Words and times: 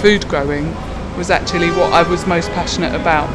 food 0.00 0.26
growing 0.28 0.74
was 1.16 1.30
actually 1.30 1.68
what 1.68 1.92
I 1.92 2.08
was 2.08 2.26
most 2.26 2.50
passionate 2.52 2.94
about. 2.94 3.28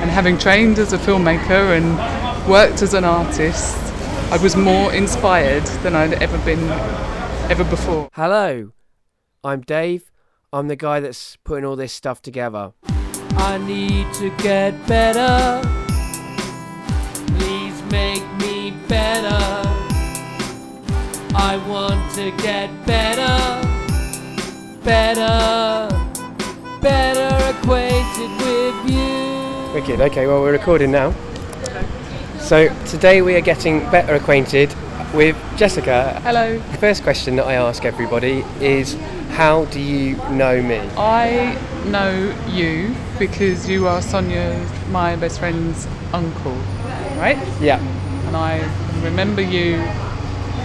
And 0.00 0.10
having 0.10 0.38
trained 0.38 0.78
as 0.78 0.92
a 0.92 0.98
filmmaker 0.98 1.76
and 1.76 2.48
worked 2.48 2.82
as 2.82 2.94
an 2.94 3.04
artist, 3.04 3.76
I 4.30 4.38
was 4.40 4.54
more 4.56 4.92
inspired 4.92 5.64
than 5.82 5.96
I'd 5.96 6.14
ever 6.14 6.38
been 6.38 6.62
ever 7.50 7.64
before. 7.64 8.08
Hello, 8.12 8.72
I'm 9.42 9.62
Dave. 9.62 10.12
I'm 10.52 10.68
the 10.68 10.76
guy 10.76 11.00
that's 11.00 11.36
putting 11.44 11.64
all 11.64 11.76
this 11.76 11.92
stuff 11.92 12.22
together. 12.22 12.72
I 13.36 13.58
need 13.58 14.12
to 14.14 14.30
get 14.36 14.86
better. 14.86 15.60
Please 17.38 17.82
make 17.90 18.24
me 18.38 18.72
better. 18.88 19.38
I 21.34 21.62
want 21.68 22.14
to 22.14 22.30
get 22.42 22.70
better, 22.86 23.65
better, 24.86 25.88
better 26.80 27.58
acquainted 27.58 28.30
with 28.38 28.88
you. 28.88 29.74
Wicked. 29.74 30.00
Okay, 30.00 30.28
well 30.28 30.40
we're 30.40 30.52
recording 30.52 30.92
now. 30.92 31.12
So 32.38 32.72
today 32.84 33.20
we 33.20 33.34
are 33.34 33.40
getting 33.40 33.80
better 33.90 34.14
acquainted 34.14 34.72
with 35.12 35.36
Jessica. 35.56 36.20
Hello. 36.20 36.56
The 36.56 36.78
first 36.78 37.02
question 37.02 37.34
that 37.34 37.46
I 37.46 37.54
ask 37.54 37.84
everybody 37.84 38.44
is, 38.60 38.94
how 39.30 39.64
do 39.66 39.80
you 39.80 40.14
know 40.30 40.62
me? 40.62 40.78
I 40.96 41.58
know 41.86 42.32
you 42.46 42.94
because 43.18 43.68
you 43.68 43.88
are 43.88 44.00
Sonia, 44.00 44.64
my 44.90 45.16
best 45.16 45.40
friend's 45.40 45.88
uncle, 46.12 46.54
right? 47.18 47.36
Yeah. 47.60 47.80
And 48.28 48.36
I 48.36 48.60
remember 49.02 49.42
you 49.42 49.78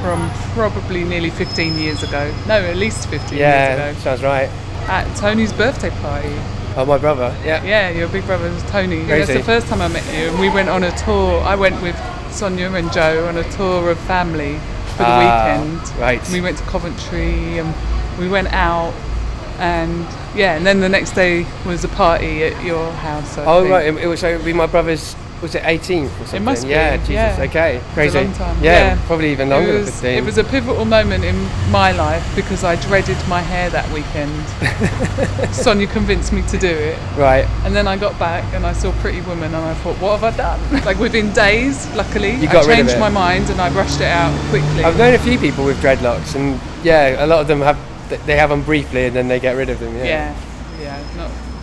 from 0.02 0.30
probably 0.54 1.04
nearly 1.04 1.30
15 1.30 1.78
years 1.78 2.04
ago. 2.04 2.34
No, 2.48 2.56
at 2.56 2.76
least 2.78 3.08
15 3.10 3.38
Yeah, 3.38 3.76
years 3.78 3.96
ago. 3.96 4.02
sounds 4.04 4.24
right. 4.24 4.50
At 4.90 5.06
Tony's 5.16 5.54
birthday 5.54 5.92
party. 6.02 6.34
Oh, 6.76 6.86
my 6.86 6.98
brother. 6.98 7.36
Yeah. 7.46 7.64
Yeah, 7.64 7.90
your 7.92 8.08
big 8.08 8.26
brother 8.26 8.50
was 8.50 8.64
Tony. 8.64 9.00
Yeah, 9.02 9.18
That's 9.20 9.34
the 9.34 9.44
first 9.44 9.68
time 9.68 9.82
I 9.82 9.88
met 9.90 10.06
you. 10.14 10.30
And 10.30 10.40
we 10.40 10.50
went 10.50 10.70
on 10.70 10.84
a 10.84 10.92
tour. 10.98 11.42
I 11.42 11.56
went 11.56 11.82
with 11.82 11.96
Sonia 12.32 12.72
and 12.72 12.92
Joe 12.92 13.28
on 13.28 13.38
a 13.38 13.44
tour 13.52 13.90
of 13.92 14.00
family 14.00 14.58
for 14.96 15.04
the 15.04 15.06
Ah, 15.08 15.60
weekend. 15.62 16.00
right. 16.00 16.30
We 16.32 16.42
went 16.42 16.58
to 16.58 16.64
Coventry 16.66 17.60
and 17.60 17.74
we 18.20 18.28
went 18.30 18.52
out. 18.54 18.94
And 19.60 20.08
yeah, 20.36 20.56
and 20.56 20.66
then 20.66 20.80
the 20.80 20.90
next 20.90 21.12
day 21.12 21.46
was 21.68 21.84
a 21.84 21.88
party 21.90 22.44
at 22.46 22.64
your 22.64 22.90
house. 22.94 23.38
I 23.38 23.46
Oh 23.46 23.62
think. 23.62 23.72
right, 23.72 23.86
it, 23.86 23.98
it 23.98 24.08
was 24.08 24.22
so 24.22 24.30
it'd 24.30 24.44
be 24.46 24.54
my 24.54 24.66
brother's. 24.66 25.16
Was 25.42 25.56
it 25.56 25.64
18th 25.64 26.06
or 26.06 26.10
something? 26.10 26.42
It 26.42 26.46
must 26.46 26.64
be, 26.66 26.70
Yeah, 26.70 26.98
Jesus. 26.98 27.14
yeah. 27.14 27.46
Okay, 27.50 27.82
crazy. 27.96 28.20
long 28.20 28.32
time. 28.34 28.64
Yeah, 28.64 29.00
probably 29.08 29.32
even 29.32 29.50
longer 29.50 29.70
it 29.70 29.74
than 29.74 29.82
was, 29.86 29.90
15. 30.02 30.18
It 30.18 30.24
was 30.24 30.38
a 30.38 30.44
pivotal 30.44 30.86
moment 30.86 31.24
in 31.24 31.36
my 31.72 31.92
life 31.94 32.24
because 32.36 32.64
I 32.64 32.76
dreaded 32.76 33.18
my 33.28 33.42
hair 33.42 33.70
that 33.72 33.90
weekend. 33.92 34.32
Sonia 35.54 35.88
convinced 35.88 36.32
me 36.32 36.44
to 36.44 36.58
do 36.58 36.68
it. 36.68 36.98
right. 37.18 37.46
And 37.66 37.76
then 37.76 37.88
I 37.88 37.98
got 37.98 38.18
back 38.20 38.44
and 38.54 38.66
I 38.66 38.74
saw 38.74 38.92
Pretty 39.02 39.22
Woman 39.22 39.54
and 39.54 39.64
I 39.66 39.74
thought, 39.76 39.96
what 39.98 40.20
have 40.20 40.24
I 40.34 40.38
done? 40.38 40.60
like 40.86 41.00
within 41.00 41.32
days, 41.34 41.92
luckily, 41.96 42.32
You 42.36 42.48
I 42.48 42.54
got 42.54 42.66
of 42.66 42.76
changed 42.76 43.00
my 43.00 43.10
mind 43.10 43.50
and 43.50 43.60
I 43.60 43.72
brushed 43.72 44.00
it 44.00 44.08
out 44.08 44.34
quickly. 44.50 44.84
I've 44.84 44.98
known 44.98 45.14
a 45.16 45.20
few 45.20 45.40
people 45.40 45.66
with 45.66 45.78
dreadlocks, 45.82 46.36
and 46.36 46.60
yeah, 46.84 47.24
a 47.24 47.28
lot 47.28 47.42
of 47.42 47.48
them 47.48 47.62
have. 47.62 47.78
They 48.28 48.36
have 48.36 48.50
them 48.50 48.62
briefly, 48.62 49.06
and 49.06 49.16
then 49.16 49.30
they 49.30 49.40
get 49.40 49.54
rid 49.56 49.70
of 49.70 49.80
them. 49.80 49.96
Yeah. 49.96 50.04
yeah, 50.04 50.36
yeah, 50.36 50.36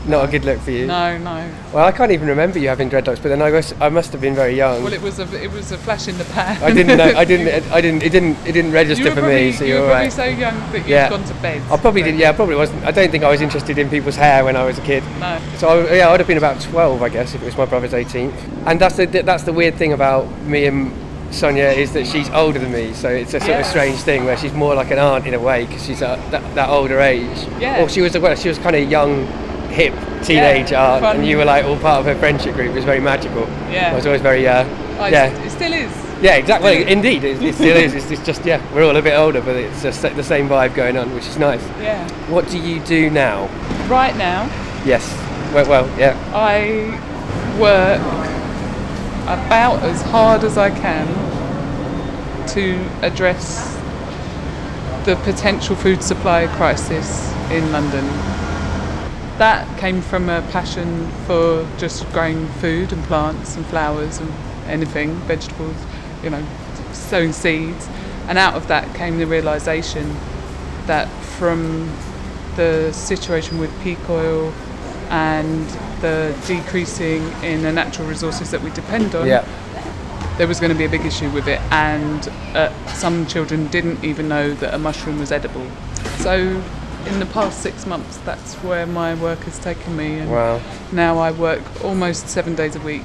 not, 0.08 0.28
a 0.28 0.30
good 0.30 0.44
look 0.44 0.60
for 0.60 0.70
you. 0.70 0.86
no, 0.86 1.18
no. 1.18 1.50
Well, 1.72 1.84
I 1.84 1.92
can't 1.92 2.12
even 2.12 2.28
remember 2.28 2.58
you 2.58 2.68
having 2.68 2.90
dreadlocks, 2.90 3.22
but 3.22 3.28
then 3.28 3.42
I 3.42 3.50
guess 3.50 3.74
I 3.80 3.88
must 3.88 4.12
have 4.12 4.20
been 4.20 4.34
very 4.34 4.54
young. 4.56 4.82
Well, 4.82 4.92
it 4.92 5.02
was 5.02 5.18
a 5.18 5.42
it 5.42 5.50
was 5.50 5.72
a 5.72 5.78
flash 5.78 6.08
in 6.08 6.16
the 6.18 6.24
pan. 6.24 6.62
I 6.62 6.72
didn't 6.72 6.96
know. 6.96 7.04
I 7.16 7.24
didn't. 7.24 7.72
I 7.72 7.80
didn't. 7.80 8.02
It 8.02 8.10
didn't. 8.10 8.36
It 8.46 8.52
didn't 8.52 8.72
register 8.72 9.10
for 9.10 9.20
probably, 9.20 9.46
me. 9.46 9.52
So 9.52 9.64
you 9.64 9.74
you're 9.74 9.82
were 9.82 9.88
probably 9.88 10.04
right. 10.04 10.12
so 10.12 10.24
young 10.24 10.58
that 10.72 10.78
you'd 10.78 10.88
Yeah. 10.88 11.10
gone 11.10 11.24
to 11.24 11.34
bed. 11.34 11.62
I 11.70 11.76
probably 11.76 12.02
did. 12.02 12.16
Yeah, 12.16 12.30
I 12.30 12.32
probably 12.32 12.56
wasn't. 12.56 12.84
I 12.84 12.90
don't 12.90 13.10
think 13.10 13.24
I 13.24 13.30
was 13.30 13.40
interested 13.40 13.78
in 13.78 13.88
people's 13.90 14.16
hair 14.16 14.44
when 14.44 14.56
I 14.56 14.64
was 14.64 14.78
a 14.78 14.82
kid. 14.82 15.02
No. 15.20 15.40
So 15.58 15.68
I, 15.68 15.96
yeah, 15.96 16.10
I'd 16.10 16.20
have 16.20 16.26
been 16.26 16.38
about 16.38 16.60
12, 16.60 17.02
I 17.02 17.08
guess, 17.08 17.34
if 17.34 17.42
it 17.42 17.44
was 17.44 17.56
my 17.56 17.66
brother's 17.66 17.92
18th. 17.92 18.66
And 18.66 18.80
that's 18.80 18.96
the 18.96 19.06
that's 19.06 19.42
the 19.44 19.52
weird 19.52 19.74
thing 19.76 19.92
about 19.92 20.30
me 20.42 20.66
and 20.66 20.92
Sonia 21.30 21.68
is 21.68 21.92
that 21.92 22.06
she's 22.06 22.30
older 22.30 22.58
than 22.58 22.72
me, 22.72 22.94
so 22.94 23.08
it's 23.10 23.34
a 23.34 23.40
sort 23.40 23.60
of 23.60 23.66
strange 23.66 23.98
thing 23.98 24.24
where 24.24 24.36
she's 24.36 24.52
more 24.54 24.74
like 24.74 24.90
an 24.90 24.98
aunt 24.98 25.26
in 25.26 25.34
a 25.34 25.38
way 25.38 25.66
because 25.66 25.84
she's 25.84 26.00
uh, 26.00 26.16
that, 26.30 26.54
that 26.54 26.70
older 26.70 27.00
age. 27.00 27.46
Yeah. 27.60 27.82
Or 27.82 27.88
she 27.88 28.00
was 28.00 28.16
well, 28.16 28.34
she 28.34 28.48
was 28.48 28.58
kind 28.58 28.74
of 28.74 28.90
young, 28.90 29.26
hip 29.78 29.94
teenage 30.24 30.72
Yeah, 30.72 30.94
aunt, 30.94 31.02
fun. 31.02 31.16
and 31.16 31.26
you 31.26 31.36
were 31.38 31.44
like 31.44 31.64
all 31.64 31.78
part 31.78 32.00
of 32.00 32.06
her 32.06 32.16
friendship 32.16 32.54
group. 32.56 32.70
It 32.70 32.74
was 32.74 32.84
very 32.84 33.00
magical. 33.00 33.46
Yeah. 33.70 33.92
I 33.92 33.94
was 33.94 34.06
always 34.06 34.22
very 34.22 34.46
uh, 34.48 34.64
I- 34.98 35.08
yeah. 35.10 35.26
It 35.46 35.50
still 35.50 35.72
is. 35.72 35.92
Yeah, 36.20 36.34
exactly. 36.34 36.82
Indeed, 36.82 37.22
it, 37.22 37.40
it 37.40 37.54
still 37.54 37.76
is. 37.76 37.94
It's, 37.94 38.10
it's 38.10 38.26
just 38.26 38.44
yeah, 38.44 38.60
we're 38.74 38.84
all 38.84 38.96
a 38.96 39.02
bit 39.02 39.14
older, 39.16 39.40
but 39.40 39.54
it's 39.54 39.82
just 39.84 40.02
the 40.02 40.22
same 40.24 40.48
vibe 40.48 40.74
going 40.74 40.96
on, 40.96 41.14
which 41.14 41.28
is 41.28 41.38
nice. 41.38 41.64
Yeah. 41.80 42.08
What 42.28 42.48
do 42.48 42.58
you 42.58 42.80
do 42.80 43.08
now? 43.08 43.46
Right 43.88 44.16
now, 44.16 44.50
Yes. 44.84 45.04
Well, 45.54 45.68
well 45.68 45.86
yeah. 45.98 46.14
I 46.34 46.98
work 47.60 48.00
about 49.28 49.82
as 49.84 50.02
hard 50.02 50.42
as 50.42 50.58
I 50.58 50.70
can 50.70 51.06
to 52.48 52.74
address 53.02 53.76
the 55.04 55.14
potential 55.22 55.76
food 55.76 56.02
supply 56.02 56.48
crisis 56.56 57.32
in 57.52 57.70
London. 57.70 58.04
That 59.38 59.78
came 59.78 60.02
from 60.02 60.28
a 60.28 60.42
passion 60.50 61.08
for 61.26 61.66
just 61.78 62.10
growing 62.12 62.46
food 62.60 62.92
and 62.92 63.02
plants 63.04 63.54
and 63.56 63.64
flowers 63.66 64.18
and 64.18 64.32
anything, 64.66 65.14
vegetables, 65.26 65.76
you 66.24 66.30
know, 66.30 66.44
sowing 66.92 67.32
seeds. 67.32 67.88
And 68.26 68.36
out 68.36 68.54
of 68.54 68.66
that 68.68 68.92
came 68.94 69.18
the 69.18 69.26
realization 69.26 70.16
that 70.86 71.08
from 71.38 71.88
the 72.56 72.92
situation 72.92 73.58
with 73.58 73.70
peak 73.82 73.98
oil 74.10 74.52
and 75.10 75.66
the 76.00 76.36
decreasing 76.46 77.22
in 77.42 77.62
the 77.62 77.72
natural 77.72 78.08
resources 78.08 78.50
that 78.50 78.60
we 78.60 78.70
depend 78.70 79.14
on, 79.14 79.26
Yeah. 79.26 79.44
there 80.36 80.48
was 80.48 80.58
going 80.58 80.72
to 80.72 80.76
be 80.78 80.84
a 80.84 80.88
big 80.88 81.06
issue 81.06 81.30
with 81.30 81.46
it, 81.46 81.60
and 81.70 82.28
uh, 82.54 82.72
some 82.88 83.24
children 83.26 83.68
didn't 83.68 84.02
even 84.04 84.28
know 84.28 84.52
that 84.54 84.74
a 84.74 84.78
mushroom 84.78 85.18
was 85.20 85.30
edible. 85.32 85.66
So, 86.18 86.60
in 87.06 87.20
the 87.20 87.26
past 87.26 87.62
six 87.62 87.86
months, 87.86 88.16
that's 88.18 88.54
where 88.56 88.86
my 88.86 89.14
work 89.14 89.40
has 89.40 89.58
taken 89.58 89.96
me, 89.96 90.18
and 90.18 90.30
Wow. 90.30 90.60
now 90.92 91.18
I 91.18 91.30
work 91.30 91.62
almost 91.84 92.28
seven 92.28 92.54
days 92.54 92.76
a 92.76 92.80
week 92.80 93.02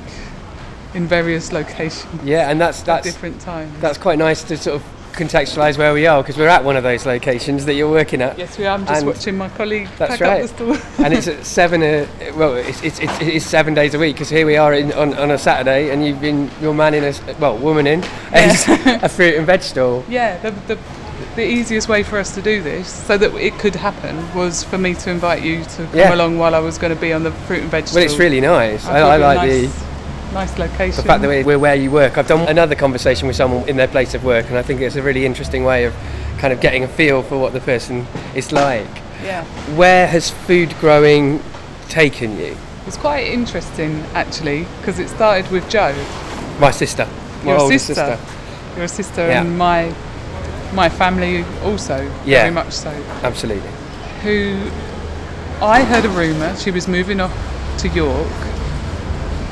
in 0.93 1.07
various 1.07 1.51
locations 1.51 2.23
Yeah, 2.23 2.49
and 2.51 2.59
that's 2.61 2.81
at 2.81 2.85
that's 2.85 3.05
different 3.07 3.39
times. 3.41 3.73
that's 3.81 3.97
quite 3.97 4.17
nice 4.19 4.43
to 4.43 4.57
sort 4.57 4.75
of 4.77 4.83
contextualise 5.13 5.77
where 5.77 5.93
we 5.93 6.07
are 6.07 6.23
because 6.23 6.37
we're 6.37 6.47
at 6.47 6.63
one 6.63 6.75
of 6.75 6.81
those 6.81 7.05
locations 7.05 7.65
that 7.65 7.75
you're 7.75 7.89
working 7.89 8.19
at. 8.21 8.35
yes, 8.37 8.57
we 8.57 8.65
are. 8.65 8.73
I'm 8.75 8.85
just 8.85 8.97
and 8.99 9.07
watching 9.07 9.37
my 9.37 9.47
colleague 9.49 9.87
that's 9.99 10.19
right. 10.19 10.41
up 10.41 10.49
the 10.57 10.75
store. 10.75 11.05
and 11.05 11.13
it's 11.13 11.27
at 11.27 11.45
seven. 11.45 11.83
Uh, 11.83 12.07
well, 12.35 12.55
it's, 12.55 12.81
it's, 12.83 12.99
it's, 12.99 13.21
it's 13.21 13.45
seven 13.45 13.75
days 13.75 13.93
a 13.93 13.99
week 13.99 14.15
because 14.15 14.29
here 14.29 14.45
we 14.47 14.57
are 14.57 14.73
in, 14.73 14.91
on, 14.93 15.13
on 15.13 15.29
a 15.29 15.37
Saturday, 15.37 15.91
and 15.91 16.03
you've 16.03 16.19
been 16.19 16.49
your 16.61 16.73
man 16.73 16.95
in 16.95 17.03
a 17.03 17.13
well 17.39 17.55
woman 17.59 17.85
in 17.85 18.03
a, 18.33 18.99
a 19.03 19.07
fruit 19.09 19.35
and 19.35 19.45
veg 19.45 19.61
stall. 19.61 20.03
Yeah, 20.09 20.37
the, 20.39 20.49
the, 20.73 20.79
the 21.35 21.45
easiest 21.45 21.87
way 21.89 22.03
for 22.03 22.17
us 22.17 22.33
to 22.35 22.41
do 22.41 22.61
this, 22.61 22.87
so 22.87 23.17
that 23.17 23.33
it 23.35 23.57
could 23.59 23.75
happen, 23.75 24.15
was 24.35 24.63
for 24.63 24.77
me 24.77 24.93
to 24.95 25.09
invite 25.09 25.41
you 25.43 25.63
to 25.63 25.85
come 25.85 25.89
Yeah. 25.95 26.13
along 26.13 26.37
while 26.37 26.53
I 26.55 26.59
was 26.59 26.77
going 26.77 26.93
to 26.93 26.99
be 26.99 27.11
on 27.13 27.23
the 27.23 27.31
fruit 27.31 27.61
and 27.61 27.71
veg 27.71 27.85
Well, 27.93 28.03
it's 28.03 28.17
really 28.17 28.41
nice. 28.41 28.85
I, 28.85 28.99
thought 28.99 29.11
I 29.11 29.17
like 29.17 29.37
nice, 29.37 29.73
the. 29.73 30.33
nice 30.33 30.57
location. 30.59 30.95
The 30.97 31.03
fact 31.03 31.21
that 31.21 31.45
we're 31.45 31.59
where 31.59 31.75
you 31.75 31.91
work. 31.91 32.17
I've 32.17 32.27
done 32.27 32.47
another 32.47 32.75
conversation 32.75 33.27
with 33.27 33.35
someone 33.35 33.67
in 33.67 33.77
their 33.77 33.87
place 33.87 34.13
of 34.13 34.23
work, 34.23 34.47
and 34.49 34.57
I 34.57 34.61
think 34.61 34.81
it's 34.81 34.95
a 34.95 35.01
really 35.01 35.25
interesting 35.25 35.63
way 35.63 35.85
of 35.85 35.93
kind 36.37 36.53
of 36.53 36.59
getting 36.61 36.83
a 36.83 36.87
feel 36.87 37.23
for 37.23 37.37
what 37.37 37.53
the 37.53 37.61
person 37.61 38.05
is 38.35 38.51
like. 38.51 38.87
yeah, 39.23 39.43
Where 39.75 40.05
has 40.07 40.29
food 40.29 40.75
growing 40.79 41.41
taken 41.89 42.37
you? 42.39 42.55
it's 42.85 42.97
quite 42.97 43.25
interesting 43.27 44.03
actually 44.13 44.67
because 44.79 44.99
it 44.99 45.07
started 45.07 45.49
with 45.51 45.67
Joe, 45.69 45.95
My 46.59 46.69
sister. 46.71 47.07
My 47.43 47.51
your 47.51 47.59
older 47.61 47.79
sister, 47.79 48.19
your 48.77 48.87
sister, 48.89 49.25
Yeah. 49.27 49.41
and 49.41 49.57
my 49.57 49.93
my 50.73 50.89
family 50.89 51.45
also 51.63 51.97
Yeah. 52.25 52.41
very 52.41 52.51
much 52.51 52.71
so. 52.71 52.91
Absolutely. 53.23 53.69
Who 54.23 54.57
I 55.61 55.83
heard 55.83 56.05
a 56.05 56.09
rumor 56.09 56.55
she 56.57 56.71
was 56.71 56.87
moving 56.87 57.19
off 57.21 57.31
to 57.79 57.87
York, 57.89 58.27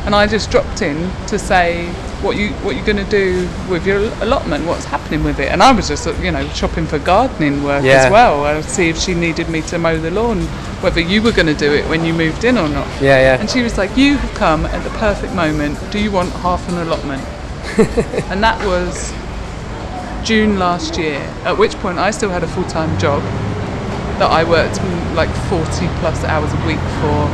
and 0.05 0.15
I 0.15 0.25
just 0.27 0.49
dropped 0.51 0.81
in 0.81 1.09
to 1.27 1.37
say 1.37 1.87
what 2.21 2.35
you 2.37 2.49
what 2.63 2.75
you're 2.75 2.85
going 2.85 3.03
to 3.03 3.11
do 3.11 3.47
with 3.69 3.85
your 3.85 3.99
allotment, 4.21 4.65
what's 4.65 4.85
happening 4.85 5.23
with 5.23 5.39
it, 5.39 5.51
and 5.51 5.61
I 5.63 5.71
was 5.71 5.87
just 5.87 6.07
uh, 6.07 6.13
you 6.21 6.31
know 6.31 6.47
shopping 6.49 6.85
for 6.87 6.99
gardening 6.99 7.63
work 7.63 7.83
Yeah. 7.83 8.05
as 8.05 8.11
well. 8.11 8.45
I 8.45 8.55
would 8.55 8.65
see 8.65 8.89
if 8.89 8.97
she 8.97 9.13
needed 9.13 9.49
me 9.49 9.61
to 9.63 9.77
mow 9.77 9.97
the 9.97 10.11
lawn, 10.11 10.41
whether 10.81 10.99
you 11.01 11.21
were 11.21 11.31
going 11.31 11.47
to 11.47 11.53
do 11.55 11.71
it 11.73 11.87
when 11.87 12.03
you 12.05 12.13
moved 12.13 12.43
in 12.43 12.57
or 12.57 12.67
not. 12.69 12.87
Yeah, 13.01 13.19
yeah. 13.19 13.39
And 13.39 13.49
she 13.49 13.61
was 13.63 13.77
like, 13.77 13.95
"You 13.97 14.17
have 14.17 14.33
come 14.35 14.65
at 14.65 14.83
the 14.83 14.91
perfect 14.99 15.33
moment. 15.33 15.77
Do 15.91 15.99
you 15.99 16.11
want 16.11 16.31
half 16.45 16.67
an 16.69 16.77
allotment?" 16.77 17.23
and 18.31 18.43
that 18.43 18.59
was 18.65 19.13
June 20.23 20.59
last 20.59 20.97
year. 20.97 21.19
At 21.43 21.57
which 21.57 21.73
point, 21.75 21.97
I 21.97 22.11
still 22.11 22.29
had 22.29 22.43
a 22.43 22.47
full-time 22.47 22.97
job 22.99 23.21
that 24.19 24.29
I 24.29 24.43
worked 24.43 24.77
mm, 24.77 25.15
like 25.15 25.29
40 25.49 25.87
plus 25.99 26.23
hours 26.23 26.51
a 26.53 26.61
week 26.67 26.81
for, 27.01 27.25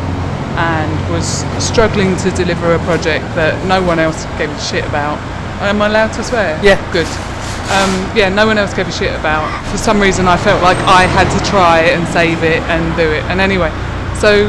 and 0.58 0.90
was 1.12 1.44
struggling 1.64 2.16
to 2.18 2.32
deliver 2.32 2.74
a 2.74 2.80
project 2.80 3.26
that 3.36 3.54
no 3.68 3.84
one 3.84 4.00
else 4.00 4.26
gave 4.38 4.50
a 4.50 4.60
shit 4.60 4.86
about. 4.86 5.18
Am 5.62 5.82
I 5.82 5.88
allowed 5.88 6.14
to 6.14 6.24
swear? 6.24 6.60
Yeah. 6.64 6.80
Good. 6.94 7.08
um, 7.76 7.92
yeah, 8.16 8.30
no 8.30 8.48
one 8.48 8.58
else 8.58 8.74
gave 8.74 8.88
a 8.88 8.92
shit 8.92 9.14
about. 9.20 9.44
For 9.72 9.78
some 9.78 10.00
reason, 10.00 10.28
I 10.28 10.38
felt 10.38 10.64
like 10.64 10.78
I 10.88 11.04
had 11.04 11.28
to 11.38 11.44
try 11.46 11.82
and 11.82 12.08
save 12.08 12.44
it 12.44 12.62
and 12.72 12.96
do 12.96 13.04
it. 13.04 13.24
And 13.26 13.42
anyway, 13.42 13.70
so 14.16 14.48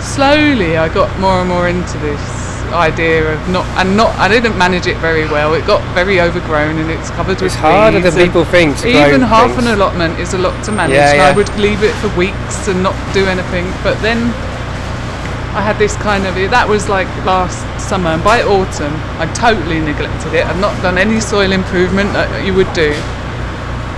slowly 0.00 0.76
I 0.76 0.92
got 0.92 1.08
more 1.18 1.40
and 1.40 1.48
more 1.48 1.68
into 1.68 1.96
this 1.98 2.41
idea 2.72 3.32
of 3.32 3.48
not 3.48 3.66
and 3.78 3.96
not. 3.96 4.10
I 4.18 4.28
didn't 4.28 4.56
manage 4.58 4.86
it 4.86 4.96
very 4.98 5.24
well. 5.26 5.54
It 5.54 5.66
got 5.66 5.82
very 5.94 6.20
overgrown 6.20 6.78
and 6.78 6.90
it's 6.90 7.10
covered 7.10 7.40
with 7.40 7.52
It's 7.52 7.54
harder 7.54 8.00
weeds 8.00 8.14
than 8.14 8.26
people 8.26 8.44
think. 8.44 8.76
To 8.78 8.88
Even 8.88 9.20
half 9.22 9.52
things. 9.52 9.66
an 9.66 9.74
allotment 9.74 10.18
is 10.18 10.34
a 10.34 10.38
lot 10.38 10.62
to 10.64 10.72
manage. 10.72 10.96
Yeah, 10.96 11.14
yeah. 11.14 11.28
I 11.28 11.32
would 11.32 11.48
leave 11.58 11.82
it 11.82 11.94
for 11.96 12.08
weeks 12.16 12.68
and 12.68 12.82
not 12.82 12.94
do 13.14 13.26
anything. 13.26 13.66
But 13.82 14.00
then 14.02 14.18
I 15.54 15.60
had 15.60 15.78
this 15.78 15.94
kind 15.96 16.26
of 16.26 16.34
that 16.50 16.66
was 16.66 16.88
like 16.88 17.08
last 17.26 17.60
summer, 17.78 18.10
and 18.10 18.24
by 18.24 18.42
autumn 18.42 18.94
I 19.20 19.26
totally 19.34 19.80
neglected 19.80 20.32
it. 20.32 20.46
I'd 20.46 20.60
not 20.60 20.72
done 20.80 20.96
any 20.96 21.20
soil 21.20 21.52
improvement 21.52 22.12
that 22.14 22.44
you 22.44 22.54
would 22.54 22.72
do, 22.72 22.96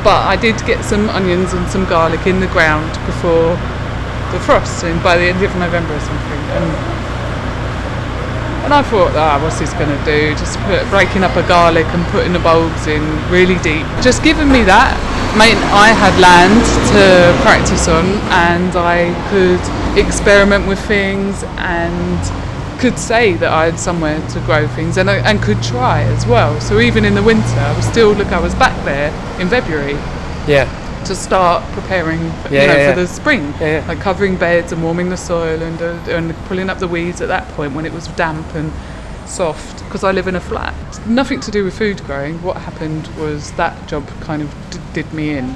but 0.03 0.27
I 0.27 0.35
did 0.35 0.59
get 0.67 0.85
some 0.85 1.09
onions 1.11 1.53
and 1.55 1.63
some 1.71 1.85
garlic 1.87 2.27
in 2.27 2.41
the 2.41 2.49
ground 2.51 2.91
before 3.07 3.55
the 4.35 4.41
frost, 4.43 4.83
and 4.83 5.01
by 5.03 5.17
the 5.17 5.31
end 5.31 5.45
of 5.45 5.55
November 5.55 5.95
or 5.95 6.01
something. 6.01 6.43
And, 6.59 6.94
and 8.65 8.73
I 8.73 8.83
thought, 8.83 9.13
ah, 9.15 9.39
what's 9.43 9.59
this 9.59 9.73
going 9.75 9.93
to 9.93 10.05
do? 10.05 10.35
Just 10.35 10.59
put, 10.61 10.89
breaking 10.89 11.23
up 11.23 11.37
a 11.37 11.47
garlic 11.47 11.87
and 11.93 12.05
putting 12.09 12.33
the 12.33 12.41
bulbs 12.41 12.87
in 12.87 13.03
really 13.31 13.59
deep. 13.61 13.85
Just 14.01 14.25
giving 14.25 14.49
me 14.49 14.65
that 14.65 14.97
meant 15.37 15.59
I 15.75 15.93
had 15.93 16.15
land 16.23 16.63
to 16.95 17.43
practice 17.43 17.89
on 17.89 18.07
and 18.49 18.73
I 18.77 19.13
could 19.29 19.61
experiment 19.99 20.67
with 20.67 20.81
things 20.87 21.43
and 21.59 22.21
could 22.81 22.99
say 22.99 23.35
that 23.35 23.53
I 23.53 23.67
had 23.67 23.79
somewhere 23.79 24.21
to 24.29 24.41
grow 24.41 24.67
things 24.69 24.97
and, 24.99 25.11
and 25.11 25.43
could 25.43 25.63
try 25.63 26.03
as 26.03 26.27
well. 26.27 26.61
So 26.61 26.81
even 26.81 27.05
in 27.05 27.15
the 27.15 27.23
winter, 27.23 27.59
I 27.59 27.77
was 27.77 27.85
still, 27.85 28.13
look, 28.13 28.29
I 28.29 28.41
was 28.41 28.55
back 28.55 28.77
there 28.85 29.11
in 29.41 29.49
February 29.49 29.95
Yeah. 30.47 30.84
To 31.07 31.15
start 31.15 31.63
preparing, 31.73 32.31
for, 32.43 32.53
Yeah, 32.53 32.63
you 32.63 32.67
know, 32.69 32.77
yeah, 32.77 32.95
for 32.95 33.01
the 33.01 33.07
spring, 33.07 33.53
like 33.89 34.01
covering 34.01 34.37
beds 34.37 34.73
and 34.73 34.83
warming 34.83 35.11
the 35.11 35.17
soil 35.17 35.63
and 35.63 35.81
uh, 35.81 35.99
and 36.17 36.35
pulling 36.47 36.71
up 36.71 36.79
the 36.79 36.89
weeds 36.89 37.21
at 37.21 37.29
that 37.29 37.47
point 37.51 37.75
when 37.75 37.87
it 37.87 37.93
was 37.93 38.07
damp 38.09 38.55
and 38.55 38.73
soft. 39.29 39.85
Because 39.85 40.05
I 40.05 40.13
live 40.13 40.27
in 40.29 40.35
a 40.37 40.41
flat, 40.41 40.75
nothing 41.07 41.41
to 41.41 41.51
do 41.51 41.65
with 41.65 41.77
food 41.77 42.03
growing. 42.05 42.43
What 42.43 42.57
happened 42.57 43.07
was 43.19 43.53
that 43.53 43.87
job 43.89 44.07
kind 44.21 44.43
of 44.43 44.55
d- 44.71 44.79
did 44.93 45.13
me 45.13 45.31
in, 45.37 45.55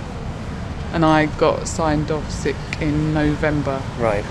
and 0.92 1.04
I 1.04 1.26
got 1.38 1.66
signed 1.68 2.10
off 2.10 2.30
sick 2.30 2.56
in 2.80 3.12
November 3.14 3.82
Right. 3.98 4.24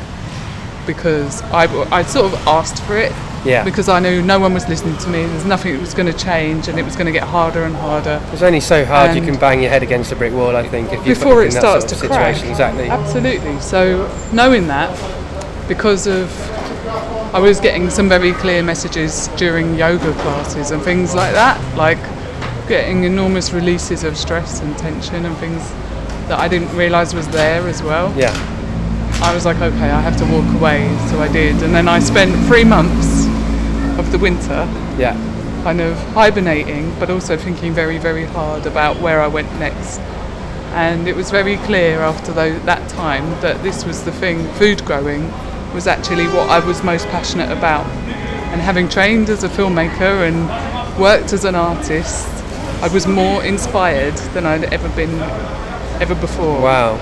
Because 0.87 1.41
I 1.43 1.65
I 1.91 2.01
sort 2.03 2.33
of 2.33 2.47
asked 2.47 2.81
for 2.83 2.97
it. 2.97 3.11
Yeah. 3.45 3.63
Because 3.63 3.87
I 3.87 3.99
knew 3.99 4.21
no 4.21 4.39
one 4.39 4.53
was 4.53 4.67
listening 4.67 4.97
to 4.97 5.09
me. 5.09 5.25
There's 5.25 5.45
nothing 5.45 5.73
that 5.73 5.79
was 5.79 5.93
going 5.93 6.11
to 6.11 6.17
change, 6.17 6.67
and 6.67 6.79
it 6.79 6.83
was 6.83 6.95
going 6.95 7.05
to 7.05 7.11
get 7.11 7.23
harder 7.23 7.63
and 7.63 7.75
harder. 7.75 8.19
It's 8.33 8.41
only 8.41 8.59
so 8.59 8.83
hard 8.83 9.15
you 9.15 9.21
can 9.21 9.37
bang 9.39 9.61
your 9.61 9.69
head 9.69 9.83
against 9.83 10.11
a 10.11 10.15
brick 10.15 10.33
wall. 10.33 10.55
I 10.55 10.67
think 10.67 10.91
if 10.91 11.05
you 11.05 11.13
before 11.13 11.43
in 11.43 11.49
it 11.49 11.51
starts 11.51 11.85
sort 11.85 11.93
of 11.93 11.99
to 12.01 12.07
crack. 12.07 12.35
situation. 12.35 12.51
Exactly. 12.51 12.89
Absolutely. 12.89 13.59
So 13.59 14.09
knowing 14.33 14.67
that, 14.67 14.89
because 15.67 16.07
of 16.07 16.31
I 17.33 17.39
was 17.39 17.59
getting 17.59 17.89
some 17.89 18.09
very 18.09 18.33
clear 18.33 18.63
messages 18.63 19.27
during 19.37 19.75
yoga 19.75 20.11
classes 20.13 20.71
and 20.71 20.81
things 20.81 21.13
like 21.13 21.33
that, 21.33 21.59
like 21.77 21.99
getting 22.67 23.03
enormous 23.03 23.53
releases 23.53 24.03
of 24.03 24.17
stress 24.17 24.61
and 24.61 24.77
tension 24.77 25.25
and 25.25 25.37
things 25.37 25.61
that 26.27 26.39
I 26.39 26.47
didn't 26.47 26.75
realise 26.75 27.13
was 27.13 27.27
there 27.29 27.67
as 27.67 27.81
well. 27.81 28.13
Yeah. 28.17 28.33
I 29.21 29.33
was 29.33 29.45
like, 29.45 29.57
okay, 29.57 29.89
I 29.89 30.01
have 30.01 30.15
to 30.17 30.25
walk 30.25 30.45
away. 30.55 30.87
So 31.09 31.19
I 31.19 31.27
did. 31.31 31.61
And 31.63 31.73
then 31.73 31.87
I 31.87 31.99
spent 31.99 32.31
three 32.47 32.63
months 32.63 33.25
of 33.99 34.11
the 34.11 34.17
winter 34.19 34.67
Yeah. 34.97 35.15
kind 35.63 35.81
of 35.81 35.97
hibernating, 36.13 36.93
but 36.99 37.09
also 37.09 37.35
thinking 37.35 37.73
very, 37.73 37.97
very 37.97 38.25
hard 38.25 38.65
about 38.65 39.01
where 39.01 39.21
I 39.21 39.27
went 39.27 39.51
next. 39.59 39.99
And 40.73 41.07
it 41.07 41.15
was 41.15 41.29
very 41.31 41.57
clear 41.57 41.99
after 42.01 42.31
that 42.31 42.87
time 42.89 43.29
that 43.41 43.61
this 43.63 43.83
was 43.83 44.03
the 44.03 44.11
thing, 44.11 44.47
food 44.53 44.85
growing 44.85 45.29
was 45.73 45.87
actually 45.87 46.25
what 46.27 46.49
I 46.49 46.59
was 46.65 46.83
most 46.83 47.07
passionate 47.07 47.51
about. 47.51 47.85
And 48.53 48.61
having 48.61 48.87
trained 48.87 49.29
as 49.29 49.43
a 49.43 49.49
filmmaker 49.49 50.27
and 50.27 50.47
worked 50.99 51.33
as 51.33 51.43
an 51.43 51.55
artist, 51.55 52.27
I 52.81 52.87
was 52.93 53.07
more 53.07 53.43
inspired 53.43 54.15
than 54.33 54.45
I'd 54.45 54.65
ever 54.65 54.87
been 54.89 55.19
ever 55.99 56.15
before 56.15 56.61
Wow. 56.61 56.97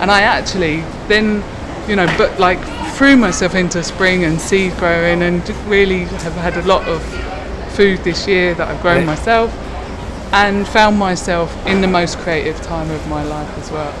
and 0.00 0.10
I 0.10 0.22
actually 0.22 0.82
then, 1.08 1.42
you 1.90 1.96
know, 1.96 2.06
but 2.16 2.38
like 2.38 2.60
threw 2.94 3.16
myself 3.16 3.54
into 3.54 3.82
spring 3.82 4.24
and 4.24 4.40
seed 4.40 4.76
growing, 4.76 5.22
and 5.22 5.46
really 5.66 6.04
have 6.04 6.34
had 6.34 6.56
a 6.56 6.62
lot 6.62 6.86
of 6.88 7.02
food 7.74 7.98
this 8.04 8.28
year 8.28 8.54
that 8.54 8.68
I've 8.68 8.80
grown 8.80 9.00
Yeah. 9.00 9.06
myself, 9.06 9.52
and 10.32 10.66
found 10.68 10.98
myself 10.98 11.50
in 11.66 11.80
the 11.80 11.88
most 11.88 12.18
creative 12.18 12.60
time 12.62 12.90
of 12.90 13.06
my 13.08 13.24
life 13.24 13.58
as 13.58 13.70
well. 13.72 13.92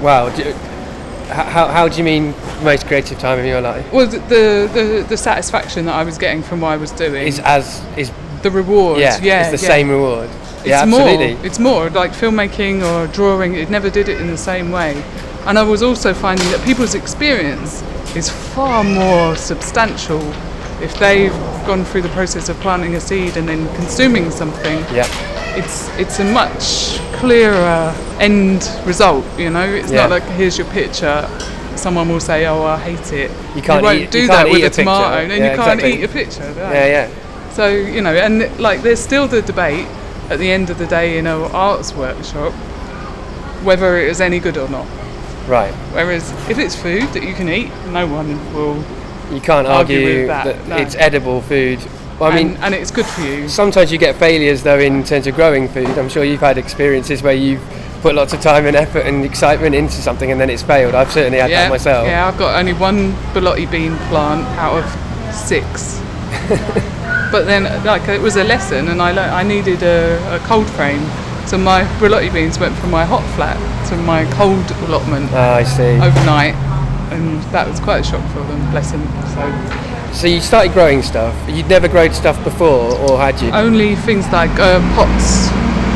Wow. 0.00 0.28
Do 0.30 0.44
you, 0.44 0.52
how, 1.28 1.66
how 1.66 1.88
do 1.88 1.98
you 1.98 2.04
mean 2.04 2.34
most 2.62 2.86
creative 2.86 3.18
time 3.18 3.38
of 3.38 3.44
your 3.44 3.60
life? 3.60 3.92
Well, 3.92 4.06
the 4.06 4.70
the, 4.72 5.04
the, 5.08 5.16
satisfaction 5.16 5.86
that 5.86 5.94
I 5.94 6.04
was 6.04 6.16
getting 6.16 6.42
from 6.42 6.60
what 6.60 6.68
I 6.68 6.76
was 6.76 6.92
doing, 6.92 7.26
Is 7.26 7.40
as 7.40 7.82
is 7.96 8.12
the 8.42 8.50
reward. 8.50 9.00
yeah, 9.00 9.18
yeah, 9.20 9.50
it's 9.50 9.60
the 9.60 9.66
yeah. 9.66 9.74
same 9.74 9.90
reward. 9.90 10.30
yeah, 10.64 10.82
absolutely. 10.82 11.34
more 11.34 11.46
it's 11.46 11.58
more 11.58 11.90
like 11.90 12.12
filmmaking 12.12 12.82
or 12.82 13.12
drawing 13.12 13.54
it 13.54 13.68
never 13.70 13.90
did 13.90 14.08
it 14.08 14.20
in 14.20 14.28
the 14.28 14.36
same 14.36 14.70
way 14.70 15.02
and 15.48 15.58
i 15.58 15.62
was 15.62 15.82
also 15.82 16.14
finding 16.14 16.46
that 16.52 16.64
people's 16.64 16.94
experience 16.94 17.82
is 18.16 18.30
far 18.30 18.84
more 18.84 19.34
substantial 19.36 20.20
if 20.80 20.94
they've 20.98 21.32
gone 21.66 21.84
through 21.84 22.02
the 22.02 22.08
process 22.10 22.48
of 22.48 22.56
planting 22.60 22.94
a 22.94 23.00
seed 23.00 23.36
and 23.36 23.48
then 23.48 23.66
consuming 23.74 24.30
something 24.30 24.78
Yeah. 24.94 25.06
it's 25.56 25.88
it's 25.98 26.18
a 26.20 26.24
much 26.24 26.98
clearer 27.20 27.92
end 28.20 28.68
result 28.86 29.24
you 29.38 29.50
know 29.50 29.64
it's 29.68 29.90
Yeah. 29.90 30.02
not 30.06 30.10
like 30.10 30.22
here's 30.38 30.56
your 30.56 30.68
picture 30.68 31.28
someone 31.76 32.08
will 32.08 32.20
say 32.20 32.46
oh 32.46 32.62
i 32.64 32.76
hate 32.78 33.12
it 33.12 33.30
You 33.56 33.62
can't 33.62 33.82
won't 33.82 33.98
eat- 34.00 34.10
do 34.10 34.20
you 34.20 34.28
that 34.28 34.46
can't 34.46 34.50
with 34.50 34.58
eat 34.58 34.64
a 34.64 34.66
a 34.66 34.70
picture. 34.70 34.82
tomato 34.82 35.16
and 35.22 35.30
Yeah, 35.32 35.50
you 35.50 35.56
can't 35.56 35.80
exactly. 35.80 35.92
eat 35.92 36.04
a 36.04 36.08
picture. 36.08 36.54
Yeah. 36.56 36.86
Yeah. 36.86 37.08
So 37.58 37.66
you 37.68 38.00
know, 38.02 38.14
and 38.14 38.34
like 38.60 38.82
there's 38.82 39.00
still 39.00 39.26
the 39.28 39.42
debate 39.42 39.86
at 40.30 40.38
the 40.38 40.50
end 40.50 40.70
of 40.70 40.78
the 40.78 40.86
day 40.86 41.18
in 41.18 41.26
an 41.26 41.40
arts 41.52 41.92
workshop 41.94 42.52
whether 43.64 43.96
it 43.98 44.08
is 44.08 44.20
any 44.20 44.38
good 44.38 44.56
or 44.56 44.68
not. 44.68 44.86
Right. 45.48 45.72
Whereas 45.92 46.30
if 46.50 46.58
it's 46.58 46.76
food 46.76 47.08
that 47.14 47.22
you 47.22 47.32
can 47.32 47.48
eat, 47.48 47.72
no 47.86 48.06
one 48.06 48.36
will. 48.52 48.76
You 49.32 49.40
can't 49.40 49.66
Argue 49.66 49.98
argue, 49.98 50.18
with 50.18 50.26
that, 50.28 50.68
no. 50.68 50.76
it's 50.76 50.94
edible 50.94 51.40
food. 51.40 51.78
Well, 52.18 52.32
I 52.32 52.36
mean, 52.36 52.48
and, 52.56 52.64
and 52.64 52.74
it's 52.74 52.90
good 52.90 53.06
for 53.06 53.22
you. 53.22 53.48
sometimes 53.48 53.92
you 53.92 53.98
get 53.98 54.16
failures 54.16 54.62
though 54.62 54.78
in 54.78 55.04
terms 55.04 55.26
of 55.26 55.34
growing 55.34 55.68
food. 55.68 55.86
I'm 55.98 56.08
sure 56.08 56.24
you've 56.24 56.40
had 56.40 56.58
experiences 56.58 57.22
where 57.22 57.34
you've 57.34 57.62
put 58.02 58.14
lots 58.14 58.32
of 58.32 58.40
time 58.40 58.66
and 58.66 58.76
effort 58.76 59.06
and 59.06 59.24
excitement 59.24 59.74
into 59.74 59.94
something 59.94 60.30
and 60.30 60.40
then 60.40 60.50
it's 60.50 60.62
failed. 60.62 60.94
I've 60.94 61.10
certainly 61.10 61.38
had 61.38 61.50
yeah, 61.50 61.62
that 61.62 61.70
myself. 61.70 62.06
yeah. 62.06 62.26
I've 62.26 62.38
got 62.38 62.58
only 62.58 62.74
one 62.74 63.12
Borlotti 63.32 63.70
bean 63.70 63.96
plant 64.08 64.44
out 64.58 64.82
of 64.82 65.34
six. 65.34 65.98
but 67.30 67.44
then, 67.44 67.64
like, 67.84 68.06
it 68.08 68.20
was 68.20 68.36
a 68.36 68.44
lesson, 68.44 68.88
and 68.88 69.00
I 69.00 69.12
le- 69.12 69.22
I 69.22 69.42
needed 69.42 69.82
a, 69.82 70.36
a 70.36 70.38
cold 70.40 70.68
frame, 70.70 71.02
so 71.46 71.56
my 71.56 71.84
Borlotti 71.98 72.32
beans 72.32 72.58
went 72.58 72.76
from 72.76 72.90
my 72.90 73.04
hot 73.04 73.22
flat 73.34 73.56
to 73.90 73.96
my 74.02 74.24
cold 74.32 74.70
allotment. 74.88 75.28
Ah, 75.32 75.56
I 75.56 75.62
see. 75.64 75.98
overnight, 76.00 76.54
and 77.12 77.40
that 77.52 77.66
was 77.68 77.80
quite 77.80 78.00
a 78.00 78.04
shock 78.04 78.22
for 78.32 78.40
them. 78.40 78.70
Bless 78.70 78.90
them. 78.92 79.02
So 79.34 79.42
So 80.12 80.26
you 80.26 80.40
started 80.40 80.72
growing 80.72 81.02
stuff. 81.02 81.34
You'd 81.48 81.68
never 81.68 81.88
grown 81.88 82.12
stuff 82.12 82.42
before, 82.44 82.94
or 83.08 83.18
had 83.18 83.40
you? 83.40 83.50
only 83.52 83.94
things 83.96 84.26
like 84.32 84.50
uh, 84.58 84.80
pots 84.96 85.48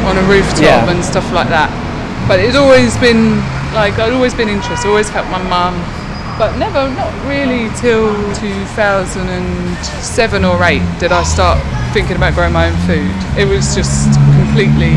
on 0.08 0.16
a 0.16 0.22
rooftop 0.28 0.62
Yeah. 0.62 0.90
and 0.90 1.04
stuff 1.04 1.30
like 1.32 1.48
that. 1.48 1.70
But 2.28 2.38
it's 2.40 2.56
always 2.56 2.96
been 2.98 3.40
like 3.74 3.98
I'd 3.98 4.12
always 4.12 4.34
been 4.34 4.48
interested. 4.48 4.88
Always 4.88 5.08
helped 5.08 5.30
my 5.30 5.42
mum, 5.48 5.74
but 6.38 6.56
never, 6.58 6.88
not 6.94 7.12
really 7.26 7.68
till 7.80 8.12
2007 8.36 10.44
or 10.44 10.62
8 10.62 10.80
did 11.00 11.10
I 11.12 11.22
start 11.24 11.58
thinking 11.92 12.16
about 12.16 12.34
growing 12.34 12.52
my 12.52 12.68
own 12.68 12.76
food. 12.86 13.10
It 13.38 13.46
was 13.48 13.74
just 13.74 14.12
completely 14.38 14.94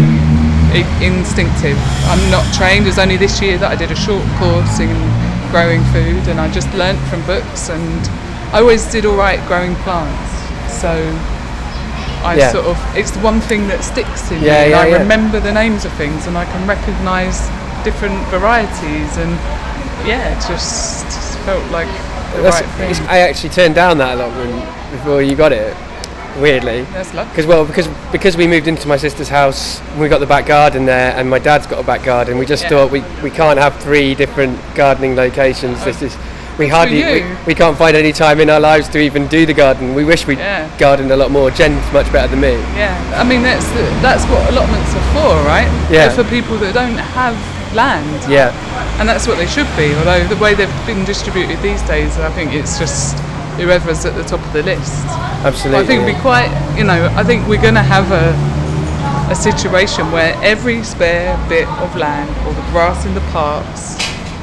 instinctive. 1.01 1.77
I'm 2.10 2.20
not 2.32 2.44
trained. 2.53 2.86
It 2.86 2.89
was 2.89 3.00
only 3.00 3.17
this 3.17 3.41
year 3.41 3.58
that 3.60 3.72
I 3.72 3.75
did 3.75 3.91
a 3.91 3.96
short 3.96 4.24
course 4.41 4.79
in 4.79 4.91
growing 5.51 5.84
food, 5.96 6.27
and 6.27 6.39
I 6.41 6.51
just 6.51 6.67
learnt 6.74 7.00
from 7.08 7.22
books. 7.25 7.70
And 7.70 8.01
I 8.53 8.60
always 8.60 8.86
did 8.91 9.05
all 9.05 9.15
right 9.15 9.39
growing 9.48 9.75
plants. 9.88 10.32
So 10.82 10.91
I 12.24 12.36
Yeah. 12.36 12.51
sort 12.51 12.65
of 12.65 12.77
it's 12.96 13.12
the 13.12 13.20
one 13.20 13.39
thing 13.39 13.67
that 13.70 13.84
sticks 13.84 14.32
in 14.32 14.41
Yeah, 14.41 14.63
me. 14.65 14.70
yeah, 14.72 14.79
I 14.82 14.91
remember 14.91 15.39
the 15.39 15.51
names 15.53 15.86
of 15.86 15.91
things, 15.94 16.27
and 16.27 16.38
I 16.38 16.46
can 16.46 16.67
recognise 16.67 17.39
different 17.84 18.17
varieties, 18.27 19.12
and 19.17 19.38
yeah, 20.05 20.34
it 20.34 20.41
just 20.48 21.05
felt 21.46 21.63
like 21.72 21.88
the 22.36 22.41
That's- 22.41 22.62
right 22.62 22.96
thing. 22.98 23.08
I 23.08 23.20
actually 23.20 23.50
turned 23.50 23.75
down 23.75 23.98
that 24.00 24.15
allotment 24.15 24.65
before 24.91 25.22
you 25.22 25.36
got 25.36 25.51
it. 25.51 25.74
Weirdly. 26.39 26.84
That's 26.94 27.13
luck. 27.13 27.30
Because 27.30 27.46
well, 27.46 27.65
because 27.65 27.88
because 28.12 28.36
we 28.38 28.48
moved 28.48 28.68
into 28.68 28.88
my 28.88 28.98
sister's 28.98 29.30
house, 29.30 29.82
we 29.98 30.10
got 30.10 30.20
the 30.20 30.25
back 30.25 30.46
garden 30.48 30.86
there, 30.86 31.15
and 31.15 31.30
my 31.30 31.39
dad's 31.39 31.68
got 31.68 31.80
a 31.80 31.84
back 31.84 32.04
garden. 32.04 32.38
We 32.38 32.46
just 32.46 32.63
Yeah. 32.63 32.70
thought 32.70 32.92
we, 32.92 33.01
we 33.24 33.30
can't 33.30 33.60
have 33.60 33.77
three 33.82 34.15
different 34.15 34.60
gardening 34.75 35.15
locations. 35.15 35.84
This 35.84 36.01
oh, 36.01 36.06
is 36.08 36.18
we 36.58 36.68
hardly 36.68 37.04
we, 37.04 37.25
we 37.48 37.56
can't 37.56 37.77
find 37.77 37.96
any 37.98 38.12
time 38.13 38.39
in 38.39 38.50
our 38.50 38.60
lives 38.60 38.88
to 38.89 39.00
even 39.00 39.27
do 39.27 39.46
the 39.46 39.54
garden. 39.54 39.94
We 39.94 40.06
wish 40.06 40.25
we 40.27 40.36
Yeah. 40.38 40.70
gardened 40.77 41.12
a 41.12 41.15
lot 41.18 41.32
more. 41.32 41.51
Jen's 41.51 41.84
much 41.92 42.12
better 42.12 42.27
than 42.27 42.42
me. 42.42 42.54
Yeah, 42.75 42.96
I 43.15 43.24
mean 43.24 43.42
that's 43.42 43.68
that's 44.01 44.24
what 44.25 44.50
allotments 44.51 44.94
are 44.96 45.13
for, 45.13 45.36
right? 45.48 45.68
Yeah. 45.92 46.08
They're 46.08 46.24
for 46.24 46.30
people 46.30 46.58
that 46.58 46.74
don't 46.74 46.98
have 46.98 47.36
land, 47.75 48.32
Yeah, 48.32 48.51
and 49.00 49.08
that's 49.10 49.27
what 49.27 49.38
they 49.38 49.48
should 49.48 49.68
be. 49.75 49.94
Although 49.96 50.24
the 50.27 50.38
way 50.38 50.54
they've 50.54 50.86
been 50.86 51.04
distributed 51.04 51.62
these 51.62 51.82
days, 51.84 52.18
I 52.20 52.32
think 52.32 52.54
it's 52.54 52.80
just 52.80 53.18
whoever's 53.57 54.05
at 54.05 54.15
the 54.15 54.24
top 54.24 54.39
of 54.45 54.53
the 54.53 54.63
list. 54.63 55.05
absolutely. 55.45 55.83
I 55.83 55.85
think 55.88 56.01
it'd 56.03 56.15
be 56.15 56.21
quite, 56.21 56.50
you 56.77 56.83
know, 56.83 57.07
I 57.15 57.24
think 57.24 57.47
we're 57.47 57.62
going 57.62 57.75
to 57.75 57.83
have 57.83 58.12
a 58.12 58.55
a 59.31 59.35
situation 59.35 60.12
where 60.12 60.38
every 60.43 60.83
spare 60.83 61.33
bit 61.50 61.67
of 61.81 61.95
land, 61.95 62.29
or 62.45 62.53
the 62.53 62.62
grass 62.71 63.05
in 63.07 63.13
the 63.15 63.21
parks, 63.31 63.95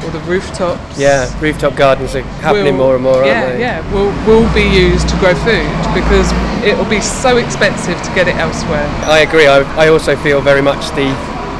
or 0.05 0.11
the 0.11 0.19
rooftops, 0.27 0.99
yeah, 0.99 1.31
rooftop 1.41 1.77
gardens 1.77 2.17
are 2.17 2.23
happening 2.43 2.77
will- 2.77 2.85
more 2.87 2.95
and 2.97 3.05
more, 3.05 3.25
yeah, 3.25 3.43
aren't 3.45 3.53
they? 3.55 3.61
Yeah, 3.61 3.93
will 3.95 4.11
will 4.27 4.53
be 4.53 4.63
used 4.67 5.09
to 5.09 5.17
grow 5.19 5.35
food 5.37 5.71
because 5.95 6.27
it'll 6.65 6.89
be 6.91 7.01
so 7.01 7.37
expensive 7.37 8.01
to 8.03 8.11
get 8.15 8.27
it 8.27 8.35
elsewhere. 8.37 8.87
I 9.07 9.21
agree. 9.21 9.47
I, 9.47 9.61
I 9.85 9.89
also 9.89 10.17
feel 10.17 10.41
very 10.41 10.63
much 10.63 10.83
the 10.97 11.07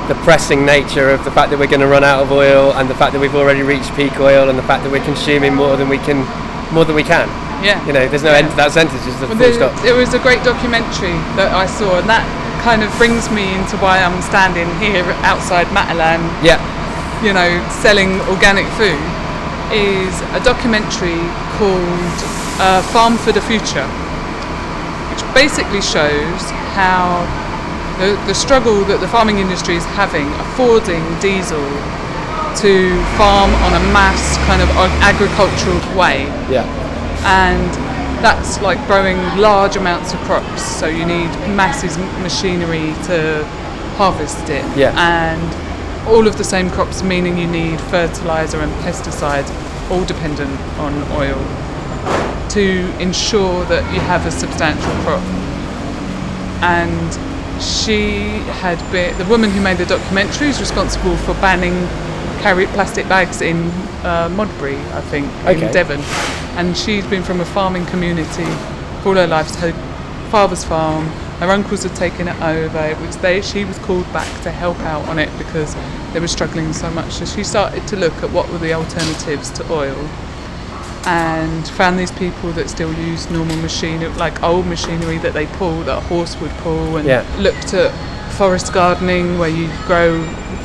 the 0.09 0.15
pressing 0.25 0.67
nature 0.67 1.11
of 1.11 1.23
the 1.25 1.31
fact 1.31 1.51
that 1.51 1.59
we're 1.61 1.69
going 1.71 1.81
to 1.81 1.87
run 1.87 2.03
out 2.03 2.23
of 2.23 2.33
oil, 2.33 2.73
and 2.75 2.91
the 2.91 2.95
fact 2.97 3.13
that 3.13 3.21
we've 3.21 3.37
already 3.37 3.63
reached 3.63 3.95
peak 3.95 4.19
oil, 4.19 4.49
and 4.51 4.59
the 4.59 4.65
fact 4.65 4.83
that 4.83 4.91
we're 4.91 5.05
consuming 5.05 5.55
more 5.55 5.77
than 5.77 5.89
we 5.89 5.99
can, 5.99 6.27
more 6.73 6.85
than 6.85 6.95
we 6.97 7.05
can. 7.05 7.29
Yeah. 7.63 7.79
You 7.87 7.93
know, 7.93 8.09
there's 8.09 8.25
no 8.25 8.33
end 8.33 8.51
to 8.51 8.57
that 8.57 8.73
sentence. 8.73 9.05
Just 9.05 9.21
Well, 9.23 9.37
full 9.39 9.53
stop. 9.55 9.71
there 9.87 9.95
was 9.95 10.15
a 10.15 10.19
great 10.19 10.43
documentary 10.43 11.15
that 11.39 11.55
I 11.55 11.67
saw, 11.67 11.99
and 12.01 12.09
that 12.11 12.25
kind 12.67 12.83
of 12.83 12.91
brings 12.99 13.31
me 13.31 13.55
into 13.55 13.77
why 13.79 14.03
I'm 14.03 14.19
standing 14.23 14.67
here 14.83 15.05
outside 15.23 15.67
Matalan, 15.71 16.23
Yeah. 16.43 16.59
you 17.23 17.33
know, 17.33 17.63
selling 17.85 18.19
organic 18.33 18.67
food. 18.81 18.99
Is 19.73 20.13
a 20.37 20.41
documentary 20.45 21.17
called 21.57 22.17
uh, 22.61 22.83
Farm 22.93 23.17
for 23.17 23.33
the 23.33 23.41
Future, 23.41 23.87
which 25.09 25.23
basically 25.33 25.81
shows 25.81 26.43
how 26.77 27.25
the, 27.97 28.21
the 28.27 28.35
struggle 28.35 28.85
that 28.85 29.01
the 29.01 29.09
farming 29.09 29.39
industry 29.39 29.77
is 29.77 29.85
having 29.97 30.29
affording 30.45 31.01
diesel 31.25 31.63
to 32.57 32.95
farm 33.17 33.51
on 33.67 33.73
a 33.75 33.85
mass 33.93 34.37
kind 34.47 34.61
of 34.63 34.69
agricultural 35.03 35.79
way 35.99 36.25
Yeah. 36.51 36.65
and 37.25 37.71
that's 38.23 38.61
like 38.63 38.79
growing 38.87 39.17
large 39.39 39.77
amounts 39.77 40.13
of 40.15 40.21
crops 40.21 40.63
so 40.63 40.87
you 40.87 41.05
need 41.05 41.29
massive 41.57 41.97
machinery 42.23 42.95
to 43.07 43.45
harvest 43.97 44.49
it 44.49 44.65
Yeah. 44.77 44.93
and 44.97 45.43
all 46.09 46.27
of 46.27 46.37
the 46.37 46.45
same 46.45 46.71
crops 46.71 47.03
meaning 47.03 47.37
you 47.39 47.47
need 47.47 47.81
fertilizer 47.81 48.61
and 48.61 48.73
pesticides 48.85 49.51
all 49.91 50.05
dependent 50.05 50.59
on 50.79 50.93
oil 51.13 51.39
to 52.51 52.93
ensure 53.01 53.65
that 53.67 53.83
you 53.95 54.01
have 54.01 54.27
a 54.27 54.31
substantial 54.31 54.93
crop 55.05 55.23
and 56.63 57.63
she 57.63 58.39
had 58.63 58.79
been 58.93 59.17
the 59.19 59.25
woman 59.27 59.51
who 59.51 59.61
made 59.61 59.79
the 59.79 59.87
documentary 59.87 60.49
is 60.49 60.61
responsible 60.61 61.17
for 61.19 61.35
banning 61.35 61.75
carry 62.43 62.67
plastic 62.67 63.09
bags 63.09 63.41
in 63.41 63.57
uh, 64.05 64.29
Modbury, 64.35 64.77
I 64.95 65.01
think, 65.03 65.27
Okay. 65.47 65.65
in 65.67 65.73
Devon, 65.73 66.01
and 66.59 66.77
she's 66.77 67.07
been 67.07 67.23
from 67.23 67.41
a 67.41 67.45
farming 67.45 67.87
community 67.87 68.45
for 69.03 69.11
all 69.11 69.15
her 69.15 69.27
life. 69.27 69.49
So 69.49 69.71
her 69.71 70.31
father's 70.31 70.65
farm, 70.65 71.07
her 71.39 71.49
uncles 71.51 71.85
had 71.85 71.95
taken 71.95 72.29
it 72.29 72.41
over, 72.43 72.95
which 72.97 73.17
they 73.17 73.41
she 73.43 73.65
was 73.65 73.79
called 73.81 74.11
back 74.13 74.29
to 74.43 74.51
help 74.51 74.79
out 74.81 75.07
on 75.09 75.19
it 75.19 75.31
because 75.39 75.75
they 76.13 76.21
were 76.21 76.29
struggling 76.29 76.73
so 76.73 76.91
much. 76.91 77.13
So 77.13 77.25
she 77.25 77.45
started 77.45 77.87
to 77.89 77.97
look 77.97 78.15
at 78.23 78.31
what 78.31 78.51
were 78.51 78.59
the 78.59 78.73
alternatives 78.75 79.51
to 79.53 79.73
oil 79.73 79.97
and 81.05 81.67
found 81.71 81.99
these 81.99 82.13
people 82.13 82.53
that 82.53 82.71
still 82.71 82.93
use 82.95 83.29
normal 83.31 83.57
machinery, 83.57 84.09
like 84.15 84.41
old 84.43 84.67
machinery 84.67 85.19
that 85.19 85.33
they 85.33 85.47
pull, 85.47 85.81
that 85.83 85.99
a 85.99 86.01
horse 86.03 86.41
would 86.41 86.53
pull, 86.59 86.97
and 86.97 87.07
Yeah. 87.07 87.25
looked 87.39 87.75
at 87.75 87.91
forest 88.35 88.73
gardening 88.73 89.39
where 89.39 89.49
you 89.49 89.69
grow 89.87 90.15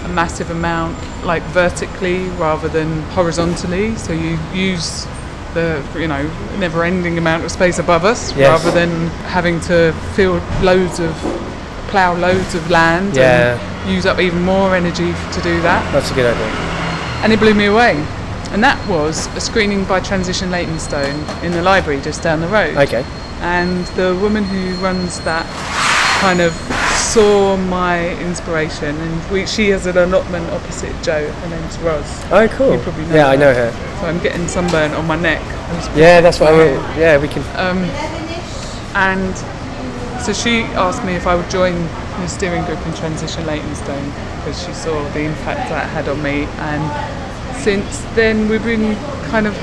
a 0.06 0.08
massive 0.10 0.50
amount 0.52 0.96
like 1.28 1.44
vertically 1.54 2.20
rather 2.40 2.68
than 2.70 3.02
horizontally. 3.18 3.96
So 3.98 4.14
you 4.14 4.40
use 4.54 5.06
the 5.54 5.84
you 5.96 6.08
know 6.08 6.24
never 6.58 6.84
ending 6.84 7.18
amount 7.18 7.44
of 7.44 7.52
space 7.52 7.78
above 7.80 8.04
us 8.06 8.36
Yes. 8.36 8.50
rather 8.50 8.72
than 8.80 8.90
having 9.36 9.60
to 9.62 9.94
fill 10.16 10.42
loads 10.62 11.00
of 11.00 11.14
plough 11.90 12.16
loads 12.16 12.54
of 12.56 12.70
land 12.70 13.16
Yeah. 13.16 13.58
and 13.58 13.92
use 13.96 14.06
up 14.06 14.20
even 14.20 14.42
more 14.44 14.76
energy 14.76 15.14
to 15.36 15.42
do 15.42 15.62
that 15.62 15.82
That's 15.94 16.12
a 16.12 16.16
good 16.16 16.26
idea. 16.34 16.52
and 17.24 17.32
it 17.34 17.40
blew 17.40 17.54
me 17.54 17.66
away. 17.68 17.94
And 18.52 18.64
that 18.64 18.78
was 18.88 19.28
a 19.36 19.42
screening 19.42 19.84
by 19.86 20.00
Transition 20.00 20.50
Leytonstone 20.52 21.20
in 21.44 21.52
the 21.52 21.62
library 21.62 22.00
just 22.02 22.24
down 22.24 22.40
the 22.40 22.48
road. 22.48 22.78
Okay. 22.78 23.04
And 23.42 23.86
the 23.98 24.16
woman 24.22 24.44
who 24.46 24.74
runs 24.84 25.20
that 25.22 25.46
kind 26.22 26.40
of 26.42 26.54
saw 26.98 27.56
my 27.58 28.10
inspiration, 28.20 28.96
and 28.96 29.32
we, 29.32 29.46
she 29.46 29.70
has 29.70 29.86
an 29.86 29.98
allotment 29.98 30.50
opposite 30.52 30.94
Joe. 31.04 31.30
Her 31.32 31.50
name's 31.50 31.78
Roz. 31.80 32.24
Oh, 32.32 32.48
cool. 32.50 32.74
You 32.74 32.80
probably 32.80 33.06
know 33.06 33.16
yeah, 33.16 33.28
I 33.28 33.36
know 33.36 33.54
her. 33.54 33.72
So 34.00 34.08
I'm 34.08 34.20
getting 34.20 34.48
sunburn 34.48 34.92
on 34.92 35.06
my 35.08 35.16
neck. 35.20 35.42
Yeah, 35.96 36.22
that's 36.22 36.40
what 36.40 36.54
I 36.54 36.58
mean. 36.58 37.00
Yeah, 37.00 37.18
we 37.18 37.28
can. 37.28 37.44
Um, 37.58 37.80
and 38.96 39.36
so 40.24 40.34
she 40.34 40.62
asked 40.76 41.04
me 41.06 41.14
if 41.14 41.28
I 41.28 41.36
would 41.36 41.50
join 41.50 41.74
the 41.74 42.28
steering 42.28 42.64
group 42.66 42.86
in 42.86 42.94
Transition 42.96 43.46
Leytonstone 43.46 44.06
because 44.38 44.64
she 44.66 44.74
saw 44.74 45.08
the 45.10 45.22
impact 45.22 45.70
that 45.70 45.88
had 45.90 46.10
on 46.10 46.22
me. 46.24 46.46
And 46.58 47.58
since 47.58 48.00
then, 48.16 48.50
we've 48.50 48.64
been 48.64 48.96
kind 49.30 49.46
of 49.48 49.56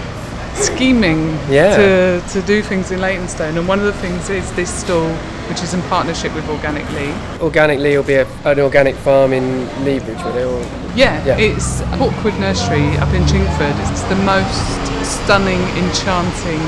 scheming 0.54 1.30
Yeah. 1.50 1.76
to, 1.76 2.28
to 2.40 2.42
do 2.46 2.62
things 2.62 2.90
in 2.92 3.00
Leytonstone. 3.00 3.58
And 3.58 3.66
one 3.66 3.80
of 3.80 3.86
the 3.86 3.92
things 3.94 4.30
is 4.30 4.50
this 4.52 4.72
stall, 4.72 5.08
which 5.48 5.62
is 5.62 5.74
in 5.74 5.82
partnership 5.82 6.34
with 6.34 6.44
OrganicLea. 6.44 7.12
OrganicLea, 7.38 7.96
will 7.96 8.02
be 8.02 8.14
a, 8.14 8.26
an 8.44 8.60
organic 8.60 8.94
farm 8.96 9.32
in 9.32 9.66
Leabridge, 9.84 10.22
will 10.24 10.36
it? 10.36 10.44
Or, 10.44 10.60
Yeah, 10.96 11.24
Yeah. 11.24 11.36
it's 11.38 11.80
Hawkwood 11.98 12.38
Nursery 12.40 12.86
up 12.98 13.12
in 13.12 13.22
Chingford. 13.24 13.74
It's 13.90 14.02
the 14.04 14.16
most 14.16 14.64
stunning, 15.04 15.60
enchanting, 15.76 16.62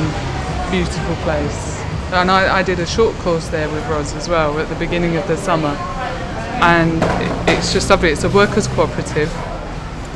beautiful 0.71 1.15
place. 1.25 1.75
And 2.13 2.31
I, 2.31 2.59
I 2.59 2.63
did 2.63 2.79
a 2.81 2.87
short 2.87 3.15
course 3.17 3.49
there 3.49 3.69
with 3.71 3.85
Roz 3.89 4.15
as 4.15 4.29
well 4.29 4.59
at 4.59 4.69
the 4.69 4.75
beginning 4.77 5.17
of 5.17 5.27
the 5.29 5.37
summer. 5.37 5.77
And 6.63 7.03
it- 7.23 7.57
it's 7.57 7.73
just 7.73 7.89
lovely. 7.91 8.11
It's 8.11 8.25
a 8.25 8.29
workers' 8.29 8.67
cooperative. 8.69 9.33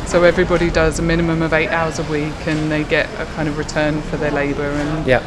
So 0.07 0.25
everybody 0.25 0.71
does 0.71 0.99
a 0.99 1.03
minimum 1.03 1.41
of 1.43 1.53
eight 1.53 1.69
hours 1.69 1.99
a 2.01 2.03
week 2.05 2.35
and 2.47 2.71
they 2.71 2.83
get 2.85 3.09
a 3.21 3.27
kind 3.37 3.49
of 3.49 3.57
return 3.57 4.03
for 4.03 4.17
their 4.17 4.33
labour 4.33 4.65
and 4.69 5.07
yeah. 5.07 5.23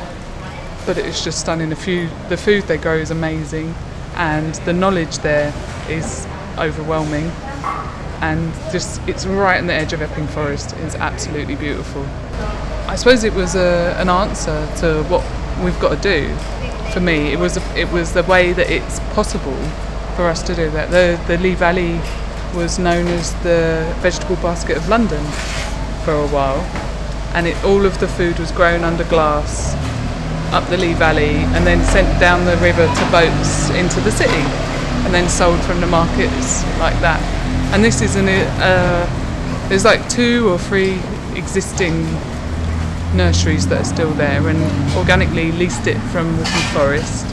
But 0.86 0.98
it's 0.98 1.24
just 1.24 1.40
stunning. 1.40 1.70
The 1.70 1.76
food, 1.76 2.10
the 2.30 2.38
food 2.38 2.64
they 2.64 2.78
grow 2.78 2.96
is 2.96 3.12
amazing, 3.12 3.74
and 4.16 4.56
the 4.66 4.74
knowledge 4.74 5.20
there 5.20 5.54
is 5.90 6.28
overwhelming. 6.58 7.32
And 8.22 8.54
just 8.72 9.02
it's 9.08 9.26
right 9.26 9.58
on 9.58 9.68
the 9.68 9.74
edge 9.74 9.94
of 9.94 10.02
Epping 10.02 10.28
Forest. 10.28 10.74
It's 10.78 10.96
absolutely 10.96 11.56
beautiful. 11.56 12.06
I 12.88 12.96
suppose 12.96 13.24
it 13.24 13.34
was 13.34 13.56
a, 13.56 13.96
an 14.00 14.10
answer 14.10 14.68
to 14.78 15.04
what 15.04 15.24
we've 15.64 15.80
got 15.80 15.96
to 15.96 16.02
do. 16.02 16.34
For 16.94 17.00
me, 17.00 17.34
it 17.34 17.40
was 17.40 17.58
a, 17.58 17.80
it 17.80 17.92
was 17.92 18.14
the 18.14 18.24
way 18.24 18.54
that 18.54 18.70
it's 18.70 19.00
possible 19.14 19.58
for 20.16 20.28
us 20.28 20.44
to 20.44 20.56
do 20.56 20.70
that. 20.72 20.92
The 20.92 21.22
the 21.28 21.38
Lee 21.42 21.56
Valley 21.56 22.00
was 22.56 22.78
known 22.78 23.08
as 23.08 23.34
the 23.44 23.92
vegetable 24.00 24.36
basket 24.38 24.78
of 24.78 24.88
London 24.88 25.24
for 26.06 26.14
a 26.14 26.28
while, 26.28 26.60
and 27.34 27.48
it, 27.48 27.62
all 27.66 27.86
of 27.86 28.00
the 28.00 28.08
food 28.08 28.38
was 28.38 28.52
grown 28.52 28.84
under 28.84 29.04
glass 29.06 29.74
up 30.54 30.70
the 30.70 30.78
Lee 30.78 30.94
Valley 30.94 31.36
and 31.56 31.66
then 31.66 31.84
sent 31.86 32.08
down 32.20 32.46
the 32.46 32.56
river 32.58 32.86
to 32.86 33.12
boats 33.12 33.72
into 33.72 34.00
the 34.02 34.12
city 34.12 34.44
and 35.04 35.14
then 35.14 35.28
sold 35.28 35.60
from 35.62 35.82
the 35.82 35.88
markets 35.88 36.64
like 36.80 36.98
that. 37.02 37.20
And 37.74 37.84
this 37.84 38.02
is 38.02 38.16
an, 38.16 38.30
uh, 38.30 39.68
there's 39.68 39.84
like 39.84 40.08
two 40.10 40.48
or 40.50 40.60
three 40.60 41.00
existing 41.36 42.04
nurseries 43.16 43.68
that 43.68 43.82
are 43.82 43.86
still 43.86 44.12
there 44.12 44.48
and 44.48 44.60
OrganicLea 44.94 45.58
leased 45.58 45.88
it 45.88 45.98
from 46.12 46.38
Waltham 46.38 46.62
Forest 46.74 47.26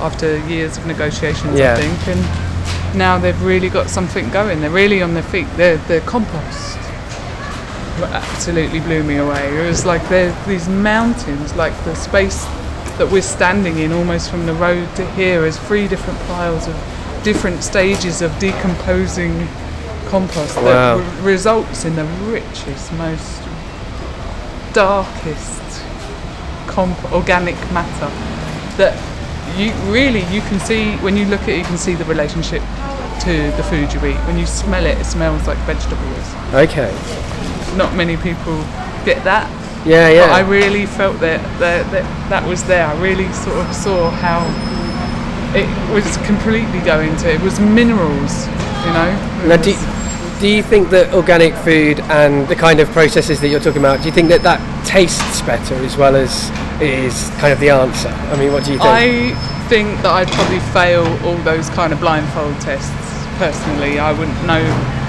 after 0.00 0.38
years 0.46 0.78
of 0.78 0.86
negotiations, 0.86 1.58
Yeah. 1.58 1.74
I 1.74 1.80
think. 1.80 2.16
And 2.16 2.96
now 2.96 3.18
they've 3.18 3.42
really 3.42 3.68
got 3.68 3.90
something 3.90 4.30
going. 4.30 4.60
They're 4.60 4.70
really 4.70 5.02
on 5.02 5.14
their 5.14 5.24
feet. 5.24 5.48
They're, 5.56 5.78
they're 5.88 6.00
compost 6.02 6.78
absolutely 8.04 8.78
blew 8.78 9.02
me 9.02 9.16
away. 9.16 9.58
It 9.58 9.66
was 9.66 9.84
like 9.84 10.06
there's 10.08 10.32
these 10.46 10.68
mountains, 10.68 11.54
like 11.56 11.72
the 11.84 11.96
space 11.96 12.46
that 12.98 13.08
we're 13.10 13.22
standing 13.22 13.78
in, 13.78 13.92
almost 13.92 14.30
from 14.30 14.46
the 14.46 14.54
road 14.54 14.88
to 14.96 15.08
here, 15.12 15.44
is 15.46 15.56
three 15.58 15.86
different 15.88 16.18
piles 16.26 16.66
of 16.66 16.74
different 17.24 17.62
stages 17.62 18.22
of 18.22 18.36
decomposing 18.38 19.46
compost 20.06 20.56
Wow. 20.56 20.96
that 20.98 21.22
re- 21.22 21.32
results 21.32 21.84
in 21.84 21.94
the 21.96 22.04
richest, 22.30 22.92
most 22.94 23.42
darkest 24.72 25.62
comp- 26.66 27.12
organic 27.12 27.54
matter 27.72 28.08
that 28.76 28.94
you 29.56 29.72
really 29.92 30.20
you 30.32 30.40
can 30.42 30.60
see 30.60 30.92
when 30.96 31.16
you 31.16 31.24
look 31.26 31.40
at 31.42 31.48
it 31.50 31.58
you 31.58 31.64
can 31.64 31.78
see 31.78 31.94
the 31.94 32.04
relationship 32.04 32.62
to 33.20 33.50
the 33.56 33.62
food 33.64 33.92
you 33.92 33.98
eat 34.06 34.16
when 34.26 34.38
you 34.38 34.46
smell 34.46 34.84
it 34.86 34.96
it 34.98 35.04
smells 35.04 35.46
like 35.46 35.58
vegetables 35.66 36.26
Okay. 36.54 36.92
not 37.76 37.94
many 37.94 38.16
people 38.18 38.56
get 39.04 39.22
that. 39.24 39.48
Yeah, 39.88 40.10
yeah. 40.10 40.26
But 40.26 40.32
I 40.32 40.40
really 40.40 40.84
felt 40.84 41.18
that, 41.20 41.40
that 41.58 41.90
that 41.90 42.04
that 42.28 42.46
was 42.46 42.62
there. 42.64 42.86
I 42.86 43.00
really 43.00 43.32
sort 43.32 43.56
of 43.56 43.74
saw 43.74 44.10
how 44.10 44.44
it 45.56 45.64
was 45.92 46.04
completely 46.26 46.80
going 46.80 47.16
to. 47.16 47.32
It 47.32 47.40
was 47.40 47.58
minerals, 47.58 48.46
you 48.84 48.92
know. 48.92 49.10
Now, 49.48 49.56
do, 49.56 49.72
do 50.40 50.46
you 50.46 50.62
think 50.62 50.90
that 50.90 51.14
organic 51.14 51.54
food 51.54 52.00
and 52.00 52.46
the 52.48 52.54
kind 52.54 52.80
of 52.80 52.88
processes 52.90 53.40
that 53.40 53.48
you're 53.48 53.60
talking 53.60 53.80
about, 53.80 54.00
do 54.00 54.06
you 54.06 54.12
think 54.12 54.28
that 54.28 54.42
that 54.42 54.60
tastes 54.84 55.40
better 55.42 55.74
as 55.76 55.96
well 55.96 56.16
as 56.16 56.50
is 56.82 57.30
kind 57.40 57.52
of 57.52 57.58
the 57.58 57.70
answer? 57.70 58.08
I 58.08 58.36
mean, 58.36 58.52
what 58.52 58.64
do 58.66 58.72
you 58.72 58.78
think? 58.78 58.90
I 58.90 59.32
think 59.68 59.88
that 60.02 60.12
I'd 60.12 60.28
probably 60.28 60.60
fail 60.76 61.06
all 61.26 61.38
those 61.44 61.70
kind 61.70 61.94
of 61.94 62.00
blindfold 62.00 62.60
tests. 62.60 62.92
Personally, 63.38 63.98
I 63.98 64.12
wouldn't 64.12 64.44
know. 64.44 64.60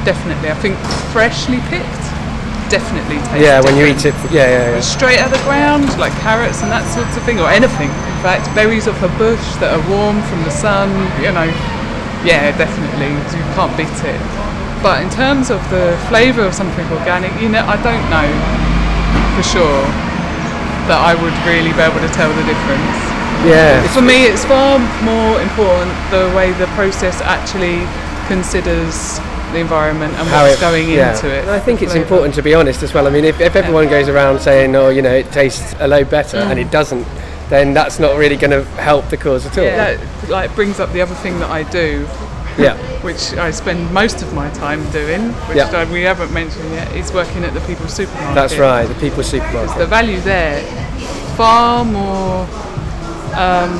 Definitely, 0.06 0.50
I 0.50 0.56
think 0.56 0.78
freshly 1.12 1.60
picked 1.68 2.09
definitely 2.70 3.18
tastes. 3.30 3.42
yeah, 3.42 3.60
when 3.62 3.76
you 3.76 3.86
eat 3.86 4.06
it, 4.06 4.14
yeah, 4.32 4.48
yeah, 4.48 4.78
yeah. 4.78 4.82
straight 4.82 5.20
out 5.20 5.34
of 5.34 5.38
the 5.38 5.44
ground, 5.44 5.90
like 5.98 6.14
carrots 6.22 6.62
and 6.62 6.72
that 6.72 6.86
sort 6.94 7.10
of 7.10 7.22
thing, 7.26 7.42
or 7.42 7.50
anything. 7.50 7.90
In 7.90 8.20
fact, 8.22 8.48
berries 8.54 8.88
off 8.88 9.02
a 9.02 9.12
bush 9.18 9.44
that 9.58 9.74
are 9.74 9.84
warm 9.90 10.22
from 10.30 10.46
the 10.46 10.54
sun, 10.54 10.90
you 11.20 11.34
know, 11.34 11.50
yeah, 12.24 12.54
definitely, 12.56 13.12
you 13.12 13.44
can't 13.58 13.74
beat 13.76 13.92
it. 14.06 14.22
But 14.80 15.04
in 15.04 15.10
terms 15.10 15.52
of 15.52 15.60
the 15.68 16.00
flavour 16.08 16.46
of 16.46 16.54
something 16.56 16.88
organic, 16.96 17.36
you 17.42 17.50
know, 17.50 17.66
I 17.68 17.76
don't 17.84 18.06
know 18.08 18.28
for 19.36 19.44
sure 19.44 19.84
that 20.88 21.00
I 21.04 21.14
would 21.14 21.36
really 21.46 21.76
be 21.76 21.84
able 21.84 22.00
to 22.00 22.12
tell 22.16 22.32
the 22.32 22.46
difference. 22.48 22.98
Yeah. 23.48 23.80
For 23.96 24.02
me, 24.02 24.28
it's 24.28 24.44
far 24.44 24.80
more 25.04 25.40
important 25.40 25.96
the 26.12 26.28
way 26.36 26.52
the 26.60 26.68
process 26.76 27.22
actually 27.22 27.84
considers 28.28 29.20
the 29.52 29.60
environment 29.60 30.14
and 30.14 30.28
how 30.30 30.44
what's 30.44 30.58
it- 30.58 30.62
going 30.62 30.90
yeah. 30.90 31.14
into 31.16 31.28
it. 31.34 31.42
And 31.42 31.50
I 31.52 31.60
think 31.60 31.82
it's 31.82 31.92
Flavour. 31.92 32.04
important 32.06 32.36
to 32.36 32.42
be 32.44 32.54
honest 32.54 32.84
as 32.84 32.94
well. 32.94 33.08
I 33.08 33.10
mean, 33.10 33.26
if, 33.26 33.40
if 33.40 33.56
everyone 33.56 33.88
goes 33.90 34.08
around 34.10 34.40
saying, 34.40 34.76
"Oh, 34.76 34.90
you 34.90 35.02
know, 35.02 35.14
it 35.14 35.32
tastes 35.32 35.76
a 35.80 35.88
load 35.88 36.10
better," 36.10 36.38
and 36.38 36.60
it 36.60 36.70
doesn't, 36.72 37.06
then 37.50 37.74
that's 37.74 38.00
not 38.00 38.16
really 38.18 38.36
going 38.38 38.52
to 38.52 38.64
help 38.82 39.10
the 39.10 39.18
cause 39.18 39.46
at 39.46 39.58
all. 39.58 39.64
Mm. 39.64 39.68
Yeah, 39.68 39.96
that 39.96 40.30
like 40.30 40.54
brings 40.56 40.80
up 40.80 40.92
the 40.94 41.02
other 41.02 41.16
thing 41.16 41.40
that 41.40 41.50
I 41.50 41.64
do, 41.64 42.08
Yeah. 42.58 42.78
which 43.02 43.34
I 43.34 43.50
spend 43.52 43.92
most 43.92 44.22
of 44.22 44.34
my 44.34 44.50
time 44.52 44.88
doing, 44.92 45.32
which 45.48 45.58
Yeah. 45.58 45.72
I- 45.74 45.92
we 45.92 46.02
haven't 46.04 46.32
mentioned 46.32 46.72
yet, 46.72 46.92
is 46.96 47.12
working 47.12 47.44
at 47.44 47.54
the 47.54 47.62
People's 47.62 47.94
Supermarket. 47.94 48.36
That's 48.36 48.58
right. 48.58 48.86
The 48.88 48.96
People's 48.96 49.28
Supermarket. 49.30 49.78
The 49.78 49.86
value 49.88 50.20
there 50.22 50.62
far 51.36 51.84
more 51.86 52.46
um, 53.36 53.74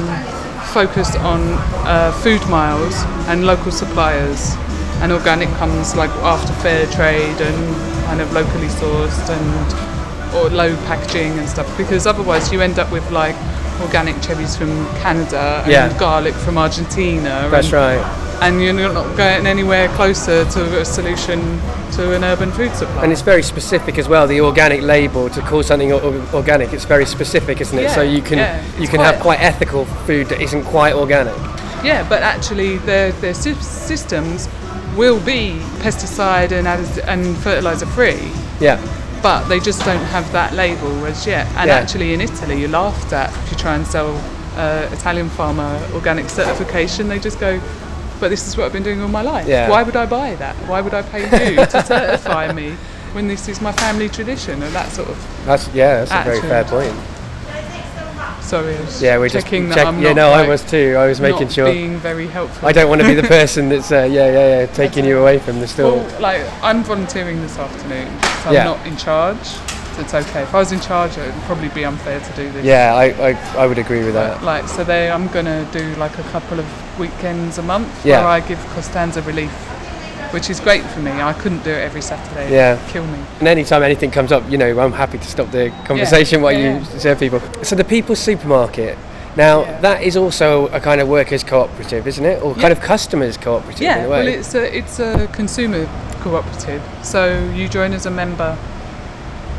focused 0.74 1.18
on 1.18 1.42
uh, 1.86 2.12
food 2.24 2.42
miles 2.50 2.94
and 3.28 3.46
local 3.46 3.72
suppliers, 3.72 4.56
and 5.02 5.12
organic 5.12 5.50
comes 5.58 5.96
like 5.96 6.12
after 6.24 6.54
fair 6.62 6.86
trade 6.88 7.40
and 7.42 7.76
kind 8.06 8.22
of 8.22 8.32
locally 8.34 8.68
sourced 8.68 9.30
and 9.30 10.36
or 10.36 10.50
low 10.50 10.76
packaging 10.86 11.38
and 11.40 11.48
stuff. 11.50 11.68
Because 11.78 12.06
otherwise, 12.06 12.52
you 12.52 12.62
end 12.62 12.78
up 12.80 12.92
with 12.92 13.10
like 13.12 13.36
organic 13.82 14.22
cherries 14.22 14.56
from 14.56 14.70
Canada 14.98 15.62
and 15.64 15.72
Yeah. 15.72 15.98
garlic 15.98 16.34
from 16.36 16.58
Argentina. 16.58 17.48
That's 17.50 17.68
and, 17.68 17.74
right. 17.74 18.26
And 18.42 18.62
you're 18.62 18.74
not 18.74 19.18
going 19.18 19.48
anywhere 19.48 19.88
closer 19.90 20.46
to 20.46 20.80
a 20.80 20.86
solution 20.86 21.60
to 21.94 22.14
an 22.16 22.24
urban 22.24 22.52
food 22.52 22.74
supply. 22.76 23.04
And 23.04 23.12
it's 23.12 23.22
very 23.22 23.44
specific 23.44 23.98
as 23.98 24.08
well. 24.08 24.28
The 24.28 24.40
organic 24.42 24.82
label 24.82 25.30
to 25.30 25.42
call 25.42 25.64
something 25.64 25.92
organic, 25.92 26.72
it's 26.72 26.86
very 26.86 27.06
specific, 27.06 27.60
isn't 27.60 27.78
it? 27.78 27.84
Yeah, 27.84 27.96
so 27.96 28.02
you 28.02 28.22
can 28.22 28.38
yeah, 28.38 28.62
you 28.80 28.88
can 28.88 29.00
have 29.02 29.20
quite- 29.20 29.40
quite 29.40 29.42
ethical 29.42 29.86
food 30.08 30.28
that 30.30 30.40
isn't 30.42 30.64
quite 30.66 30.94
organic. 30.94 31.34
Yeah, 31.84 32.06
but 32.08 32.22
actually 32.22 32.78
their 32.80 33.12
their 33.14 33.34
systems 33.34 34.48
will 34.96 35.20
be 35.20 35.60
pesticide 35.82 36.52
and 36.52 36.68
and 37.08 37.38
fertilizer 37.38 37.86
free, 37.86 38.32
Yeah. 38.60 38.78
but 39.22 39.48
they 39.50 39.60
just 39.60 39.84
don't 39.86 40.04
have 40.12 40.32
that 40.32 40.54
label 40.54 41.06
as 41.06 41.26
yet. 41.28 41.48
And 41.58 41.68
Yeah. 41.70 41.78
actually 41.78 42.14
in 42.14 42.22
Italy, 42.22 42.60
you're 42.62 42.70
laughed 42.84 43.14
at 43.14 43.30
if 43.30 43.52
you 43.52 43.58
try 43.58 43.76
and 43.76 43.86
sell 43.88 44.20
uh, 44.58 44.88
Italian 44.92 45.30
farmer 45.30 45.80
organic 45.94 46.30
certification. 46.30 47.08
They 47.08 47.20
just 47.20 47.40
go, 47.40 47.60
"But 48.20 48.30
this 48.30 48.46
is 48.48 48.58
what 48.58 48.66
I've 48.66 48.74
been 48.74 48.84
doing 48.84 49.02
all 49.02 49.08
my 49.08 49.22
life. 49.22 49.48
Yeah. 49.48 49.70
Why 49.70 49.84
would 49.84 49.96
I 49.96 50.06
buy 50.06 50.36
that? 50.36 50.56
Why 50.68 50.82
would 50.82 50.94
I 50.94 51.02
pay 51.04 51.52
you 51.54 51.66
to 51.66 51.84
certify 51.94 52.52
me 52.52 52.76
when 53.14 53.28
this 53.28 53.48
is 53.48 53.62
my 53.62 53.72
family 53.72 54.10
tradition?" 54.10 54.62
And 54.64 54.74
that 54.76 54.92
sort 54.92 55.08
of. 55.10 55.18
That's 55.46 55.70
yeah. 55.74 56.04
That's 56.04 56.12
a 56.12 56.24
very 56.30 56.42
fair 56.42 56.64
point. 56.66 56.94
Sorry, 58.50 58.76
I 58.76 58.82
was 58.82 59.00
Yeah, 59.00 59.18
we're 59.20 59.30
just 59.30 59.46
checking 59.46 59.70
check- 59.72 59.94
yeah, 60.02 60.14
no, 60.14 60.32
I 60.32 60.48
was 60.48 60.64
too. 60.64 60.96
I 60.98 61.06
was 61.06 61.22
making 61.22 61.50
sure. 61.50 61.72
being 61.72 61.98
very 62.00 62.26
helpful. 62.26 62.68
I 62.68 62.72
don't 62.72 62.90
want 62.90 63.00
to 63.02 63.08
be 63.08 63.14
the 63.14 63.28
person 63.40 63.70
that's 63.70 63.92
uh, 63.92 64.08
yeah, 64.10 64.26
yeah, 64.32 64.60
yeah, 64.62 64.66
taking 64.66 65.06
you 65.06 65.20
away 65.20 65.38
from 65.38 65.60
the 65.60 65.68
store. 65.68 65.98
Well, 65.98 66.20
like 66.20 66.42
I'm 66.64 66.84
volunteering 66.84 67.40
this 67.42 67.60
afternoon, 67.60 68.08
so 68.44 68.52
Yeah. 68.52 68.62
I'm 68.62 68.66
not 68.78 68.88
in 68.88 68.98
charge. 68.98 69.38
So 69.46 70.02
it's 70.02 70.14
okay. 70.16 70.42
If 70.42 70.56
I 70.56 70.58
was 70.58 70.72
in 70.72 70.80
charge, 70.80 71.16
it 71.18 71.26
would 71.28 71.44
probably 71.44 71.70
be 71.70 71.86
unfair 71.86 72.20
to 72.20 72.32
do 72.36 72.52
this. 72.54 72.66
yeah, 72.66 72.96
I, 72.96 73.06
I, 73.30 73.32
I 73.64 73.68
would 73.68 73.78
agree 73.78 74.04
with 74.04 74.16
that. 74.16 74.42
Like 74.44 74.68
so, 74.68 74.84
they 74.84 75.12
I'm 75.12 75.28
gonna 75.28 75.68
do 75.72 75.94
like 75.98 76.18
a 76.18 76.24
couple 76.34 76.60
of 76.60 76.66
weekends 77.00 77.60
a 77.60 77.62
month 77.64 77.88
Yeah. 78.04 78.20
where 78.22 78.30
I 78.30 78.40
give 78.40 78.58
Costanza 78.74 79.22
relief, 79.22 79.52
which 80.32 80.50
is 80.50 80.60
great 80.60 80.84
for 80.84 81.00
me. 81.00 81.12
I 81.12 81.34
couldn't 81.34 81.64
do 81.64 81.72
it 81.72 81.82
every 81.82 82.02
Saturday. 82.02 82.52
Yeah. 82.52 82.80
Kill 82.90 83.06
me. 83.06 83.20
And 83.40 83.48
anytime 83.48 83.84
anything 83.84 84.12
comes 84.12 84.32
up, 84.32 84.50
you 84.50 84.58
know, 84.58 84.80
I'm 84.80 84.92
happy 84.92 85.18
to 85.18 85.28
stop 85.28 85.52
the 85.52 85.70
conversation 85.86 86.42
while 86.42 86.54
yeah, 86.54 86.80
you 86.80 86.86
yeah. 86.86 87.00
serve 87.00 87.20
people. 87.20 87.42
So 87.64 87.76
the 87.76 87.84
People's 87.84 88.20
Supermarket. 88.20 88.98
Now 89.36 89.62
Yeah. 89.62 89.82
that 89.82 90.04
is 90.04 90.18
also 90.18 90.68
a 90.68 90.80
kind 90.80 91.00
of 91.02 91.08
workers' 91.08 91.44
cooperative, 91.44 92.08
isn't 92.08 92.26
it, 92.26 92.42
or 92.44 92.56
kind 92.56 92.72
of 92.72 92.82
customers' 92.82 93.38
cooperative 93.38 93.82
Yeah. 93.82 94.00
in 94.00 94.06
a 94.06 94.10
way? 94.10 94.26
Well, 94.26 94.28
it's 94.28 94.56
a 94.56 94.78
it's 94.78 95.00
a 95.00 95.28
consumer 95.32 95.88
cooperative. 96.22 96.82
So 97.04 97.50
you 97.54 97.70
join 97.70 97.94
as 97.94 98.06
a 98.06 98.12
member, 98.12 98.58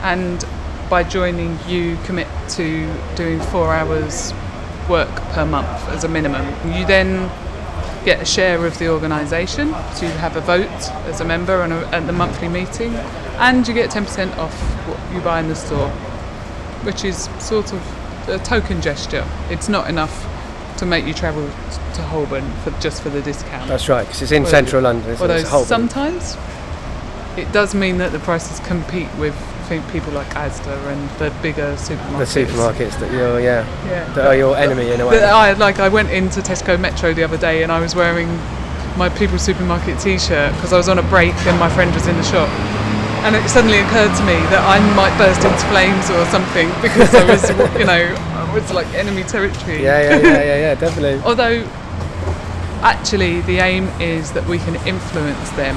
and 0.03 0.45
by 0.91 1.05
joining, 1.05 1.59
you 1.69 1.97
commit 2.05 2.27
to 2.51 2.93
doing 3.15 3.41
four 3.41 3.73
hours 3.73 4.35
work 4.89 5.15
per 5.33 5.47
month 5.47 5.89
as 5.91 6.03
a 6.03 6.09
minimum. 6.09 6.45
You 6.75 6.85
then 6.85 7.31
get 8.05 8.21
a 8.21 8.25
share 8.25 8.65
of 8.67 8.79
the 8.79 8.89
organisation, 8.89 9.69
so 9.95 10.07
you 10.07 10.13
have 10.13 10.37
a 10.37 10.41
vote 10.41 10.69
as 11.07 11.21
a 11.21 11.25
member 11.25 11.63
and 11.63 11.73
a, 11.73 11.87
at 11.89 12.07
the 12.07 12.13
monthly 12.13 12.49
meeting, 12.49 12.95
and 13.39 13.67
you 13.67 13.75
get 13.75 13.91
10% 13.91 14.37
off 14.39 14.55
what 14.89 15.15
you 15.15 15.21
buy 15.21 15.41
in 15.41 15.49
the 15.49 15.55
store, 15.55 15.89
which 16.85 17.05
is 17.05 17.29
sort 17.39 17.73
of 17.73 18.29
a 18.29 18.39
token 18.39 18.81
gesture. 18.81 19.27
It's 19.51 19.69
not 19.69 19.89
enough 19.89 20.27
to 20.79 20.87
make 20.87 21.07
you 21.07 21.13
travel 21.13 21.43
to 21.95 22.03
Holborn 22.03 22.51
for 22.63 22.71
just 22.81 23.03
for 23.03 23.11
the 23.11 23.21
discount. 23.21 23.69
That's 23.69 23.89
right, 23.89 24.07
because 24.07 24.23
it's 24.23 24.33
in 24.33 24.47
central 24.47 24.83
London. 24.83 25.17
Although? 25.21 25.45
Sometimes 25.65 26.37
it 27.37 27.51
does 27.53 27.75
mean 27.75 27.99
that 27.99 28.13
the 28.13 28.19
prices 28.21 28.61
compete 28.67 29.09
with 29.17 29.37
think 29.71 29.87
people 29.93 30.13
like 30.13 30.27
Asda 30.35 30.75
and 30.91 31.09
the 31.21 31.31
bigger 31.43 31.77
supermarkets. 31.79 32.35
the 32.35 32.41
supermarkets. 32.43 32.99
that 32.99 33.13
you're, 33.13 33.39
yeah, 33.39 33.63
Yeah. 33.87 34.03
that 34.15 34.27
are 34.27 34.35
your 34.35 34.57
enemy 34.57 34.91
in 34.91 35.01
a 35.01 35.05
But 35.05 35.23
way. 35.23 35.25
I 35.25 35.53
like 35.53 35.79
I 35.79 35.89
went 35.89 36.11
into 36.11 36.41
Tesco 36.41 36.75
Metro 36.79 37.15
the 37.15 37.23
other 37.23 37.37
day 37.39 37.63
and 37.63 37.71
I 37.71 37.79
was 37.79 37.95
wearing 37.95 38.27
my 38.99 39.09
People's 39.11 39.43
Supermarket 39.43 40.01
T-shirt 40.01 40.53
because 40.57 40.73
I 40.73 40.77
was 40.77 40.89
on 40.89 40.99
a 40.99 41.05
break 41.05 41.35
and 41.47 41.57
my 41.61 41.71
friend 41.71 41.95
was 41.95 42.09
in 42.09 42.17
the 42.17 42.25
shop. 42.25 42.49
And 43.23 43.37
it 43.37 43.49
suddenly 43.49 43.79
occurred 43.79 44.11
to 44.19 44.25
me 44.27 44.35
that 44.51 44.63
I 44.67 44.81
might 44.99 45.15
burst 45.23 45.45
into 45.47 45.65
flames 45.71 46.11
or 46.11 46.25
something 46.35 46.67
because 46.83 47.15
I 47.15 47.23
was, 47.31 47.43
you 47.79 47.87
know, 47.87 48.03
I 48.43 48.53
was 48.53 48.73
like 48.73 48.89
enemy 48.95 49.23
territory. 49.23 49.85
Yeah, 49.85 50.03
yeah, 50.03 50.17
yeah, 50.19 50.43
yeah, 50.51 50.57
yeah, 50.67 50.75
definitely. 50.75 51.23
Although, 51.29 51.63
actually, 52.83 53.41
the 53.43 53.59
aim 53.59 53.87
is 54.01 54.33
that 54.33 54.45
we 54.49 54.59
can 54.59 54.75
influence 54.85 55.49
them 55.51 55.77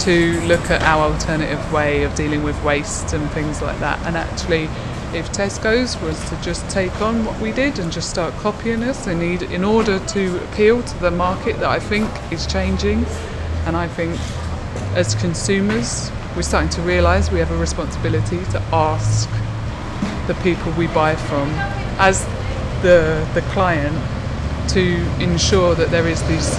to 0.00 0.40
look 0.42 0.70
at 0.70 0.82
our 0.82 1.12
alternative 1.12 1.72
way 1.72 2.04
of 2.04 2.14
dealing 2.14 2.42
with 2.42 2.62
waste 2.62 3.12
and 3.12 3.30
things 3.30 3.62
like 3.62 3.78
that. 3.80 3.98
And 4.06 4.16
actually, 4.16 4.68
if 5.16 5.32
Tesco's 5.32 6.00
was 6.02 6.18
to 6.28 6.36
just 6.42 6.68
take 6.68 7.00
on 7.00 7.24
what 7.24 7.40
we 7.40 7.52
did 7.52 7.78
and 7.78 7.90
just 7.90 8.10
start 8.10 8.34
copying 8.34 8.82
us, 8.82 9.04
they 9.04 9.14
need 9.14 9.42
in 9.42 9.64
order 9.64 9.98
to 9.98 10.44
appeal 10.44 10.82
to 10.82 10.98
the 10.98 11.10
market 11.10 11.56
that 11.60 11.70
I 11.70 11.78
think 11.78 12.08
is 12.30 12.46
changing, 12.46 13.06
and 13.66 13.76
I 13.76 13.88
think 13.88 14.18
as 14.94 15.14
consumers 15.14 16.10
we're 16.34 16.42
starting 16.42 16.68
to 16.70 16.82
realise 16.82 17.30
we 17.30 17.38
have 17.38 17.50
a 17.50 17.56
responsibility 17.56 18.44
to 18.52 18.60
ask 18.72 19.28
the 20.26 20.34
people 20.42 20.70
we 20.72 20.86
buy 20.88 21.16
from 21.16 21.48
as 21.98 22.24
the 22.82 23.26
the 23.32 23.40
client 23.52 23.96
to 24.68 24.96
ensure 25.20 25.74
that 25.74 25.90
there 25.90 26.06
is 26.06 26.22
these 26.28 26.58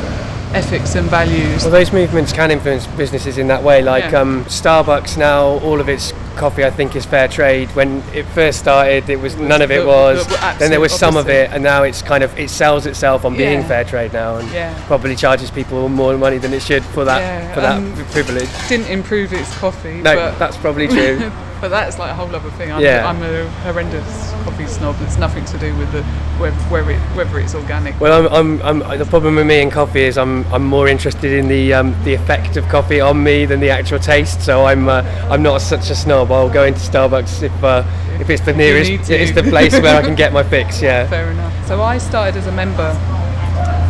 ethics 0.53 0.95
and 0.95 1.09
values. 1.09 1.63
Well, 1.63 1.71
those 1.71 1.91
movements 1.91 2.31
can 2.33 2.51
influence 2.51 2.87
businesses 2.87 3.37
in 3.37 3.47
that 3.47 3.63
way. 3.63 3.81
Like 3.81 4.11
Yeah. 4.11 4.21
um, 4.21 4.45
Starbucks 4.45 5.17
now, 5.17 5.43
all 5.59 5.79
of 5.79 5.89
its 5.89 6.13
coffee, 6.37 6.63
I 6.63 6.69
think, 6.69 6.95
is 6.95 7.05
fair 7.05 7.27
trade. 7.27 7.69
When 7.75 8.03
it 8.13 8.25
first 8.27 8.59
started, 8.59 9.09
it 9.09 9.19
was 9.19 9.35
none 9.37 9.61
of 9.61 9.71
it 9.71 9.81
the- 9.81 9.87
was. 9.87 10.25
the 10.27 10.55
then 10.59 10.69
there 10.69 10.79
was 10.79 10.93
some 10.93 11.17
of 11.17 11.29
it, 11.29 11.49
and 11.51 11.63
now 11.63 11.83
it's 11.83 12.01
kind 12.01 12.23
of 12.23 12.37
it 12.39 12.49
sells 12.49 12.85
itself 12.85 13.25
on 13.25 13.35
being 13.35 13.61
Yeah. 13.61 13.67
fair 13.67 13.83
trade 13.83 14.13
now, 14.13 14.37
and 14.37 14.49
Yeah. 14.51 14.73
probably 14.87 15.15
charges 15.15 15.49
people 15.51 15.89
more 15.89 16.15
money 16.17 16.37
than 16.37 16.53
it 16.53 16.61
should 16.61 16.83
for 16.83 17.03
that 17.05 17.53
for 17.53 17.61
that 17.61 17.77
um, 17.77 17.93
privilege. 18.11 18.49
Didn't 18.69 18.87
improve 18.87 19.33
its 19.33 19.53
coffee. 19.57 20.01
No, 20.01 20.15
but, 20.15 20.39
that's 20.39 20.57
probably 20.57 20.87
true. 20.87 21.31
but 21.61 21.69
that's 21.69 21.97
like 21.97 22.11
a 22.11 22.13
whole 22.13 22.33
other 22.35 22.49
thing. 22.51 22.71
I'm, 22.71 22.81
Yeah. 22.81 23.07
I'm 23.07 23.21
a 23.23 23.49
horrendous 23.63 24.26
coffee 24.47 24.67
snob. 24.67 24.95
It's 25.01 25.17
nothing 25.17 25.43
to 25.45 25.57
do 25.57 25.75
with 25.75 25.91
the 25.91 26.03
whether, 26.39 26.91
it, 26.91 26.99
whether 27.17 27.39
it's 27.39 27.53
organic. 27.53 27.99
Well, 27.99 28.27
I'm, 28.27 28.61
I'm, 28.61 28.81
I'm, 28.83 28.97
the 28.97 29.05
problem 29.05 29.35
with 29.35 29.45
me 29.45 29.61
and 29.61 29.71
coffee 29.71 30.03
is 30.03 30.17
I'm, 30.17 30.45
I'm 30.53 30.65
more 30.65 30.87
interested 30.87 31.33
in 31.33 31.49
the 31.49 31.73
um, 31.73 31.95
the 32.05 32.13
effect 32.13 32.55
of 32.55 32.65
coffee 32.69 33.01
on 33.01 33.21
me 33.21 33.45
than 33.45 33.59
the 33.59 33.69
actual 33.69 33.99
taste. 33.99 34.41
So 34.41 34.65
I'm 34.65 34.87
uh, 34.87 35.01
I'm 35.29 35.43
not 35.43 35.59
such 35.61 35.89
a 35.89 35.95
snob. 35.95 36.31
I'll 36.31 36.49
go 36.49 36.63
into 36.63 36.79
Starbucks 36.79 37.43
if 37.43 37.63
uh, 37.63 37.83
if 38.21 38.29
it's 38.29 38.43
the 38.43 38.53
nearest, 38.53 39.09
it's 39.09 39.33
the 39.33 39.43
place 39.43 39.73
where 39.73 39.97
I 39.97 40.01
can 40.01 40.15
get 40.15 40.31
my 40.31 40.43
fix. 40.55 40.81
Yeah. 40.81 41.07
Fair 41.07 41.29
enough. 41.29 41.67
So 41.67 41.81
I 41.81 41.97
started 41.97 42.37
as 42.37 42.47
a 42.47 42.51
member 42.53 42.89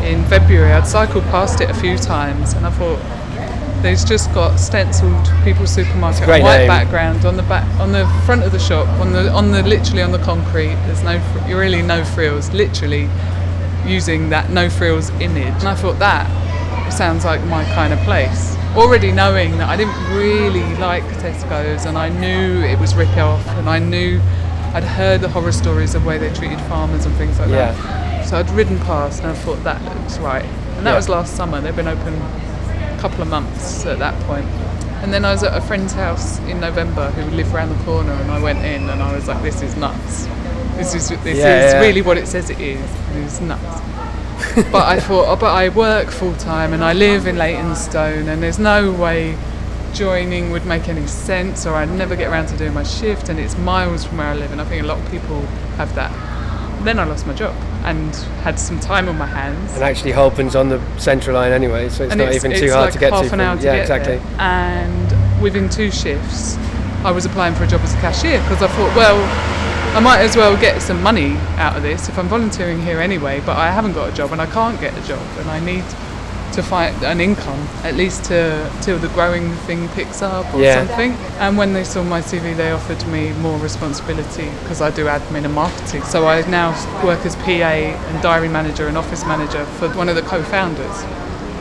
in 0.04 0.26
February. 0.26 0.72
I'd 0.72 0.88
cycled 0.88 1.24
past 1.26 1.62
it 1.62 1.70
a 1.70 1.74
few 1.76 1.98
times, 1.98 2.54
and 2.54 2.65
I 2.65 2.72
thought 2.72 3.00
They've 3.88 4.06
just 4.06 4.34
got 4.34 4.58
stenciled 4.58 5.32
People's 5.45 5.73
Supermarket 5.73 6.23
on 6.23 6.41
white 6.41 6.58
name. 6.58 6.67
background 6.67 7.23
on 7.23 7.38
the 7.38 7.43
back 7.43 7.63
on 7.80 7.93
the 7.93 8.06
front 8.26 8.43
of 8.43 8.52
the 8.52 8.60
shop 8.60 8.86
on 9.00 9.13
the 9.13 9.32
on 9.32 9.52
the 9.54 9.63
literally 9.63 10.02
on 10.02 10.12
the 10.12 10.19
concrete. 10.19 10.76
There's 10.88 11.04
no 11.04 11.23
really 11.47 11.82
no 11.82 12.04
frills. 12.04 12.52
Literally 12.52 13.10
using 13.86 14.30
that 14.30 14.50
no 14.50 14.69
frills 14.69 15.10
image, 15.21 15.54
and 15.60 15.69
I 15.69 15.76
thought 15.76 16.00
that 16.00 16.28
sounds 16.91 17.23
like 17.23 17.41
my 17.45 17.63
kind 17.76 17.93
of 17.93 18.00
place. 18.00 18.58
Already 18.76 19.13
knowing 19.13 19.58
that 19.58 19.69
I 19.69 19.78
didn't 19.78 19.95
really 20.13 20.76
like 20.76 21.06
Tesco's, 21.23 21.86
and 21.86 21.97
I 21.97 22.10
knew 22.10 22.62
it 22.65 22.78
was 22.78 22.93
rip 22.93 23.15
off, 23.15 23.47
and 23.52 23.69
I 23.69 23.80
knew 23.80 24.19
I'd 24.73 24.84
heard 24.84 25.21
the 25.21 25.30
horror 25.30 25.54
stories 25.54 25.95
of 25.95 26.02
the 26.02 26.10
way 26.10 26.17
they 26.17 26.34
treated 26.34 26.60
farmers 26.67 27.06
and 27.06 27.15
things 27.15 27.39
like 27.39 27.52
yeah. 27.52 27.71
that. 27.71 28.28
So 28.28 28.36
I'd 28.36 28.50
ridden 28.50 28.80
past 28.80 29.21
and 29.23 29.32
I 29.32 29.34
thought 29.34 29.63
that 29.63 29.82
looks 29.82 30.17
right. 30.17 30.43
And 30.76 30.86
that 30.86 30.91
yeah. 30.91 30.95
was 30.97 31.08
last 31.08 31.38
summer. 31.38 31.62
They've 31.62 31.73
been 31.73 31.88
open 31.88 32.21
couple 32.97 33.21
of 33.21 33.27
months 33.27 33.86
at 33.86 33.99
that 33.99 34.19
point. 34.23 34.45
And 35.03 35.13
then 35.13 35.25
I 35.25 35.31
was 35.31 35.43
at 35.43 35.55
a 35.55 35.62
friend's 35.62 35.93
house 35.93 36.39
in 36.39 36.60
November 36.60 37.12
who 37.12 37.29
lived 37.36 37.53
around 37.53 37.69
the 37.69 37.83
corner, 37.83 38.12
and 38.12 38.31
I 38.31 38.41
went 38.41 38.60
in 38.60 38.89
and 38.89 39.01
I 39.01 39.15
was 39.15 39.27
like, 39.27 39.41
"This 39.43 39.62
is 39.62 39.75
nuts. 39.75 40.25
This 40.75 40.95
is 40.95 41.10
this 41.10 41.38
yeah, 41.38 41.67
is 41.67 41.73
yeah. 41.73 41.79
really 41.79 42.01
what 42.01 42.17
it 42.17 42.27
says 42.27 42.49
it 42.49 42.60
is. 42.60 42.81
It 43.12 43.17
is 43.17 43.41
nuts." 43.41 43.81
but 44.71 44.88
I 44.88 44.99
thought, 44.99 45.27
oh, 45.27 45.36
but 45.36 45.53
I 45.53 45.69
work 45.69 46.10
full 46.10 46.36
time 46.36 46.73
and 46.73 46.83
I 46.83 46.93
live 46.93 47.25
in 47.25 47.38
Leytonstone, 47.38 48.27
and 48.27 48.41
there's 48.41 48.60
no 48.60 48.91
way 48.91 49.36
joining 49.93 50.51
would 50.51 50.65
make 50.65 50.88
any 50.88 51.07
sense, 51.07 51.65
or 51.65 51.73
I'd 51.73 51.89
never 51.89 52.15
get 52.15 52.29
around 52.31 52.47
to 52.47 52.57
doing 52.57 52.73
my 52.73 52.83
shift, 52.83 53.29
and 53.29 53.39
it's 53.39 53.57
miles 53.57 54.05
from 54.05 54.17
where 54.17 54.27
I 54.27 54.36
live, 54.36 54.51
and 54.51 54.62
I 54.62 54.65
think 54.65 54.83
a 54.83 54.86
lot 54.86 54.99
of 54.99 55.10
people 55.10 55.41
have 55.77 55.93
that. 55.95 56.12
Then 56.84 57.00
I 57.00 57.04
lost 57.04 57.28
my 57.28 57.34
job 57.34 57.56
and 57.84 58.16
had 58.44 58.60
some 58.60 58.80
time 58.80 59.10
on 59.10 59.18
my 59.18 59.26
hands. 59.26 59.74
And 59.74 59.84
actually, 59.84 60.12
Holborn's 60.12 60.56
on 60.56 60.70
the 60.70 60.82
central 60.98 61.36
line 61.36 61.52
anyway, 61.52 61.90
so 61.90 62.04
it's 62.04 62.12
and 62.12 62.20
not 62.20 62.30
it's, 62.30 62.44
even 62.44 62.58
too 62.58 62.72
hard 62.72 62.86
like 62.86 62.94
to 62.94 63.00
get 63.00 63.13
half 63.13 63.28
to. 63.28 63.34
An 63.34 63.42
hour 63.42 63.58
to 63.58 63.63
yeah, 63.63 63.76
get 63.76 63.82
exactly. 63.82 64.18
There. 64.18 64.40
And 64.40 65.42
within 65.42 65.70
two 65.70 65.92
shifts, 65.92 66.58
I 67.04 67.12
was 67.12 67.26
applying 67.26 67.56
for 67.56 67.63
a 67.63 67.68
job 67.68 67.82
as 67.82 67.94
a 67.94 67.98
cashier 67.98 68.40
because 68.42 68.62
I 68.62 68.68
thought, 68.68 68.96
well, 68.96 69.18
I 69.96 70.00
might 70.00 70.20
as 70.20 70.36
well 70.36 70.56
get 70.60 70.82
some 70.82 71.02
money 71.02 71.36
out 71.58 71.76
of 71.76 71.84
this 71.84 72.10
if 72.10 72.18
I'm 72.18 72.28
volunteering 72.28 72.82
here 72.82 73.00
anyway. 73.00 73.42
But 73.46 73.58
I 73.58 73.72
haven't 73.72 73.94
got 73.94 74.12
a 74.12 74.16
job 74.16 74.32
and 74.32 74.42
I 74.42 74.46
can't 74.48 74.80
get 74.80 74.98
a 74.98 75.08
job, 75.08 75.26
and 75.40 75.50
I 75.50 75.60
need 75.60 75.84
to 76.53 76.63
find 76.63 76.95
an 77.03 77.19
income 77.21 77.67
at 77.83 77.95
least 77.95 78.25
to 78.25 78.71
till 78.81 78.97
the 78.97 79.10
growing 79.10 79.53
thing 79.67 79.88
picks 79.89 80.21
up 80.21 80.53
or 80.53 80.62
yeah. 80.62 80.86
something. 80.86 81.12
And 81.39 81.57
when 81.57 81.73
they 81.73 81.83
saw 81.83 82.03
my 82.03 82.21
CV, 82.21 82.55
they 82.55 82.71
offered 82.71 83.05
me 83.07 83.31
more 83.33 83.57
responsibility 83.60 84.49
because 84.62 84.81
I 84.81 84.91
do 84.91 85.05
admin 85.05 85.45
and 85.45 85.53
marketing. 85.53 86.03
So 86.03 86.27
I 86.27 86.47
now 86.49 86.71
work 87.03 87.25
as 87.25 87.36
PA 87.38 87.51
and 87.51 88.23
diary 88.23 88.49
manager 88.49 88.88
and 88.88 88.97
office 88.97 89.25
manager 89.25 89.65
for 89.77 89.89
one 89.89 90.10
of 90.10 90.15
the 90.15 90.21
co-founders, 90.23 91.03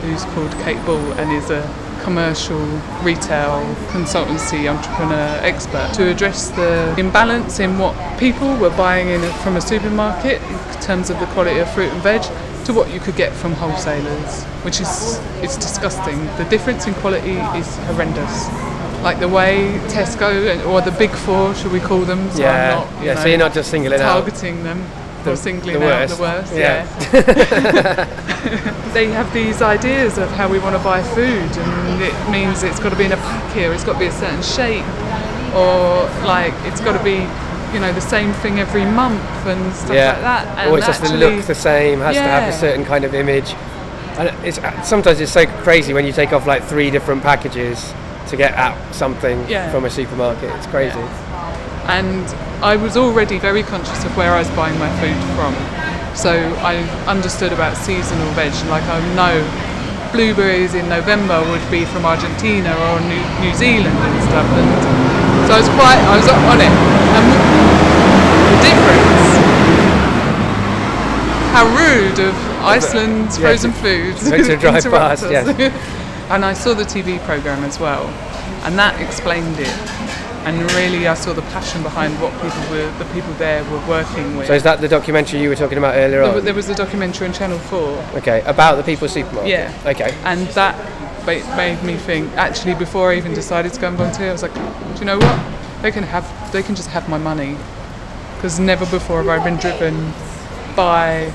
who's 0.01 0.23
called 0.33 0.51
Kate 0.63 0.83
Bull 0.85 1.11
and 1.13 1.31
is 1.31 1.49
a 1.49 1.61
commercial 2.07 2.65
retail 3.03 3.61
consultancy 3.89 4.73
entrepreneur 4.73 5.39
expert 5.43 5.91
to 5.93 6.09
address 6.09 6.49
the 6.51 6.95
imbalance 6.97 7.59
in 7.59 7.77
what 7.77 7.93
people 8.17 8.55
were 8.57 8.69
buying 8.77 9.09
in 9.09 9.21
from 9.43 9.57
a 9.57 9.61
supermarket 9.61 10.41
in 10.41 10.81
terms 10.81 11.09
of 11.09 11.19
the 11.19 11.25
quality 11.27 11.59
of 11.59 11.69
fruit 11.73 11.91
and 11.91 12.01
veg 12.01 12.21
to 12.67 12.73
what 12.73 12.93
you 12.93 12.99
could 12.99 13.15
get 13.15 13.31
from 13.31 13.53
wholesalers, 13.53 14.43
which 14.65 14.81
is 14.81 15.19
it's 15.41 15.55
disgusting. 15.55 16.19
The 16.35 16.45
difference 16.49 16.85
in 16.85 16.93
quality 16.95 17.37
is 17.57 17.75
horrendous. 17.87 18.47
Like 19.01 19.19
the 19.19 19.29
way 19.29 19.79
Tesco 19.87 20.65
or 20.65 20.81
the 20.81 20.91
Big 20.91 21.11
Four, 21.11 21.55
should 21.55 21.71
we 21.71 21.79
call 21.79 22.01
them? 22.01 22.29
So 22.31 22.41
yeah, 22.41 22.75
not, 22.75 23.03
yeah. 23.05 23.13
Know, 23.13 23.21
so 23.21 23.27
you're 23.29 23.37
not 23.37 23.53
just 23.53 23.71
singling 23.71 23.99
targeting 23.99 24.59
out. 24.59 24.63
Targeting 24.63 24.63
them 24.63 25.07
the, 25.23 25.31
or 25.31 25.35
singling 25.37 25.79
the 25.79 25.93
out 25.93 26.09
the 26.09 26.21
worst. 26.21 26.53
Yeah. 26.53 26.85
yeah. 27.13 28.91
they 28.93 29.07
have 29.07 29.31
these 29.33 29.61
ideas 29.61 30.17
of 30.17 30.29
how 30.31 30.49
we 30.49 30.59
want 30.59 30.75
to 30.75 30.83
buy 30.83 31.01
food, 31.01 31.51
and 31.57 32.01
it 32.01 32.15
means 32.29 32.63
it's 32.63 32.81
got 32.81 32.89
to 32.89 32.97
be 32.97 33.05
in 33.05 33.13
a 33.13 33.17
pack 33.17 33.55
here. 33.55 33.71
It's 33.71 33.85
got 33.85 33.93
to 33.93 33.99
be 33.99 34.07
a 34.07 34.11
certain 34.11 34.43
shape, 34.43 34.85
or 35.55 36.03
like 36.27 36.53
it's 36.65 36.81
got 36.81 36.97
to 36.97 37.03
be 37.03 37.19
you 37.73 37.79
know 37.79 37.91
the 37.93 38.01
same 38.01 38.33
thing 38.33 38.59
every 38.59 38.85
month 38.85 39.23
and 39.45 39.73
stuff 39.73 39.95
yeah. 39.95 40.13
like 40.13 40.21
that. 40.21 40.47
And 40.57 40.69
Always 40.69 40.85
has 40.85 40.99
to 41.01 41.15
look 41.15 41.45
the 41.45 41.55
same, 41.55 41.99
has 41.99 42.15
yeah. 42.15 42.23
to 42.23 42.29
have 42.29 42.53
a 42.53 42.57
certain 42.57 42.85
kind 42.85 43.03
of 43.03 43.13
image. 43.13 43.53
And 44.17 44.29
it's 44.45 44.59
sometimes 44.87 45.19
it's 45.19 45.31
so 45.31 45.45
crazy 45.45 45.93
when 45.93 46.05
you 46.05 46.11
take 46.11 46.33
off 46.33 46.47
like 46.47 46.63
three 46.63 46.89
different 46.89 47.21
packages 47.21 47.93
to 48.29 48.37
get 48.37 48.53
at 48.53 48.75
something 48.93 49.47
yeah. 49.47 49.71
from 49.71 49.85
a 49.85 49.89
supermarket. 49.89 50.53
It's 50.55 50.67
crazy. 50.67 50.99
And 51.87 52.25
I 52.63 52.75
was 52.75 52.97
already 52.97 53.39
very 53.39 53.63
conscious 53.63 54.03
of 54.03 54.15
where 54.17 54.33
I 54.33 54.39
was 54.39 54.49
buying 54.51 54.77
my 54.79 54.89
food 54.99 55.15
from. 55.37 55.53
So 56.15 56.33
I 56.65 56.81
understood 57.07 57.53
about 57.53 57.77
seasonal 57.77 58.27
veg. 58.33 58.51
Like 58.67 58.83
I 58.83 58.99
know 59.15 59.37
blueberries 60.11 60.73
in 60.73 60.89
November 60.89 61.39
would 61.51 61.63
be 61.71 61.85
from 61.85 62.05
Argentina 62.05 62.73
or 62.73 62.99
New, 63.05 63.23
New 63.39 63.53
Zealand 63.53 63.95
and 63.95 64.23
stuff. 64.25 64.47
And 64.49 65.47
so 65.47 65.53
I 65.53 65.59
was 65.61 65.69
quite, 65.77 66.01
I 66.01 66.15
was 66.17 66.27
on 66.27 66.59
it. 66.59 66.73
And 67.15 67.25
the 67.31 68.57
difference, 68.65 69.27
how 71.53 71.65
rude 71.75 72.19
of 72.19 72.35
Iceland's 72.63 73.37
yeah, 73.37 73.45
frozen 73.45 73.71
foods 73.71 74.29
to 74.29 74.57
drive 74.57 74.83
past, 74.83 75.23
yes. 75.29 75.47
and 76.29 76.43
I 76.45 76.53
saw 76.53 76.73
the 76.73 76.83
TV 76.83 77.19
program 77.25 77.63
as 77.63 77.79
well, 77.79 78.05
and 78.65 78.77
that 78.77 78.99
explained 79.01 79.59
it. 79.59 79.77
And 80.45 80.61
really, 80.73 81.09
I 81.09 81.13
saw 81.13 81.33
the 81.33 81.41
passion 81.41 81.83
behind 81.83 82.13
what 82.21 82.31
people 82.41 82.61
were, 82.71 82.89
the 82.99 83.13
people 83.13 83.33
there 83.33 83.65
were 83.65 83.85
working 83.85 84.37
with. 84.37 84.47
So 84.47 84.53
is 84.53 84.63
that 84.63 84.79
the 84.79 84.87
documentary 84.87 85.41
you 85.41 85.49
were 85.49 85.55
talking 85.55 85.77
about 85.77 85.95
earlier 85.95 86.21
there, 86.21 86.37
on? 86.37 86.45
There 86.45 86.53
was 86.53 86.69
a 86.69 86.75
documentary 86.75 87.27
on 87.27 87.33
Channel 87.33 87.59
Four. 87.59 87.97
Okay, 88.15 88.41
about 88.45 88.75
the 88.75 88.83
People's 88.83 89.11
Supermarket. 89.11 89.49
Yeah. 89.49 89.77
Okay. 89.85 90.15
And 90.23 90.47
that 90.49 90.77
made 91.25 91.83
me 91.83 91.97
think. 91.97 92.31
Actually, 92.37 92.75
before 92.75 93.11
I 93.11 93.17
even 93.17 93.33
decided 93.33 93.73
to 93.73 93.81
go 93.81 93.89
and 93.89 93.97
volunteer, 93.97 94.29
I 94.29 94.31
was 94.31 94.41
like, 94.41 94.53
do 94.53 94.99
you 94.99 95.05
know 95.05 95.17
what? 95.17 95.81
They 95.81 95.91
can 95.91 96.03
have. 96.03 96.25
They 96.53 96.63
can 96.63 96.75
just 96.75 96.89
have 96.91 97.09
my 97.09 97.17
money, 97.17 97.57
because 98.35 98.57
never 98.57 98.85
before 98.85 99.21
have 99.21 99.27
I 99.27 99.43
been 99.43 99.57
driven 99.57 100.13
by 100.77 101.33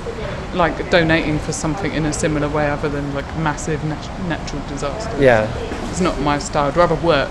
like 0.55 0.91
donating 0.91 1.39
for 1.41 1.53
something 1.53 1.93
in 1.93 2.07
a 2.07 2.13
similar 2.13 2.49
way 2.49 2.71
other 2.71 2.89
than 2.89 3.13
like 3.13 3.27
massive 3.39 3.85
nat- 3.85 4.29
natural 4.29 4.63
disasters. 4.69 5.21
Yeah. 5.21 5.53
It's 5.91 6.01
not 6.01 6.19
my 6.21 6.39
style. 6.39 6.69
I'd 6.69 6.77
rather 6.77 6.95
work 6.95 7.31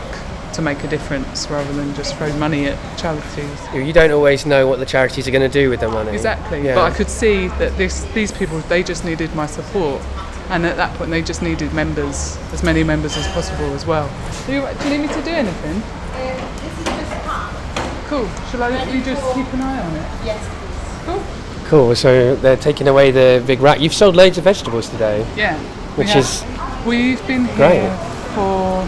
to 0.53 0.61
make 0.61 0.83
a 0.83 0.87
difference 0.87 1.49
rather 1.49 1.71
than 1.73 1.95
just 1.95 2.15
throw 2.17 2.31
money 2.37 2.67
at 2.67 2.77
charities. 2.97 3.59
You 3.73 3.93
don't 3.93 4.11
always 4.11 4.45
know 4.45 4.67
what 4.67 4.79
the 4.79 4.85
charities 4.85 5.27
are 5.27 5.31
going 5.31 5.49
to 5.49 5.61
do 5.61 5.69
with 5.69 5.79
the 5.79 5.87
money. 5.87 6.11
Exactly. 6.11 6.61
Yeah. 6.61 6.75
But 6.75 6.91
I 6.91 6.95
could 6.95 7.09
see 7.09 7.47
that 7.47 7.77
this 7.77 8.03
these 8.13 8.31
people 8.31 8.59
they 8.61 8.83
just 8.83 9.05
needed 9.05 9.33
my 9.33 9.45
support 9.45 10.01
and 10.49 10.65
at 10.65 10.75
that 10.75 10.93
point 10.97 11.09
they 11.09 11.21
just 11.21 11.41
needed 11.41 11.73
members, 11.73 12.37
as 12.51 12.61
many 12.61 12.83
members 12.83 13.15
as 13.15 13.25
possible 13.29 13.73
as 13.73 13.85
well. 13.85 14.09
Do 14.45 14.53
you, 14.53 14.67
do 14.79 14.89
you 14.89 14.97
need 14.97 15.07
me 15.07 15.13
to 15.13 15.21
do 15.23 15.31
anything? 15.31 15.81
Uh, 15.81 16.35
this 16.59 16.77
is 16.79 16.85
just 16.85 18.07
Cool. 18.09 18.27
Shall 18.51 18.63
I 18.63 18.69
let 18.69 18.93
you 18.93 19.01
just 19.01 19.23
keep 19.33 19.47
an 19.53 19.61
eye 19.61 19.81
on 19.81 19.95
it? 19.95 20.25
Yes, 20.25 20.43
please. 20.43 21.05
Cool. 21.05 21.40
Cool. 21.71 21.95
So 21.95 22.35
they're 22.35 22.57
taking 22.57 22.89
away 22.89 23.11
the 23.11 23.41
big 23.47 23.61
rack. 23.61 23.79
You've 23.79 23.93
sold 23.93 24.13
loads 24.13 24.37
of 24.37 24.43
vegetables 24.43 24.89
today. 24.89 25.25
Yeah. 25.37 25.57
Which 25.95 26.13
is 26.17 26.43
we've 26.85 27.25
been 27.25 27.45
great. 27.55 27.79
here 27.79 27.97
for 28.35 28.85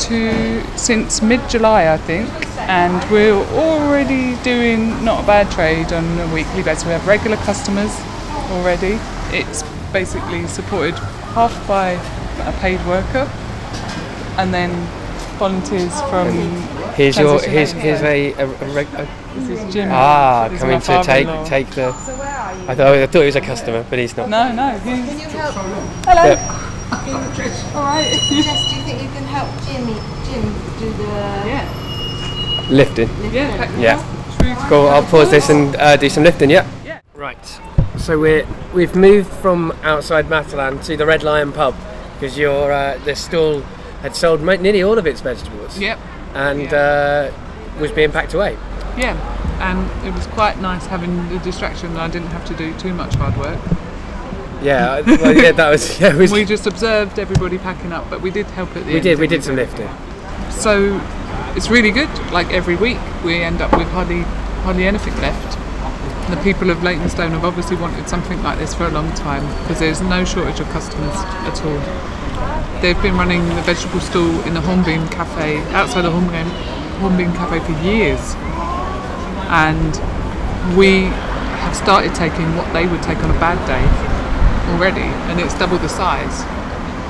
two 0.00 0.64
since 0.76 1.22
mid 1.22 1.48
July, 1.48 1.92
I 1.92 1.96
think, 1.96 2.28
and 2.68 3.08
we're 3.08 3.40
already 3.54 4.34
doing 4.42 5.04
not 5.04 5.22
a 5.22 5.26
bad 5.28 5.48
trade 5.52 5.92
on 5.92 6.04
a 6.18 6.34
weekly 6.34 6.64
basis. 6.64 6.84
We 6.84 6.90
have 6.90 7.06
regular 7.06 7.36
customers 7.36 7.96
already. 8.50 8.98
It's 9.30 9.62
basically 9.92 10.48
supported 10.48 10.94
half 11.34 11.54
by 11.68 11.90
a 12.40 12.52
paid 12.58 12.84
worker 12.84 13.30
and 14.38 14.52
then 14.52 14.72
volunteers 15.38 15.94
from. 16.10 16.32
Here's 16.94 17.16
your 17.16 17.40
here's 17.42 17.70
here's 17.70 18.02
a, 18.02 18.32
a, 18.32 18.44
a, 18.44 19.02
a 19.04 19.25
this 19.36 19.62
is 19.62 19.72
Jim. 19.72 19.88
Ah, 19.92 20.48
coming 20.58 20.80
to 20.80 21.02
take 21.02 21.28
take 21.46 21.68
the. 21.70 21.92
So 21.92 22.16
where 22.16 22.28
are 22.28 22.54
you? 22.54 22.68
I 22.68 22.74
thought 22.74 22.86
I 22.86 23.06
thought 23.06 23.20
he 23.20 23.26
was 23.26 23.36
a 23.36 23.40
customer, 23.40 23.84
but 23.88 23.98
he's 23.98 24.16
not. 24.16 24.28
No, 24.28 24.52
no. 24.52 24.78
Can 24.80 25.18
you 25.18 25.28
help? 25.28 25.54
Hello. 26.06 26.24
Yeah. 26.24 26.66
All 27.74 27.82
right. 27.82 28.06
Jess, 28.30 28.70
do 28.70 28.76
you 28.76 28.82
think 28.82 29.02
you 29.02 29.08
can 29.08 29.24
help 29.24 29.50
Jimmy 29.66 29.94
Jim 30.24 30.42
do 30.78 30.92
the 30.96 31.12
yeah 31.46 32.66
lifting? 32.70 33.08
Yeah. 33.32 33.78
Yeah. 33.78 34.66
Cool. 34.68 34.88
I'll 34.88 35.04
pause 35.04 35.30
this 35.30 35.48
and 35.50 35.76
uh, 35.76 35.96
do 35.96 36.08
some 36.08 36.24
lifting. 36.24 36.50
Yeah. 36.50 36.68
Yeah. 36.84 37.00
Right. 37.14 37.60
So 37.98 38.18
we're 38.18 38.46
we've 38.74 38.94
moved 38.94 39.30
from 39.30 39.72
outside 39.82 40.26
Matalan 40.26 40.84
to 40.84 40.96
the 40.96 41.06
Red 41.06 41.22
Lion 41.22 41.52
pub 41.52 41.74
because 42.14 42.38
your 42.38 42.72
uh, 42.72 42.98
the 43.04 43.14
stall 43.14 43.62
had 44.02 44.14
sold 44.14 44.42
nearly 44.42 44.82
all 44.82 44.98
of 44.98 45.06
its 45.06 45.20
vegetables. 45.20 45.78
Yep. 45.78 45.98
And 46.34 46.72
uh, 46.72 47.32
was 47.80 47.92
being 47.92 48.12
packed 48.12 48.34
away. 48.34 48.56
Yeah. 48.96 49.16
and 49.60 50.06
it 50.06 50.14
was 50.14 50.26
quite 50.28 50.60
nice 50.60 50.86
having 50.86 51.28
the 51.28 51.38
distraction 51.40 51.94
that 51.94 52.00
I 52.02 52.08
didn't 52.08 52.28
have 52.28 52.44
to 52.46 52.54
do 52.54 52.72
too 52.78 52.94
much 52.94 53.14
hard 53.16 53.36
work. 53.36 53.58
Yeah, 54.62 55.00
well, 55.02 55.36
yeah, 55.36 55.52
that 55.52 55.70
was 55.70 56.00
yeah. 56.00 56.14
It 56.14 56.16
was, 56.16 56.32
We 56.32 56.44
just 56.54 56.66
observed 56.66 57.18
everybody 57.18 57.58
packing 57.58 57.92
up, 57.92 58.08
but 58.08 58.20
we 58.22 58.30
did 58.30 58.46
help 58.46 58.70
at 58.70 58.84
the 58.84 58.90
we 58.90 58.94
end. 58.94 59.02
did 59.02 59.18
we 59.18 59.26
did 59.26 59.44
some 59.44 59.56
lifting. 59.56 59.88
So 60.50 60.98
it's 61.54 61.68
really 61.68 61.90
good. 61.90 62.08
Like 62.32 62.50
every 62.52 62.76
week, 62.76 62.98
we 63.24 63.42
end 63.42 63.60
up 63.60 63.76
with 63.76 63.88
hardly 63.88 64.22
hardly 64.64 64.86
anything 64.86 65.14
left. 65.20 65.58
The 66.30 66.42
people 66.42 66.70
of 66.70 66.82
Leytonstone 66.82 67.30
have 67.32 67.44
obviously 67.44 67.76
wanted 67.76 68.08
something 68.08 68.42
like 68.42 68.58
this 68.58 68.74
for 68.74 68.84
a 68.86 68.90
long 68.90 69.12
time 69.14 69.46
because 69.62 69.78
there's 69.78 70.00
no 70.00 70.24
shortage 70.24 70.58
of 70.58 70.68
customers 70.70 71.14
at 71.46 71.62
all. 71.64 71.78
They've 72.80 73.00
been 73.00 73.16
running 73.16 73.46
the 73.54 73.62
vegetable 73.62 74.00
stall 74.00 74.40
in 74.42 74.54
the 74.54 74.60
Hornbeam 74.60 75.06
Cafe 75.08 75.58
outside 75.72 76.02
the 76.02 76.10
Hornbeam, 76.10 76.46
Hornbeam 77.00 77.32
Cafe 77.34 77.60
for 77.60 77.80
years, 77.84 78.34
and 79.48 80.76
we 80.76 81.04
have 81.62 81.74
started 81.76 82.14
taking 82.14 82.56
what 82.56 82.72
they 82.72 82.86
would 82.86 83.02
take 83.02 83.18
on 83.18 83.30
a 83.30 83.38
bad 83.40 83.58
day 83.66 83.82
already, 84.74 85.00
and 85.30 85.40
it's 85.40 85.54
double 85.58 85.78
the 85.78 85.88
size. 85.88 86.44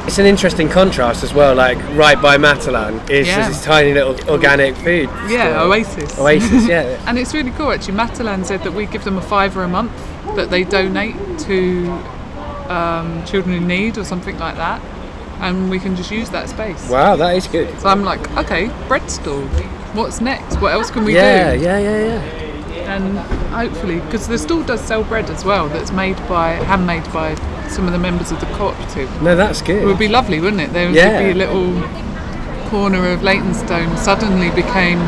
It's 0.07 0.18
an 0.18 0.27
interesting 0.27 0.68
contrast 0.68 1.25
as 1.25 1.35
well. 1.35 1.55
Like 1.57 1.79
right 1.96 2.20
by 2.20 2.37
Matalan 2.38 3.11
is 3.11 3.27
Yeah. 3.27 3.49
this 3.49 3.64
tiny 3.64 3.92
little 3.92 4.14
organic 4.31 4.77
food. 4.77 5.09
Yeah, 5.29 5.51
store. 5.51 5.66
Oasis. 5.66 6.18
Oasis, 6.18 6.68
yeah. 6.68 7.03
And 7.09 7.18
it's 7.18 7.35
really 7.35 7.51
cool 7.53 7.72
actually. 7.72 7.94
Matalan 7.94 8.44
said 8.44 8.62
that 8.62 8.72
we 8.72 8.87
give 8.87 9.03
them 9.03 9.18
a 9.18 9.22
fiver 9.22 9.64
a 9.64 9.68
month 9.68 9.90
that 10.37 10.51
they 10.51 10.62
donate 10.62 11.16
to 11.40 11.88
um, 12.68 13.25
children 13.25 13.55
in 13.57 13.66
need 13.66 13.99
or 13.99 14.05
something 14.05 14.38
like 14.38 14.57
that, 14.57 14.81
and 15.40 15.70
we 15.70 15.79
can 15.81 15.96
just 15.96 16.11
use 16.12 16.31
that 16.31 16.49
space. 16.49 16.88
Wow, 16.88 17.16
that 17.16 17.35
is 17.37 17.49
good. 17.49 17.68
So 17.81 17.88
I'm 17.88 18.05
like, 18.05 18.20
okay, 18.37 18.70
bread 18.87 19.11
stall. 19.11 19.42
What's 19.96 20.20
next? 20.20 20.61
What 20.61 20.72
else 20.72 20.90
can 20.90 21.04
we 21.04 21.14
yeah, 21.14 21.54
do? 21.54 21.62
yeah, 21.62 21.78
yeah, 21.78 21.98
yeah. 21.98 22.74
Yeah. 22.76 22.96
And 22.96 23.18
hopefully, 23.52 24.00
because 24.00 24.28
the 24.28 24.38
stall 24.38 24.62
does 24.62 24.80
sell 24.80 25.02
bread 25.04 25.30
as 25.30 25.44
well, 25.44 25.68
that's 25.68 25.90
made 25.90 26.16
by 26.28 26.50
handmade 26.52 27.11
by 27.12 27.35
some 27.68 27.87
of 27.87 27.92
the 27.92 27.98
members 27.98 28.30
of 28.30 28.38
the 28.40 28.46
cooperative. 28.56 29.11
No, 29.22 29.35
that's 29.35 29.62
good. 29.62 29.82
It 29.82 29.87
would 29.87 29.98
be 29.98 30.09
lovely, 30.09 30.38
wouldn't 30.40 30.62
it? 30.62 30.72
There 30.72 30.90
Yeah. 30.90 31.18
would 31.18 31.24
be 31.24 31.30
a 31.30 31.35
little 31.35 31.82
corner 32.68 33.11
of 33.11 33.22
Leytonstone 33.22 33.96
suddenly 33.96 34.50
became 34.50 34.98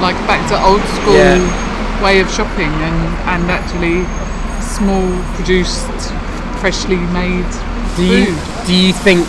like 0.00 0.16
back 0.26 0.46
to 0.48 0.56
old 0.64 0.82
school 1.00 1.14
Yeah. 1.14 2.02
way 2.02 2.20
of 2.20 2.30
shopping 2.30 2.70
and, 2.88 3.00
and 3.28 3.50
actually 3.50 4.04
small 4.60 5.06
produced, 5.34 5.90
freshly 6.60 6.96
made 6.96 7.46
do 7.96 8.04
you 8.04 8.26
do 8.66 8.74
you 8.74 8.92
think 8.92 9.26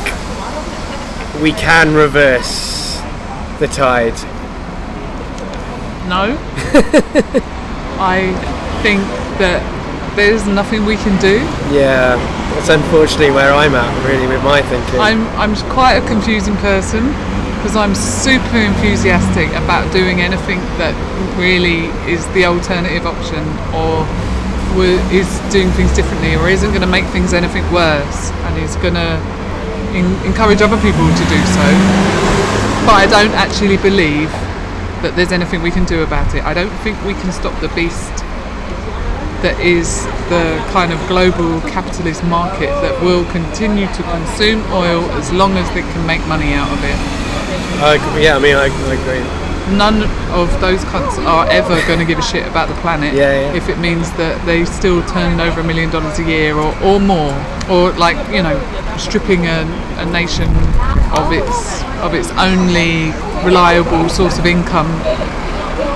we 1.42 1.54
can 1.54 1.94
reverse 1.96 3.00
the 3.60 3.68
tide? 3.68 4.14
No. 6.08 6.34
I 8.00 8.32
think 8.82 9.02
that 9.44 9.60
there's 10.16 10.48
nothing 10.48 10.86
we 10.86 10.96
can 10.96 11.20
do. 11.20 11.44
Yeah, 11.70 12.16
that's 12.56 12.70
unfortunately 12.70 13.32
where 13.32 13.54
I'm 13.54 13.76
at 13.76 13.92
really 14.08 14.26
with 14.26 14.44
my 14.44 14.62
thinking. 14.64 15.00
I'm 15.00 15.28
I'm 15.36 15.54
quite 15.70 16.00
a 16.00 16.06
confusing 16.08 16.56
person 16.58 17.14
because 17.60 17.76
I'm 17.76 17.94
super 17.94 18.58
enthusiastic 18.58 19.50
about 19.60 19.92
doing 19.92 20.22
anything 20.22 20.60
that 20.80 20.96
really 21.36 21.92
is 22.10 22.26
the 22.34 22.46
alternative 22.46 23.06
option 23.06 23.44
or 23.76 24.08
is 25.12 25.28
doing 25.50 25.70
things 25.74 25.94
differently 25.94 26.36
or 26.36 26.50
isn't 26.50 26.70
going 26.70 26.86
to 26.86 26.88
make 26.88 27.06
things 27.10 27.34
anything 27.34 27.66
worse 27.74 28.30
and 28.46 28.58
is 28.62 28.76
going 28.78 28.94
to 28.94 29.18
encourage 30.24 30.62
other 30.62 30.78
people 30.78 31.06
to 31.10 31.26
do 31.28 31.40
so. 31.58 31.68
But 32.86 32.96
I 33.02 33.08
don't 33.10 33.34
actually 33.34 33.78
believe 33.78 34.30
that 35.02 35.16
there's 35.16 35.32
anything 35.32 35.62
we 35.62 35.72
can 35.72 35.86
do 35.86 36.04
about 36.04 36.34
it. 36.36 36.44
I 36.44 36.54
don't 36.54 36.76
think 36.80 37.02
we 37.06 37.14
can 37.14 37.32
stop 37.32 37.60
the 37.62 37.70
beast 37.70 38.12
that 39.42 39.60
is 39.60 40.06
the 40.34 40.58
kind 40.74 40.92
of 40.92 41.00
global 41.08 41.62
capitalist 41.70 42.24
market 42.24 42.74
that 42.82 43.02
will 43.04 43.24
continue 43.32 43.86
to 43.94 44.04
consume 44.04 44.66
oil 44.74 45.06
as 45.12 45.32
long 45.32 45.54
as 45.58 45.68
they 45.76 45.82
can 45.82 46.06
make 46.08 46.26
money 46.26 46.54
out 46.54 46.72
of 46.72 46.84
it. 46.84 46.98
Yeah, 48.22 48.36
I 48.36 48.40
mean, 48.40 48.56
I, 48.56 48.66
I 48.66 48.94
agree. 48.98 49.47
None 49.76 50.04
of 50.32 50.48
those 50.62 50.80
cunts 50.86 51.18
are 51.26 51.46
ever 51.50 51.76
going 51.88 52.00
to 52.00 52.06
give 52.06 52.18
a 52.20 52.22
shit 52.22 52.48
about 52.48 52.70
the 52.70 52.76
planet 52.76 53.14
Yeah, 53.14 53.52
yeah. 53.52 53.54
if 53.54 53.68
it 53.68 53.78
means 53.80 54.10
that 54.14 54.44
they 54.46 54.64
still 54.66 55.04
turn 55.08 55.40
over 55.40 55.60
a 55.60 55.64
million 55.64 55.90
dollars 55.90 56.18
a 56.20 56.24
year 56.24 56.56
or, 56.56 56.72
or 56.84 57.00
more, 57.00 57.34
or 57.70 57.92
like 57.94 58.16
you 58.34 58.44
know, 58.44 58.56
stripping 58.98 59.46
a, 59.48 59.68
a 60.00 60.06
nation 60.12 60.48
of 61.12 61.32
its 61.34 61.84
of 62.00 62.14
its 62.14 62.30
only 62.40 63.12
reliable 63.44 64.08
source 64.10 64.38
of 64.40 64.46
income 64.46 64.88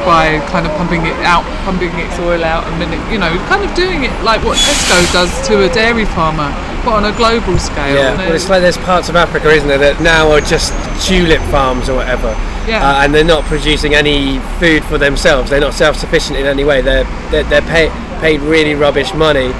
by 0.06 0.42
kind 0.50 0.66
of 0.66 0.72
pumping 0.78 1.06
it 1.06 1.16
out, 1.24 1.44
pumping 1.64 1.90
its 1.96 2.18
oil 2.20 2.44
out, 2.44 2.66
and 2.66 2.82
then 2.82 2.92
you 3.12 3.20
know, 3.20 3.30
kind 3.48 3.64
of 3.64 3.74
doing 3.76 4.04
it 4.04 4.12
like 4.24 4.44
what 4.44 4.58
Tesco 4.58 5.14
does 5.14 5.48
to 5.48 5.64
a 5.64 5.74
dairy 5.74 6.06
farmer, 6.06 6.50
but 6.84 6.94
on 6.94 7.06
a 7.06 7.16
global 7.18 7.58
scale. 7.58 7.96
Yeah, 7.96 8.18
well, 8.18 8.34
it's 8.34 8.50
like 8.50 8.62
there's 8.62 8.78
parts 8.80 9.10
of 9.10 9.16
Africa, 9.16 9.50
isn't 9.50 9.68
there, 9.68 9.78
that 9.78 10.02
now 10.02 10.32
are 10.32 10.42
just 10.42 10.74
tulip 11.06 11.42
farms 11.52 11.88
or 11.88 11.96
whatever. 11.96 12.36
Yeah. 12.68 12.88
Uh, 12.88 13.04
and 13.04 13.14
they're 13.14 13.24
not 13.24 13.44
producing 13.46 13.96
any 13.96 14.40
food 14.60 14.84
for 14.86 14.98
themselves. 14.98 15.50
They're 15.50 15.62
not 15.62 15.74
self-sufficient 15.74 16.38
in 16.38 16.46
any 16.46 16.64
way. 16.64 16.82
They're 16.82 17.06
they're, 17.32 17.44
they're 17.46 17.62
pay, 17.62 17.90
paid 18.20 18.42
really 18.42 18.76
rubbish 18.76 19.14
money 19.14 19.52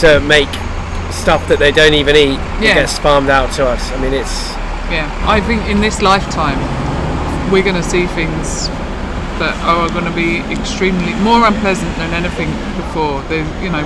to 0.00 0.20
make 0.20 0.48
stuff 1.10 1.46
that 1.48 1.58
they 1.58 1.72
don't 1.72 1.94
even 1.94 2.16
eat. 2.16 2.38
Yeah. 2.60 2.74
gets 2.74 2.98
farmed 2.98 3.30
out 3.30 3.52
to 3.54 3.66
us. 3.66 3.90
I 3.92 4.00
mean, 4.00 4.12
it's 4.12 4.50
Yeah, 4.90 5.08
I 5.26 5.40
think 5.40 5.62
in 5.68 5.80
this 5.80 6.02
lifetime 6.02 6.58
we're 7.50 7.62
going 7.62 7.80
to 7.80 7.88
see 7.88 8.06
things 8.08 8.68
that 9.38 9.54
are 9.66 9.88
going 9.90 10.04
to 10.04 10.14
be 10.14 10.38
extremely 10.52 11.12
more 11.22 11.44
unpleasant 11.46 11.90
than 11.96 12.14
anything 12.14 12.50
before. 12.78 13.22
There's, 13.28 13.48
you 13.62 13.70
know, 13.70 13.82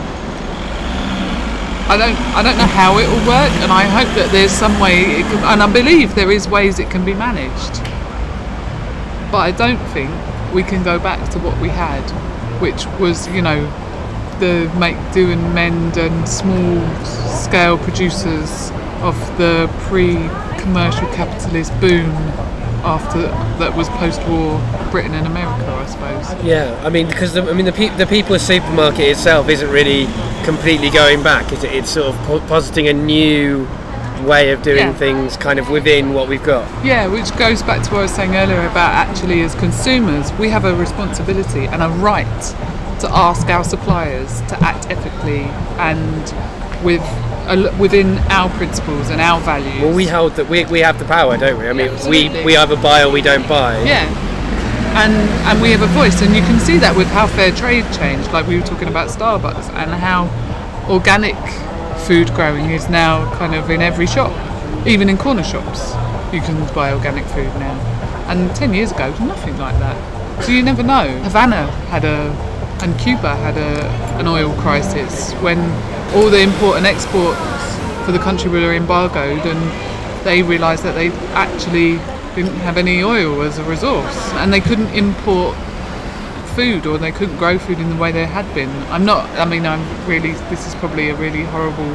I 1.88 1.96
don't, 1.96 2.16
I 2.36 2.42
don't 2.42 2.58
know 2.58 2.68
how 2.68 2.98
it 2.98 3.08
will 3.08 3.24
work, 3.26 3.50
and 3.64 3.72
I 3.72 3.88
hope 3.88 4.12
that 4.20 4.28
there's 4.30 4.52
some 4.52 4.78
way, 4.78 5.20
it 5.20 5.24
can, 5.24 5.40
and 5.44 5.62
I 5.62 5.72
believe 5.72 6.14
there 6.14 6.30
is 6.30 6.46
ways 6.46 6.78
it 6.78 6.90
can 6.90 7.04
be 7.04 7.14
managed. 7.14 7.80
But 9.30 9.38
I 9.38 9.50
don't 9.52 9.84
think 9.88 10.10
we 10.54 10.62
can 10.62 10.82
go 10.82 10.98
back 10.98 11.28
to 11.30 11.38
what 11.38 11.60
we 11.60 11.68
had, 11.68 12.02
which 12.60 12.86
was, 12.98 13.28
you 13.28 13.42
know, 13.42 13.60
the 14.40 14.72
make 14.78 14.96
do 15.12 15.30
and 15.30 15.54
mend 15.54 15.96
and 15.96 16.28
small 16.28 16.80
scale 17.04 17.76
producers 17.78 18.70
of 19.02 19.16
the 19.38 19.68
pre-commercial 19.80 21.06
capitalist 21.08 21.72
boom 21.80 22.10
after 22.84 23.22
that 23.58 23.76
was 23.76 23.88
post-war 23.90 24.60
Britain 24.90 25.14
and 25.14 25.26
America, 25.26 25.66
I 25.70 25.86
suppose. 25.86 26.44
yeah. 26.44 26.80
I 26.84 26.90
mean, 26.90 27.06
because 27.08 27.34
the, 27.34 27.42
I 27.42 27.52
mean 27.52 27.64
the 27.66 27.72
pe- 27.72 27.94
the 27.96 28.06
people's 28.06 28.42
supermarket 28.42 29.00
itself 29.00 29.48
isn't 29.48 29.68
really 29.70 30.06
completely 30.44 30.88
going 30.90 31.22
back. 31.22 31.50
It? 31.52 31.64
It's 31.64 31.90
sort 31.90 32.14
of 32.14 32.16
po- 32.26 32.40
positing 32.46 32.88
a 32.88 32.92
new 32.92 33.66
way 34.22 34.50
of 34.52 34.62
doing 34.62 34.78
Yeah. 34.78 34.92
things, 34.92 35.36
kind 35.36 35.58
of 35.58 35.68
within 35.70 36.12
what 36.14 36.28
we've 36.28 36.42
got. 36.42 36.64
Yeah, 36.84 37.06
which 37.06 37.34
goes 37.36 37.62
back 37.62 37.82
to 37.84 37.90
what 37.90 37.98
I 38.00 38.02
was 38.02 38.10
saying 38.12 38.36
earlier 38.36 38.66
about 38.66 38.92
actually 38.94 39.42
as 39.42 39.54
consumers, 39.56 40.32
we 40.38 40.48
have 40.50 40.64
a 40.64 40.74
responsibility 40.74 41.66
and 41.66 41.82
a 41.82 41.88
right 41.88 42.54
to 43.00 43.08
ask 43.16 43.48
our 43.48 43.62
suppliers 43.64 44.40
to 44.48 44.62
act 44.62 44.90
ethically 44.90 45.42
and 45.78 46.34
with 46.82 47.02
within 47.78 48.18
our 48.28 48.50
principles 48.50 49.08
and 49.08 49.20
our 49.22 49.40
values. 49.40 49.80
Well, 49.80 49.94
we 49.94 50.06
hold 50.06 50.34
that 50.36 50.48
we, 50.50 50.66
we 50.66 50.80
have 50.80 50.98
the 50.98 51.06
power, 51.06 51.38
don't 51.38 51.58
we? 51.58 51.66
I 51.66 51.72
mean, 51.72 51.86
Yeah, 51.86 51.92
we, 51.92 52.26
absolutely. 52.26 52.44
we 52.44 52.56
either 52.58 52.76
buy 52.76 53.02
or 53.04 53.10
we 53.10 53.22
don't 53.22 53.48
buy. 53.48 53.82
Yeah. 53.84 54.04
And 55.02 55.12
and 55.48 55.62
we 55.62 55.70
have 55.70 55.80
a 55.80 55.86
voice 55.86 56.20
and 56.20 56.34
you 56.36 56.42
can 56.42 56.58
see 56.60 56.76
that 56.78 56.94
with 56.94 57.06
how 57.08 57.26
fair 57.26 57.50
trade 57.52 57.86
changed, 57.94 58.32
like 58.32 58.46
we 58.46 58.58
were 58.58 58.66
talking 58.66 58.88
about 58.88 59.08
Starbucks 59.08 59.70
and 59.74 59.90
how 59.92 60.28
organic 60.90 61.36
food 62.08 62.32
growing 62.32 62.70
is 62.70 62.88
now 62.88 63.30
kind 63.36 63.54
of 63.54 63.68
in 63.68 63.82
every 63.82 64.06
shop. 64.06 64.32
Even 64.86 65.10
in 65.10 65.18
corner 65.18 65.44
shops 65.44 65.92
you 66.32 66.40
can 66.40 66.56
buy 66.74 66.90
organic 66.90 67.26
food 67.26 67.52
now. 67.60 67.76
And 68.28 68.56
ten 68.56 68.72
years 68.72 68.92
ago 68.92 69.08
it 69.08 69.10
was 69.10 69.20
nothing 69.20 69.58
like 69.58 69.78
that. 69.78 70.42
So 70.42 70.52
you 70.52 70.62
never 70.62 70.82
know. 70.82 71.06
Havana 71.24 71.66
had 71.92 72.06
a 72.06 72.32
and 72.80 72.98
Cuba 72.98 73.36
had 73.36 73.58
a 73.58 73.84
an 74.18 74.26
oil 74.26 74.54
crisis 74.62 75.34
when 75.42 75.58
all 76.16 76.30
the 76.30 76.40
import 76.40 76.78
and 76.78 76.86
exports 76.86 77.38
for 78.06 78.12
the 78.12 78.18
country 78.18 78.48
were 78.48 78.72
embargoed 78.72 79.44
and 79.44 80.24
they 80.24 80.42
realised 80.42 80.84
that 80.84 80.94
they 80.94 81.10
actually 81.34 81.98
didn't 82.34 82.58
have 82.60 82.78
any 82.78 83.02
oil 83.02 83.42
as 83.42 83.58
a 83.58 83.64
resource 83.64 84.32
and 84.40 84.50
they 84.50 84.60
couldn't 84.60 84.88
import 84.94 85.54
food 86.58 86.86
or 86.86 86.98
they 86.98 87.12
couldn't 87.12 87.36
grow 87.36 87.56
food 87.56 87.78
in 87.78 87.88
the 87.88 87.96
way 87.96 88.10
they 88.10 88.26
had 88.26 88.52
been. 88.52 88.68
I'm 88.90 89.04
not, 89.04 89.24
I 89.38 89.44
mean, 89.44 89.64
I'm 89.64 89.82
really, 90.08 90.32
this 90.50 90.66
is 90.66 90.74
probably 90.76 91.08
a 91.10 91.14
really 91.14 91.44
horrible 91.44 91.94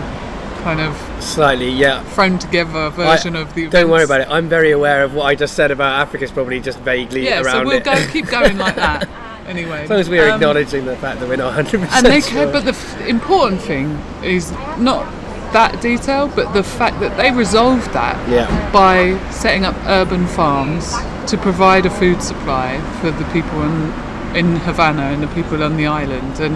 kind 0.63 0.79
of 0.79 0.95
Slightly, 1.21 1.69
yeah. 1.69 2.01
thrown 2.15 2.39
together 2.39 2.89
version 2.91 3.35
I- 3.35 3.41
of 3.41 3.53
the 3.53 3.67
Don't 3.67 3.89
worry 3.89 4.05
about 4.05 4.21
it. 4.21 4.27
I'm 4.29 4.47
very 4.47 4.71
aware 4.71 5.03
of 5.03 5.13
what 5.13 5.25
I 5.25 5.35
just 5.35 5.55
said 5.55 5.69
about 5.71 5.99
Africa 5.99 6.23
is 6.23 6.31
probably 6.31 6.61
just 6.61 6.79
vaguely 6.79 7.25
Yeah, 7.25 7.41
around 7.41 7.63
so 7.63 7.63
we'll 7.65 7.77
it. 7.79 7.83
go, 7.83 8.07
keep 8.07 8.27
going 8.27 8.57
like 8.57 8.77
that 8.77 9.09
anyway. 9.47 9.83
as 9.83 9.89
long 9.89 9.99
as 9.99 10.09
we're 10.09 10.29
Um, 10.29 10.35
acknowledging 10.35 10.85
the 10.85 10.95
fact 10.95 11.19
that 11.19 11.27
we're 11.27 11.35
not 11.35 11.51
100% 11.53 11.91
and 11.97 12.05
they 12.05 12.21
sure. 12.21 12.47
but 12.49 12.63
the 12.63 12.69
f- 12.71 13.01
important 13.07 13.59
thing 13.59 13.99
is 14.23 14.49
not 14.77 15.03
that 15.51 15.81
detail, 15.81 16.29
but 16.33 16.53
the 16.53 16.63
fact 16.63 17.01
that 17.01 17.17
they 17.17 17.31
resolved 17.31 17.91
that 17.91 18.15
Yeah. 18.29 18.47
by 18.71 19.19
setting 19.31 19.65
up 19.65 19.75
urban 19.87 20.25
farms 20.27 20.95
to 21.27 21.37
provide 21.37 21.85
a 21.85 21.89
food 21.89 22.23
supply 22.23 22.79
for 23.01 23.11
the 23.11 23.25
people 23.33 23.61
and 23.61 23.93
in 24.35 24.55
Havana 24.57 25.03
and 25.03 25.21
the 25.21 25.27
people 25.27 25.63
on 25.63 25.77
the 25.77 25.85
island, 25.85 26.39
and 26.39 26.55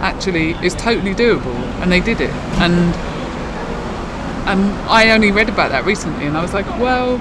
actually 0.00 0.52
it's 0.64 0.74
totally 0.74 1.14
doable, 1.14 1.54
and 1.82 1.92
they 1.92 2.00
did 2.00 2.20
it. 2.20 2.30
And 2.60 2.94
um, 4.48 4.72
I 4.88 5.10
only 5.12 5.30
read 5.30 5.48
about 5.48 5.70
that 5.70 5.84
recently, 5.84 6.26
and 6.26 6.36
I 6.36 6.42
was 6.42 6.54
like, 6.54 6.66
well, 6.80 7.18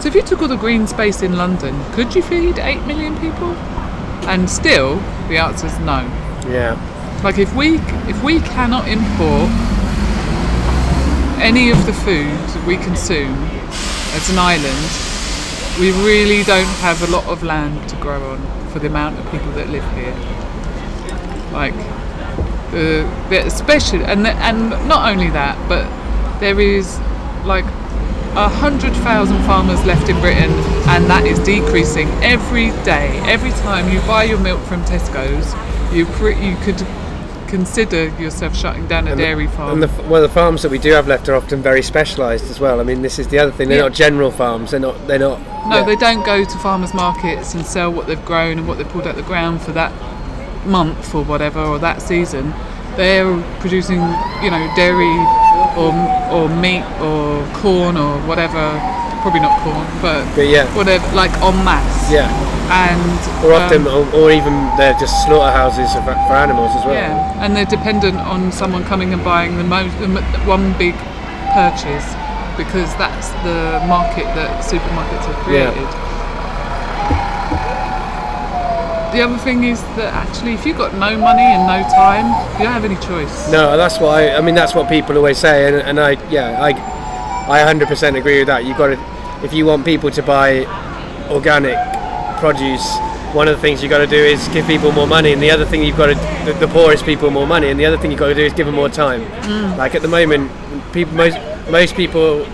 so 0.00 0.08
if 0.08 0.14
you 0.14 0.22
took 0.22 0.42
all 0.42 0.48
the 0.48 0.56
green 0.56 0.86
space 0.86 1.22
in 1.22 1.36
London, 1.36 1.74
could 1.92 2.14
you 2.14 2.22
feed 2.22 2.58
eight 2.58 2.84
million 2.86 3.18
people? 3.20 3.52
And 4.28 4.48
still, 4.48 4.96
the 5.28 5.38
answer 5.38 5.66
is 5.66 5.78
no. 5.80 6.00
Yeah. 6.48 6.78
Like 7.24 7.38
if 7.38 7.54
we 7.54 7.76
if 8.06 8.22
we 8.22 8.40
cannot 8.40 8.86
import 8.86 9.48
any 11.40 11.70
of 11.70 11.86
the 11.86 11.92
food 11.92 12.28
that 12.28 12.64
we 12.66 12.76
consume 12.76 13.34
as 14.12 14.28
an 14.28 14.38
island, 14.38 14.84
we 15.80 15.90
really 16.04 16.44
don't 16.44 16.68
have 16.84 17.02
a 17.02 17.10
lot 17.10 17.24
of 17.26 17.42
land 17.42 17.88
to 17.88 17.96
grow 17.96 18.32
on 18.32 18.63
for 18.74 18.80
the 18.80 18.88
amount 18.88 19.16
of 19.16 19.24
people 19.30 19.52
that 19.52 19.70
live 19.70 19.84
here. 19.94 20.12
Like 21.52 21.74
the, 22.72 23.08
especially 23.46 24.02
and 24.02 24.26
and 24.26 24.70
not 24.88 25.08
only 25.12 25.30
that, 25.30 25.56
but 25.68 25.86
there 26.40 26.58
is 26.58 26.98
like 27.46 27.64
a 28.34 28.48
hundred 28.48 28.92
thousand 29.06 29.40
farmers 29.44 29.82
left 29.86 30.08
in 30.08 30.18
Britain, 30.20 30.50
and 30.90 31.06
that 31.06 31.24
is 31.24 31.38
decreasing 31.38 32.08
every 32.20 32.70
day. 32.82 33.20
Every 33.26 33.52
time 33.62 33.92
you 33.92 34.00
buy 34.00 34.24
your 34.24 34.40
milk 34.40 34.60
from 34.62 34.82
Tesco's, 34.82 35.54
you 35.94 36.04
pre- 36.06 36.34
you 36.44 36.56
could 36.64 36.80
consider 37.48 38.08
yourself 38.20 38.56
shutting 38.56 38.86
down 38.86 39.06
a 39.06 39.12
And 39.12 39.20
dairy 39.20 39.46
farm. 39.46 39.72
And 39.72 39.82
the, 39.82 40.02
well, 40.08 40.22
the 40.22 40.28
farms 40.28 40.62
that 40.62 40.70
we 40.70 40.78
do 40.78 40.92
have 40.92 41.06
left 41.08 41.28
are 41.28 41.34
often 41.34 41.62
very 41.62 41.82
specialised 41.82 42.50
as 42.50 42.60
well. 42.60 42.80
I 42.80 42.82
mean, 42.84 43.02
this 43.02 43.18
is 43.18 43.28
the 43.28 43.38
other 43.38 43.52
thing. 43.52 43.68
They're 43.68 43.78
Yeah. 43.78 43.84
not 43.84 43.92
general 43.92 44.30
farms. 44.30 44.70
They're 44.72 44.80
not. 44.80 45.06
They're 45.06 45.18
not. 45.18 45.40
No, 45.68 45.78
yeah. 45.78 45.84
they 45.84 45.96
don't 45.96 46.24
go 46.24 46.44
to 46.44 46.58
farmers 46.58 46.92
markets 46.94 47.54
and 47.54 47.64
sell 47.64 47.90
what 47.92 48.06
they've 48.06 48.24
grown 48.24 48.58
and 48.58 48.68
what 48.68 48.78
they've 48.78 48.88
pulled 48.88 49.04
out 49.06 49.10
of 49.10 49.16
the 49.16 49.22
ground 49.22 49.62
for 49.62 49.72
that 49.72 49.92
month 50.66 51.14
or 51.14 51.22
whatever 51.24 51.60
or 51.60 51.78
that 51.78 52.02
season. 52.02 52.52
They're 52.96 53.36
producing, 53.60 54.00
you 54.42 54.50
know, 54.50 54.72
dairy 54.76 55.16
or 55.76 55.92
or 56.30 56.48
meat 56.48 56.84
or 57.00 57.44
corn 57.54 57.96
or 57.96 58.18
whatever. 58.28 58.78
Probably 59.22 59.40
not 59.40 59.58
corn, 59.62 59.86
but, 60.02 60.22
But 60.36 60.48
yeah. 60.48 60.66
whatever, 60.76 61.04
like 61.16 61.32
en 61.42 61.64
masse. 61.64 62.12
Yeah. 62.12 62.28
And 62.70 63.44
Or 63.44 63.52
um, 63.52 63.86
or, 63.86 64.08
or 64.16 64.30
even 64.30 64.52
they're 64.76 64.96
just 64.98 65.26
slaughterhouses 65.26 65.92
for, 65.94 66.02
for 66.26 66.34
animals 66.34 66.74
as 66.76 66.84
well. 66.84 66.94
Yeah, 66.94 67.44
and 67.44 67.54
they're 67.54 67.66
dependent 67.66 68.16
on 68.18 68.50
someone 68.52 68.84
coming 68.84 69.12
and 69.12 69.22
buying 69.22 69.56
the 69.58 69.64
most, 69.64 69.98
the 69.98 70.08
one 70.48 70.72
big 70.78 70.94
purchase 71.52 72.06
because 72.56 72.94
that's 72.96 73.28
the 73.44 73.84
market 73.86 74.24
that 74.34 74.64
supermarkets 74.64 75.26
have 75.26 75.52
Yeah. 75.52 75.70
created. 75.70 76.14
The 79.14 79.20
other 79.22 79.38
thing 79.38 79.62
is 79.62 79.80
that 79.94 80.12
actually, 80.12 80.54
if 80.54 80.66
you've 80.66 80.76
got 80.76 80.92
no 80.94 81.16
money 81.16 81.42
and 81.42 81.68
no 81.68 81.88
time, 81.94 82.26
you 82.58 82.64
don't 82.64 82.72
have 82.72 82.84
any 82.84 82.96
choice. 82.96 83.48
No, 83.52 83.76
that's 83.76 84.00
what 84.00 84.10
I, 84.18 84.34
I 84.36 84.40
mean. 84.40 84.56
That's 84.56 84.74
what 84.74 84.88
people 84.88 85.16
always 85.16 85.38
say, 85.38 85.68
and, 85.68 85.76
and 85.76 86.00
I, 86.00 86.12
yeah, 86.30 86.60
I, 86.60 86.70
I 87.48 87.72
100% 87.72 88.18
agree 88.18 88.38
with 88.38 88.48
that. 88.48 88.64
You've 88.64 88.76
got 88.76 88.88
to, 88.88 89.44
if 89.44 89.52
you 89.52 89.66
want 89.66 89.84
people 89.84 90.10
to 90.10 90.22
buy 90.22 90.64
organic 91.30 91.76
produce, 92.44 92.98
one 93.32 93.48
of 93.48 93.56
the 93.56 93.60
things 93.62 93.82
you've 93.82 93.88
got 93.88 94.04
to 94.04 94.06
do 94.06 94.22
is 94.22 94.46
give 94.48 94.66
people 94.66 94.92
more 94.92 95.06
money, 95.06 95.32
and 95.32 95.40
the 95.40 95.50
other 95.50 95.64
thing 95.64 95.82
you've 95.82 95.96
got 95.96 96.08
to, 96.08 96.14
the, 96.44 96.52
the 96.66 96.68
poorest 96.68 97.06
people 97.06 97.30
more 97.30 97.46
money, 97.46 97.70
and 97.70 97.80
the 97.80 97.86
other 97.86 97.96
thing 97.96 98.10
you've 98.10 98.20
got 98.20 98.28
to 98.28 98.34
do 98.34 98.42
is 98.44 98.52
give 98.52 98.66
them 98.66 98.74
more 98.74 98.90
time. 98.90 99.22
Mm. 99.22 99.78
Like 99.78 99.94
at 99.94 100.02
the 100.02 100.08
moment, 100.08 100.52
people, 100.92 101.14
most, 101.14 101.38
most 101.70 101.94
people, 101.96 102.44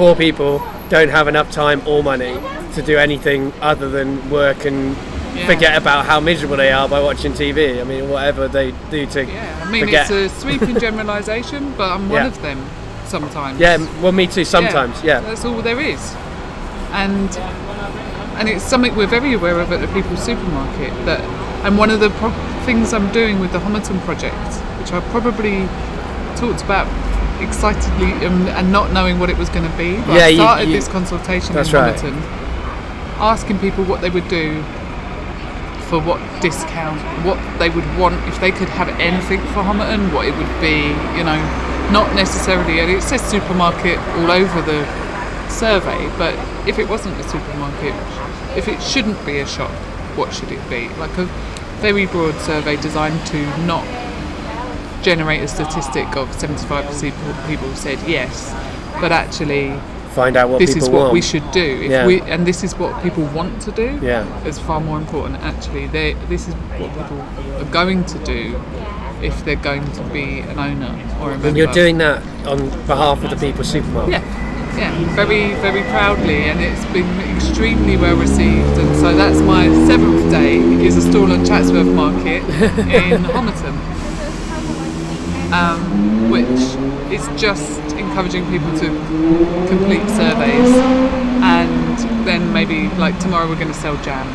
poor 0.00 0.16
people, 0.16 0.66
don't 0.88 1.10
have 1.10 1.28
enough 1.28 1.50
time 1.50 1.86
or 1.86 2.02
money 2.02 2.38
to 2.72 2.80
do 2.80 2.96
anything 2.96 3.52
other 3.60 3.90
than 3.90 4.30
work 4.30 4.64
and. 4.64 4.96
Yeah. 5.36 5.44
Forget 5.44 5.76
about 5.76 6.06
how 6.06 6.18
miserable 6.18 6.56
they 6.56 6.72
are 6.72 6.88
by 6.88 6.98
watching 7.02 7.32
TV. 7.34 7.78
I 7.78 7.84
mean, 7.84 8.08
whatever 8.08 8.48
they 8.48 8.70
do 8.90 9.04
to 9.04 9.26
Yeah, 9.26 9.62
I 9.62 9.70
mean, 9.70 9.84
forget. 9.84 10.10
it's 10.10 10.32
a 10.32 10.40
sweeping 10.40 10.80
generalisation, 10.86 11.74
but 11.76 11.90
I'm 11.92 12.08
one 12.08 12.22
Yeah. 12.22 12.28
of 12.28 12.40
them 12.40 12.64
sometimes. 13.04 13.60
Yeah, 13.60 13.76
well, 14.00 14.12
me 14.12 14.26
too. 14.28 14.46
Sometimes, 14.46 15.04
yeah. 15.04 15.20
That's 15.20 15.44
all 15.44 15.60
there 15.60 15.78
is. 15.78 16.14
And 16.92 17.28
and 18.38 18.48
it's 18.48 18.64
something 18.64 18.94
we're 18.94 19.06
very 19.06 19.32
aware 19.34 19.60
of 19.60 19.72
at 19.72 19.80
the 19.80 19.88
People's 19.94 20.22
Supermarket. 20.22 20.92
That 21.06 21.20
and 21.64 21.76
one 21.78 21.90
of 21.90 22.00
the 22.00 22.10
pro- 22.10 22.30
things 22.64 22.92
I'm 22.92 23.10
doing 23.12 23.40
with 23.40 23.52
the 23.52 23.58
Homerton 23.58 23.98
project, 24.04 24.36
which 24.78 24.92
I 24.92 25.00
probably 25.10 25.66
talked 26.36 26.62
about 26.62 26.86
excitedly 27.42 28.12
and, 28.24 28.48
and 28.50 28.70
not 28.72 28.92
knowing 28.92 29.18
what 29.18 29.30
it 29.30 29.36
was 29.36 29.48
going 29.50 29.68
to 29.70 29.76
be. 29.76 29.96
But 30.06 30.16
Yeah, 30.16 30.26
I 30.26 30.34
started 30.34 30.68
you- 30.68 30.74
this 30.76 30.88
consultation 30.88 31.56
in 31.56 31.64
right. 31.72 31.94
Homerton, 31.96 32.14
asking 33.18 33.58
people 33.58 33.84
what 33.84 34.00
they 34.00 34.10
would 34.10 34.28
do 34.28 34.62
for 35.88 36.00
what 36.00 36.18
discount, 36.40 37.00
what 37.24 37.38
they 37.58 37.70
would 37.70 37.86
want 37.96 38.16
if 38.28 38.40
they 38.40 38.50
could 38.50 38.68
have 38.70 38.88
anything 39.00 39.40
for 39.54 39.62
Homerton, 39.62 40.12
what 40.12 40.26
it 40.26 40.36
would 40.36 40.60
be, 40.60 40.88
you 41.16 41.24
know, 41.24 41.38
not 41.92 42.12
necessarily, 42.14 42.80
and 42.80 42.90
it 42.90 43.02
says 43.02 43.22
supermarket 43.22 43.98
all 44.18 44.30
over 44.30 44.60
the 44.62 44.82
survey, 45.48 46.08
but 46.18 46.34
if 46.66 46.78
it 46.78 46.88
wasn't 46.88 47.18
a 47.20 47.28
supermarket, 47.28 47.94
if 48.56 48.68
it 48.68 48.80
shouldn't 48.82 49.24
be 49.26 49.38
a 49.40 49.46
shop, 49.46 49.70
what 50.16 50.32
should 50.34 50.50
it 50.50 50.60
be? 50.70 50.88
Like 50.98 51.16
a 51.18 51.24
very 51.80 52.06
broad 52.06 52.34
survey 52.40 52.76
designed 52.76 53.24
to 53.28 53.38
not 53.66 53.84
generate 55.02 55.42
a 55.42 55.48
statistic 55.48 56.16
of 56.16 56.28
75% 56.36 57.00
people- 57.00 57.34
people 57.48 57.74
said 57.74 57.98
yes, 58.06 58.52
but 59.00 59.12
actually 59.12 59.72
Find 60.14 60.36
out 60.38 60.48
what 60.48 60.58
this 60.58 60.70
people 60.72 60.86
is 60.88 60.90
what 60.90 61.00
want. 61.02 61.12
we 61.12 61.20
should 61.20 61.48
do. 61.52 61.60
If 61.84 61.90
Yeah. 61.90 62.06
we, 62.06 62.22
and 62.22 62.46
this 62.46 62.64
is 62.64 62.74
what 62.78 63.02
people 63.02 63.24
want 63.34 63.60
to 63.62 63.70
do 63.70 63.98
Yeah. 64.02 64.24
is 64.46 64.58
far 64.58 64.80
more 64.80 64.96
important 64.96 65.36
actually. 65.44 65.86
They, 65.88 66.16
this 66.30 66.48
is 66.48 66.54
what 66.78 66.90
people 66.94 67.18
are 67.60 67.70
going 67.70 68.04
to 68.04 68.18
do 68.20 68.56
if 69.22 69.44
they're 69.44 69.56
going 69.70 69.84
to 69.92 70.02
be 70.14 70.40
an 70.40 70.58
owner 70.58 70.90
or 71.20 71.28
a 71.28 71.32
member. 71.32 71.48
and 71.48 71.56
you're 71.58 71.72
doing 71.72 71.98
that 71.98 72.22
on 72.46 72.70
behalf 72.86 73.22
of 73.24 73.28
the 73.30 73.36
People's 73.36 73.68
Supermarket. 73.68 74.12
Yeah, 74.12 74.20
yeah, 74.76 74.92
very, 75.14 75.54
very 75.54 75.82
proudly, 75.84 76.44
and 76.44 76.60
it's 76.60 76.84
been 76.92 77.08
extremely 77.34 77.96
well 77.96 78.16
received. 78.16 78.78
And 78.78 78.96
so 78.96 79.14
that's 79.16 79.40
my 79.40 79.66
seventh 79.86 80.30
day 80.30 80.58
is 80.58 80.96
a 80.96 81.02
stall 81.02 81.32
on 81.32 81.44
Chatsworth 81.44 81.86
Market 81.86 82.42
in 82.78 83.22
Homerton, 83.24 83.76
um, 85.52 86.30
which 86.30 86.60
is 87.12 87.26
just 87.40 87.80
encouraging 87.92 88.44
people 88.50 88.70
to 88.78 88.86
complete 89.68 90.06
surveys, 90.10 90.74
and 91.42 91.98
then 92.26 92.52
maybe 92.52 92.88
like 92.96 93.18
tomorrow 93.20 93.48
we're 93.48 93.54
going 93.54 93.68
to 93.68 93.74
sell 93.74 93.96
jam 94.02 94.26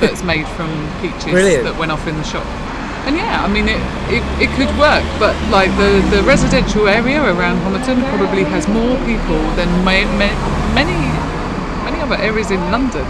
that's 0.00 0.22
made 0.22 0.46
from 0.48 0.68
peaches 1.00 1.24
Brilliant. 1.24 1.64
that 1.64 1.78
went 1.78 1.90
off 1.90 2.06
in 2.06 2.16
the 2.16 2.24
shop. 2.24 2.46
And 3.06 3.16
yeah, 3.16 3.42
I 3.44 3.48
mean, 3.48 3.68
it, 3.68 3.80
it, 4.12 4.22
it 4.42 4.50
could 4.56 4.68
work, 4.78 5.04
but 5.18 5.32
like 5.50 5.70
the, 5.76 6.00
the 6.14 6.22
residential 6.24 6.88
area 6.88 7.22
around 7.22 7.56
Homerton 7.64 8.02
probably 8.10 8.44
has 8.44 8.68
more 8.68 8.96
people 9.08 9.40
than 9.56 9.68
ma- 9.84 10.04
ma- 10.20 10.38
many 10.74 10.96
many 11.84 12.00
other 12.02 12.16
areas 12.16 12.50
in 12.50 12.60
London. 12.70 13.06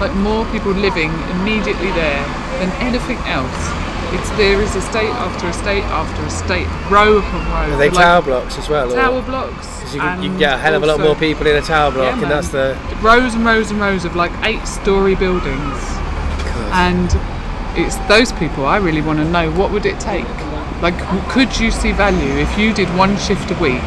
Like 0.00 0.14
more 0.16 0.44
people 0.50 0.72
living 0.72 1.12
immediately 1.36 1.92
there 1.92 2.24
than 2.58 2.70
anything 2.80 3.18
else. 3.28 3.60
It's 4.14 4.28
there 4.36 4.60
is 4.60 4.74
estate 4.76 5.08
after 5.20 5.48
estate 5.48 5.84
after 5.84 6.24
estate, 6.26 6.66
row 6.90 7.18
upon 7.18 7.40
row. 7.48 7.74
Are 7.74 7.78
they 7.78 7.88
like, 7.88 7.98
tower 7.98 8.22
blocks 8.22 8.58
as 8.58 8.68
well? 8.68 8.90
or- 8.92 8.94
tower 8.96 9.22
blocks. 9.22 9.94
you, 9.94 10.00
can, 10.00 10.22
you 10.22 10.28
can 10.30 10.38
get 10.38 10.54
a 10.54 10.58
hell 10.58 10.74
of 10.74 10.82
a 10.82 10.86
lot 10.86 11.00
more 11.00 11.14
people 11.16 11.46
in 11.46 11.56
a 11.56 11.62
tower 11.62 11.90
block, 11.92 12.16
Yeah, 12.16 12.22
and 12.22 12.30
that's 12.30 12.48
the. 12.48 12.76
rows 13.02 13.34
and 13.34 13.44
rows 13.44 13.70
and 13.70 13.80
rows 13.80 14.04
of 14.04 14.16
like 14.16 14.32
eight 14.44 14.66
story 14.66 15.14
buildings 15.14 15.78
and 16.72 17.10
it's 17.74 17.96
those 18.08 18.32
people 18.32 18.66
i 18.66 18.76
really 18.76 19.00
want 19.00 19.18
to 19.18 19.24
know 19.24 19.50
what 19.52 19.70
would 19.72 19.86
it 19.86 19.98
take? 20.00 20.26
Like 20.82 20.98
could 21.28 21.58
you 21.60 21.70
see 21.70 21.92
value 21.92 22.42
if 22.42 22.58
you 22.58 22.74
did 22.74 22.88
one 22.96 23.16
shift 23.16 23.50
a 23.50 23.54
week 23.60 23.80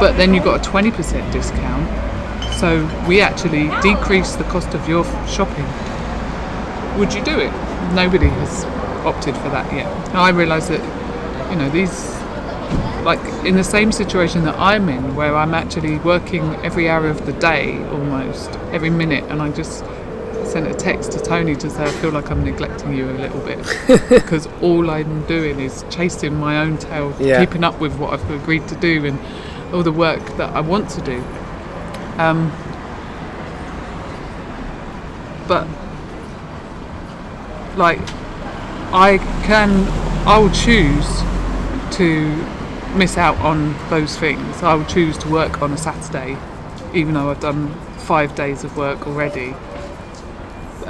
but 0.00 0.16
then 0.16 0.32
you 0.32 0.42
got 0.42 0.66
a 0.66 0.70
20% 0.70 1.32
discount? 1.32 2.54
So 2.56 2.88
we 3.06 3.20
actually 3.20 3.68
decrease 3.82 4.36
the 4.36 4.44
cost 4.44 4.74
of 4.74 4.88
your 4.88 5.04
shopping. 5.26 5.66
Would 6.98 7.12
you 7.12 7.22
do 7.22 7.38
it? 7.38 7.52
Nobody 7.94 8.28
has 8.28 8.64
opted 9.04 9.36
for 9.36 9.50
that 9.50 9.70
yet. 9.72 9.86
Now 10.14 10.22
i 10.22 10.30
realize 10.30 10.68
that 10.68 10.80
you 11.50 11.56
know 11.56 11.68
these 11.70 12.20
like 13.04 13.20
in 13.44 13.56
the 13.56 13.64
same 13.64 13.92
situation 13.92 14.44
that 14.44 14.58
I'm 14.58 14.88
in, 14.88 15.14
where 15.16 15.36
I'm 15.36 15.54
actually 15.54 15.98
working 15.98 16.54
every 16.56 16.88
hour 16.88 17.08
of 17.08 17.24
the 17.26 17.32
day 17.32 17.82
almost, 17.88 18.50
every 18.72 18.90
minute, 18.90 19.24
and 19.24 19.40
I 19.40 19.50
just 19.50 19.84
sent 20.50 20.66
a 20.66 20.74
text 20.74 21.12
to 21.12 21.20
Tony 21.20 21.54
to 21.56 21.70
say 21.70 21.84
I 21.84 21.90
feel 21.90 22.10
like 22.10 22.30
I'm 22.30 22.44
neglecting 22.44 22.92
you 22.94 23.08
a 23.08 23.12
little 23.12 23.40
bit 23.40 23.58
because 24.08 24.46
all 24.60 24.90
I'm 24.90 25.24
doing 25.26 25.60
is 25.60 25.84
chasing 25.90 26.34
my 26.34 26.58
own 26.58 26.76
tail, 26.78 27.14
Yeah. 27.20 27.44
keeping 27.44 27.62
up 27.64 27.78
with 27.80 27.96
what 27.98 28.12
I've 28.12 28.30
agreed 28.30 28.66
to 28.68 28.76
do 28.76 29.06
and 29.06 29.18
all 29.72 29.82
the 29.82 29.92
work 29.92 30.24
that 30.36 30.50
I 30.54 30.60
want 30.60 30.90
to 30.90 31.00
do. 31.02 31.22
Um, 32.18 32.50
but 35.46 35.66
like 37.76 38.00
I 38.92 39.18
can, 39.44 39.70
I 40.26 40.38
will 40.38 40.50
choose 40.50 41.06
to 41.96 42.34
miss 42.96 43.16
out 43.16 43.38
on 43.38 43.76
those 43.88 44.16
things. 44.18 44.62
I 44.62 44.74
will 44.74 44.84
choose 44.86 45.16
to 45.18 45.28
work 45.28 45.62
on 45.62 45.72
a 45.72 45.76
Saturday, 45.76 46.36
even 46.92 47.14
though 47.14 47.30
I've 47.30 47.40
done 47.40 47.72
five 47.98 48.34
days 48.34 48.64
of 48.64 48.76
work 48.76 49.06
already. 49.06 49.54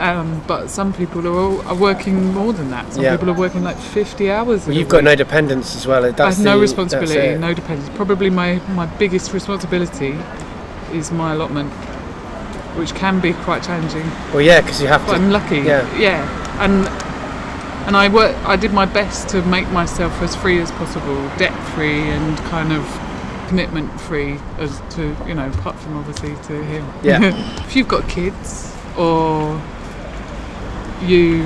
Um, 0.01 0.42
but 0.46 0.68
some 0.70 0.92
people 0.94 1.26
are, 1.28 1.38
all, 1.38 1.61
are 1.68 1.74
working 1.74 2.32
more 2.32 2.53
than 2.55 2.70
that. 2.70 2.92
Some 2.94 3.03
Yeah. 3.03 3.16
people 3.16 3.30
are 3.30 3.34
working 3.38 3.62
like 3.62 3.76
50 3.76 4.30
hours. 4.30 4.66
Well, 4.66 4.74
you've 4.76 4.88
got 4.88 4.98
week. 4.98 5.05
no 5.05 5.14
dependence 5.14 5.76
as 5.76 5.86
well. 5.86 6.05
I 6.07 6.11
That's 6.11 6.36
have 6.38 6.44
no 6.44 6.55
the- 6.57 6.62
responsibility, 6.62 7.14
that's 7.14 7.40
no 7.40 7.53
dependence. 7.53 7.90
Probably 7.96 8.30
my, 8.30 8.61
my 8.74 8.86
biggest 8.86 9.32
responsibility 9.34 10.16
is 10.92 11.11
my 11.12 11.34
allotment, 11.34 11.70
which 12.78 12.94
can 12.94 13.20
be 13.20 13.34
quite 13.34 13.62
challenging. 13.62 14.11
Well, 14.32 14.40
yeah, 14.40 14.62
because 14.62 14.80
you 14.80 14.88
have 14.88 15.05
But 15.07 15.18
to. 15.18 15.22
I'm 15.22 15.30
lucky. 15.30 15.59
Yeah. 15.59 15.84
Yeah. 15.98 16.64
And 16.64 16.88
and 17.86 17.96
I 17.96 18.09
work. 18.09 18.36
I 18.46 18.57
did 18.57 18.72
my 18.72 18.84
best 18.84 19.28
to 19.30 19.42
make 19.42 19.68
myself 19.70 20.20
as 20.22 20.36
free 20.36 20.61
as 20.61 20.70
possible, 20.72 21.16
debt 21.38 21.55
free 21.74 22.03
and 22.11 22.36
kind 22.51 22.72
of 22.72 22.84
commitment 23.48 23.88
free 24.03 24.38
as 24.59 24.80
to 24.90 25.16
you 25.26 25.34
know, 25.34 25.48
apart 25.48 25.76
from 25.76 25.96
obviously 25.96 26.34
to 26.48 26.62
him. 26.64 26.84
Yeah. 27.03 27.20
if 27.66 27.74
you've 27.76 27.88
got 27.88 28.09
kids 28.09 28.72
or 28.96 29.61
you 31.03 31.42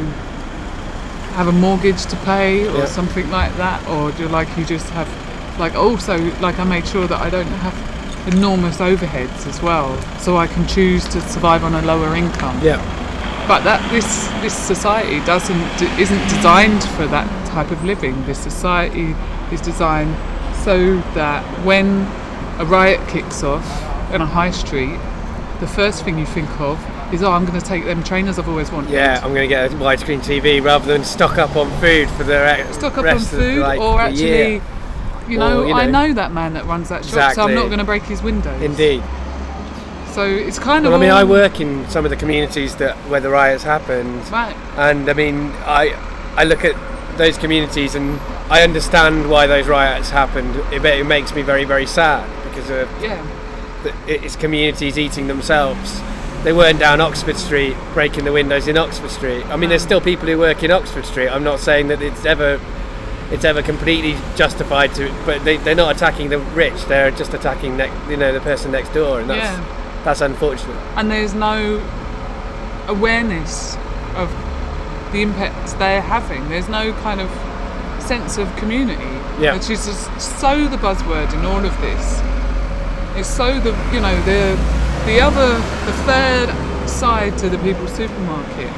have 1.36 1.48
a 1.48 1.52
mortgage 1.52 2.04
to 2.06 2.16
pay 2.18 2.66
or 2.68 2.86
something 2.86 3.28
like 3.30 3.54
that, 3.56 3.86
or 3.88 4.12
do 4.12 4.28
like 4.28 4.48
you 4.56 4.64
just 4.64 4.88
have 4.90 5.08
like 5.58 5.74
also 5.74 6.18
like 6.40 6.58
I 6.58 6.64
made 6.64 6.86
sure 6.86 7.06
that 7.06 7.20
I 7.20 7.30
don't 7.30 7.46
have 7.46 8.32
enormous 8.34 8.78
overheads 8.78 9.46
as 9.46 9.60
well, 9.62 10.00
so 10.18 10.36
I 10.36 10.46
can 10.46 10.66
choose 10.66 11.04
to 11.08 11.20
survive 11.22 11.64
on 11.64 11.74
a 11.74 11.82
lower 11.82 12.14
income 12.16 12.58
Yeah. 12.62 12.78
but 13.48 13.62
that 13.64 13.80
this 13.90 14.28
this 14.42 14.54
society 14.56 15.18
doesn't 15.26 15.82
isn't 15.98 16.22
designed 16.28 16.82
for 16.96 17.06
that 17.08 17.28
type 17.46 17.70
of 17.70 17.84
living. 17.84 18.24
This 18.26 18.38
society 18.38 19.14
is 19.52 19.60
designed 19.60 20.14
so 20.64 20.96
that 21.14 21.42
when 21.64 22.06
a 22.58 22.64
riot 22.64 23.00
kicks 23.08 23.42
off 23.42 23.66
in 24.12 24.20
a 24.22 24.26
high 24.26 24.50
street, 24.52 24.98
the 25.60 25.66
first 25.66 26.04
thing 26.04 26.18
you 26.18 26.26
think 26.26 26.48
of 26.60 26.78
is, 27.14 27.22
oh, 27.22 27.30
I'm 27.32 27.44
going 27.46 27.58
to 27.58 27.66
take 27.66 27.84
them 27.84 28.02
trainers 28.04 28.38
I've 28.38 28.48
always 28.48 28.70
wanted. 28.70 28.90
Yeah, 28.90 29.20
I'm 29.22 29.32
going 29.34 29.48
to 29.48 29.54
get 29.54 29.72
a 29.72 29.74
widescreen 29.76 30.20
TV 30.20 30.62
rather 30.62 30.86
than 30.86 31.04
stock 31.04 31.38
up 31.38 31.56
on 31.56 31.70
food 31.80 32.10
for 32.10 32.24
the 32.24 32.70
Stock 32.72 32.98
up 32.98 33.06
on 33.06 33.18
food, 33.18 33.60
like, 33.60 33.80
or 33.80 34.00
actually, 34.00 34.60
you 35.28 35.38
know, 35.38 35.62
Or, 35.62 35.66
you 35.68 35.74
I 35.74 35.86
know- 35.86 36.08
know 36.08 36.14
that 36.14 36.32
man 36.32 36.52
that 36.54 36.66
runs 36.66 36.88
that 36.90 37.04
shop, 37.04 37.32
so 37.34 37.42
I'm 37.44 37.54
not 37.54 37.66
going 37.66 37.78
to 37.78 37.84
break 37.84 38.02
his 38.02 38.22
windows. 38.22 38.60
Indeed. 38.62 39.02
So 40.12 40.22
it's 40.24 40.58
kind 40.60 40.84
of. 40.86 40.92
Well, 40.92 41.00
I 41.00 41.04
mean, 41.04 41.10
I 41.10 41.24
work 41.24 41.60
in 41.60 41.88
some 41.88 42.04
of 42.04 42.10
the 42.10 42.16
communities 42.16 42.76
that 42.76 42.94
where 43.10 43.20
the 43.20 43.30
riots 43.30 43.64
happened, 43.64 44.30
Right. 44.30 44.54
and 44.76 45.08
I 45.10 45.12
mean, 45.12 45.50
I 45.66 45.96
I 46.36 46.44
look 46.44 46.64
at 46.64 46.76
those 47.16 47.36
communities 47.36 47.96
and 47.96 48.20
I 48.48 48.62
understand 48.62 49.28
why 49.28 49.48
those 49.48 49.66
riots 49.66 50.10
happened. 50.10 50.54
It, 50.72 50.84
it 50.84 51.04
makes 51.06 51.34
me 51.34 51.42
very 51.42 51.64
very 51.64 51.86
sad 51.86 52.28
because 52.44 52.70
of 52.70 52.88
Yeah. 53.02 53.20
the, 53.82 53.92
it's 54.06 54.36
communities 54.36 54.96
eating 54.98 55.26
themselves. 55.26 56.00
They 56.44 56.52
weren't 56.52 56.78
down 56.78 57.00
Oxford 57.00 57.36
Street 57.36 57.74
breaking 57.94 58.24
the 58.24 58.32
windows 58.32 58.68
in 58.68 58.76
Oxford 58.76 59.10
Street. 59.10 59.44
I 59.46 59.56
mean, 59.56 59.70
there's 59.70 59.82
still 59.82 60.00
people 60.00 60.26
who 60.28 60.38
work 60.38 60.62
in 60.62 60.70
Oxford 60.70 61.06
Street. 61.06 61.28
I'm 61.28 61.42
not 61.42 61.58
saying 61.58 61.88
that 61.88 62.02
it's 62.02 62.24
ever 62.26 62.60
it's 63.30 63.44
ever 63.46 63.62
completely 63.62 64.14
justified 64.36 64.94
to, 64.94 65.10
but 65.24 65.42
they, 65.44 65.56
they're 65.56 65.74
not 65.74 65.96
attacking 65.96 66.28
the 66.28 66.38
rich. 66.38 66.84
They're 66.84 67.10
just 67.10 67.32
attacking 67.32 67.78
ne- 67.78 67.90
you 68.10 68.18
know 68.18 68.32
the 68.32 68.40
person 68.40 68.70
next 68.72 68.92
door, 68.92 69.20
and 69.20 69.30
that's 69.30 69.42
Yeah. 69.58 70.02
that's 70.04 70.20
unfortunate. 70.20 70.76
and 70.96 71.10
there's 71.10 71.32
no 71.34 71.80
awareness 72.88 73.76
of 74.14 74.28
the 75.12 75.22
impact 75.22 75.78
they're 75.78 76.02
having. 76.02 76.48
There's 76.50 76.68
no 76.68 76.92
kind 77.02 77.20
of 77.20 77.30
sense 78.02 78.36
of 78.36 78.54
community, 78.56 79.02
Yeah. 79.40 79.54
which 79.54 79.70
is 79.70 79.86
just 79.86 80.20
so 80.40 80.68
the 80.68 80.76
buzzword 80.76 81.32
in 81.32 81.44
all 81.46 81.64
of 81.64 81.80
this. 81.80 82.20
It's 83.16 83.28
so 83.28 83.58
the 83.60 83.70
you 83.92 84.00
know 84.00 84.14
the 84.22 84.58
the 85.06 85.20
other 85.20 85.52
the 85.86 85.92
third 86.04 86.88
side 86.88 87.36
to 87.38 87.48
the 87.48 87.58
people's 87.58 87.92
supermarket 87.94 88.70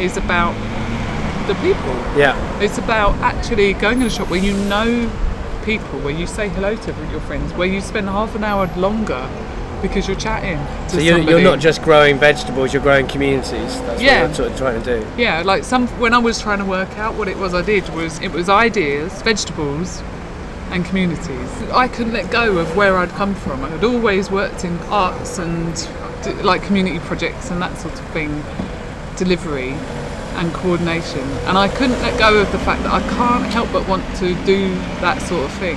is 0.00 0.16
about 0.16 0.54
the 1.46 1.54
people. 1.56 1.94
Yeah, 2.16 2.36
It's 2.60 2.78
about 2.78 3.14
actually 3.16 3.72
going 3.74 4.00
in 4.00 4.06
a 4.06 4.10
shop 4.10 4.30
where 4.30 4.40
you 4.40 4.54
know 4.68 5.10
people, 5.64 5.98
where 6.00 6.14
you 6.14 6.26
say 6.26 6.48
hello 6.48 6.76
to 6.76 6.92
your 7.10 7.20
friends, 7.20 7.52
where 7.54 7.66
you 7.68 7.80
spend 7.80 8.08
half 8.08 8.34
an 8.34 8.44
hour 8.44 8.68
longer 8.76 9.28
because 9.82 10.06
you're 10.06 10.16
chatting. 10.16 10.56
To 10.88 10.94
so 10.94 10.98
you're, 11.00 11.18
you're 11.18 11.40
not 11.42 11.58
just 11.58 11.82
growing 11.82 12.16
vegetables; 12.18 12.72
you're 12.72 12.82
growing 12.82 13.06
communities. 13.08 13.80
That's 13.82 14.00
Yeah. 14.00 14.22
what 14.22 14.30
I'm 14.30 14.34
sort 14.34 14.52
of 14.52 14.56
trying 14.58 14.80
to 14.82 15.00
do. 15.00 15.06
Yeah, 15.16 15.42
like 15.42 15.64
some 15.64 15.88
when 15.98 16.14
I 16.14 16.18
was 16.18 16.40
trying 16.40 16.58
to 16.60 16.64
work 16.64 16.96
out 16.98 17.14
what 17.14 17.26
it 17.28 17.36
was 17.36 17.54
I 17.54 17.62
did 17.62 17.88
was 17.90 18.20
it 18.20 18.30
was 18.30 18.48
ideas, 18.48 19.20
vegetables, 19.22 20.00
and 20.72 20.84
communities. 20.84 21.50
I 21.70 21.86
couldn't 21.86 22.12
let 22.12 22.30
go 22.30 22.58
of 22.58 22.76
where 22.76 22.96
I'd 22.96 23.10
come 23.10 23.34
from. 23.34 23.62
I 23.62 23.68
had 23.68 23.84
always 23.84 24.30
worked 24.30 24.64
in 24.64 24.76
arts 24.88 25.38
and 25.38 25.88
like 26.44 26.62
community 26.62 26.98
projects 27.00 27.50
and 27.50 27.60
that 27.60 27.76
sort 27.78 27.94
of 27.94 28.06
thing, 28.08 28.42
delivery 29.16 29.70
and 30.34 30.52
coordination, 30.54 31.20
and 31.46 31.58
I 31.58 31.68
couldn't 31.68 32.00
let 32.00 32.18
go 32.18 32.40
of 32.40 32.50
the 32.52 32.58
fact 32.58 32.82
that 32.84 32.92
I 32.92 33.00
can't 33.10 33.44
help 33.52 33.70
but 33.70 33.86
want 33.86 34.04
to 34.16 34.34
do 34.44 34.74
that 35.00 35.20
sort 35.20 35.44
of 35.44 35.52
thing. 35.58 35.76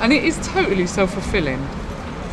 And 0.00 0.12
it 0.12 0.24
is 0.24 0.38
totally 0.46 0.86
self-fulfilling. 0.86 1.62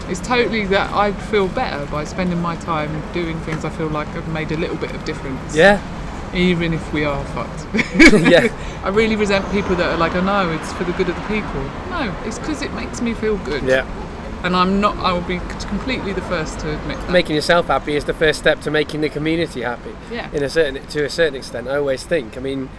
It's 0.08 0.20
totally 0.22 0.66
that 0.68 0.92
I 0.94 1.12
feel 1.12 1.48
better 1.48 1.86
by 1.92 2.06
spending 2.06 2.42
my 2.42 2.56
time 2.58 3.04
doing 3.14 3.40
things 3.42 3.66
I 3.66 3.70
feel 3.70 3.88
like 3.88 4.08
I've 4.10 4.28
made 4.30 4.52
a 4.52 4.58
little 4.58 4.76
bit 4.78 4.92
of 4.92 5.06
difference 5.06 5.56
Yeah, 5.56 5.80
even 6.34 6.74
if 6.74 6.94
we 6.94 7.04
are 7.06 7.24
fucked. 7.28 7.68
Yeah. 8.22 8.48
I 8.84 8.90
really 8.90 9.16
resent 9.16 9.50
people 9.52 9.76
that 9.76 9.90
are 9.92 9.98
like, 9.98 10.16
oh 10.16 10.22
no, 10.22 10.52
it's 10.52 10.72
for 10.74 10.84
the 10.84 10.92
good 10.94 11.10
of 11.10 11.16
the 11.16 11.22
people. 11.28 11.62
No, 11.90 12.16
it's 12.26 12.40
because 12.40 12.62
it 12.62 12.74
makes 12.74 13.02
me 13.02 13.14
feel 13.14 13.38
good. 13.40 13.64
yeah. 13.64 13.86
And 14.44 14.56
I'm 14.56 14.82
not, 14.82 14.98
I 14.98 15.14
will 15.14 15.22
be 15.22 15.38
completely 15.68 16.14
the 16.14 16.22
first 16.24 16.60
to 16.62 16.74
admit 16.74 16.98
that. 16.98 17.12
Making 17.12 17.36
yourself 17.36 17.68
happy 17.68 17.96
is 17.96 18.06
the 18.06 18.14
first 18.14 18.40
step 18.40 18.60
to 18.62 18.72
making 18.72 19.02
the 19.02 19.10
community 19.10 19.62
happy. 19.62 19.96
Yeah. 20.12 20.32
In 20.32 20.42
a 20.42 20.50
certain 20.50 20.84
to 20.88 21.06
a 21.06 21.10
certain 21.10 21.36
extent, 21.36 21.68
I 21.68 21.76
always 21.76 22.04
think. 22.04 22.38
I 22.38 22.40
mean, 22.40 22.70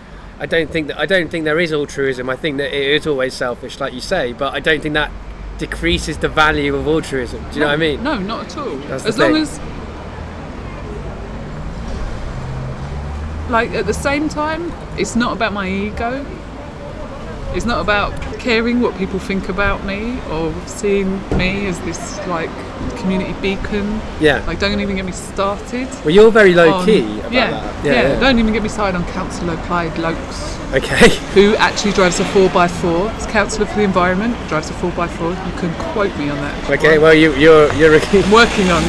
I 0.41 0.47
don't 0.47 0.69
think 0.71 0.89
that 0.89 0.99
I 0.99 1.07
don't 1.07 1.31
think 1.31 1.45
there 1.45 1.61
is 1.61 1.73
altruism. 1.73 2.29
I 2.29 2.35
think 2.35 2.57
that 2.57 2.75
it 2.77 2.83
is 2.95 3.07
always 3.07 3.33
selfish, 3.35 3.79
like 3.79 3.93
you 3.93 4.01
say. 4.01 4.33
But 4.33 4.55
I 4.55 4.59
don't 4.61 4.81
think 4.83 4.95
that 4.95 5.13
decreases 5.59 6.19
the 6.19 6.29
value 6.29 6.75
of 6.75 6.89
altruism. 6.89 7.41
Do 7.51 7.55
you 7.55 7.61
know 7.61 7.67
what 7.67 7.75
I 7.75 7.77
mean? 7.77 8.03
No, 8.03 8.19
not 8.19 8.47
at 8.47 8.57
all. 8.57 8.75
That's 8.89 9.05
as 9.07 9.19
long 9.19 9.35
thing. 9.35 9.43
as, 9.43 9.61
like, 13.53 13.71
at 13.73 13.87
the 13.87 13.95
same 13.95 14.29
time, 14.29 14.73
it's 14.99 15.15
not 15.15 15.33
about 15.37 15.53
my 15.53 15.69
ego. 15.69 16.25
It's 17.55 17.67
not 17.67 17.83
about 17.83 18.13
caring 18.39 18.81
what 18.81 18.97
people 18.97 19.19
think 19.19 19.51
about 19.51 19.85
me 19.85 20.19
or 20.31 20.55
seeing 20.67 21.21
me 21.37 21.67
as 21.67 21.79
this 21.81 22.19
like 22.27 22.49
community 22.97 23.35
beacon. 23.43 24.01
Yeah. 24.21 24.43
Like, 24.47 24.59
don't 24.59 24.81
even 24.81 24.97
get 24.97 25.05
me 25.05 25.13
started. 25.13 25.87
Well, 26.03 26.11
you're 26.11 26.31
very 26.31 26.55
low 26.55 26.73
on- 26.73 26.87
key 26.87 27.21
about 27.21 27.33
yeah, 27.33 27.51
that. 27.51 27.85
Yeah, 27.85 27.93
Yeah. 27.93 28.21
Don't 28.21 28.39
even 28.39 28.55
get 28.55 28.63
me 28.63 28.71
started 28.71 28.97
on 28.97 29.05
Councillor 29.13 29.57
Clyde 29.67 29.99
Loakes, 29.99 30.59
Okay. 30.73 31.11
who 31.35 31.55
actually 31.57 31.93
drives 31.93 32.21
a 32.21 32.25
4x4. 32.25 33.15
It's 33.17 33.27
Councillor 33.27 33.67
for 33.67 33.77
the 33.77 33.83
Environment, 33.83 34.35
drives 34.49 34.71
a 34.71 34.73
4x4. 34.75 35.31
You 35.47 35.61
can 35.61 35.93
quote 35.93 36.17
me 36.17 36.31
on 36.31 36.39
that. 36.39 36.71
Okay. 36.71 36.99
Well, 36.99 37.13
you 37.15 37.35
you're 37.35 37.71
you're. 37.75 37.95
I'm 38.01 38.31
working 38.33 38.71
on 38.71 38.83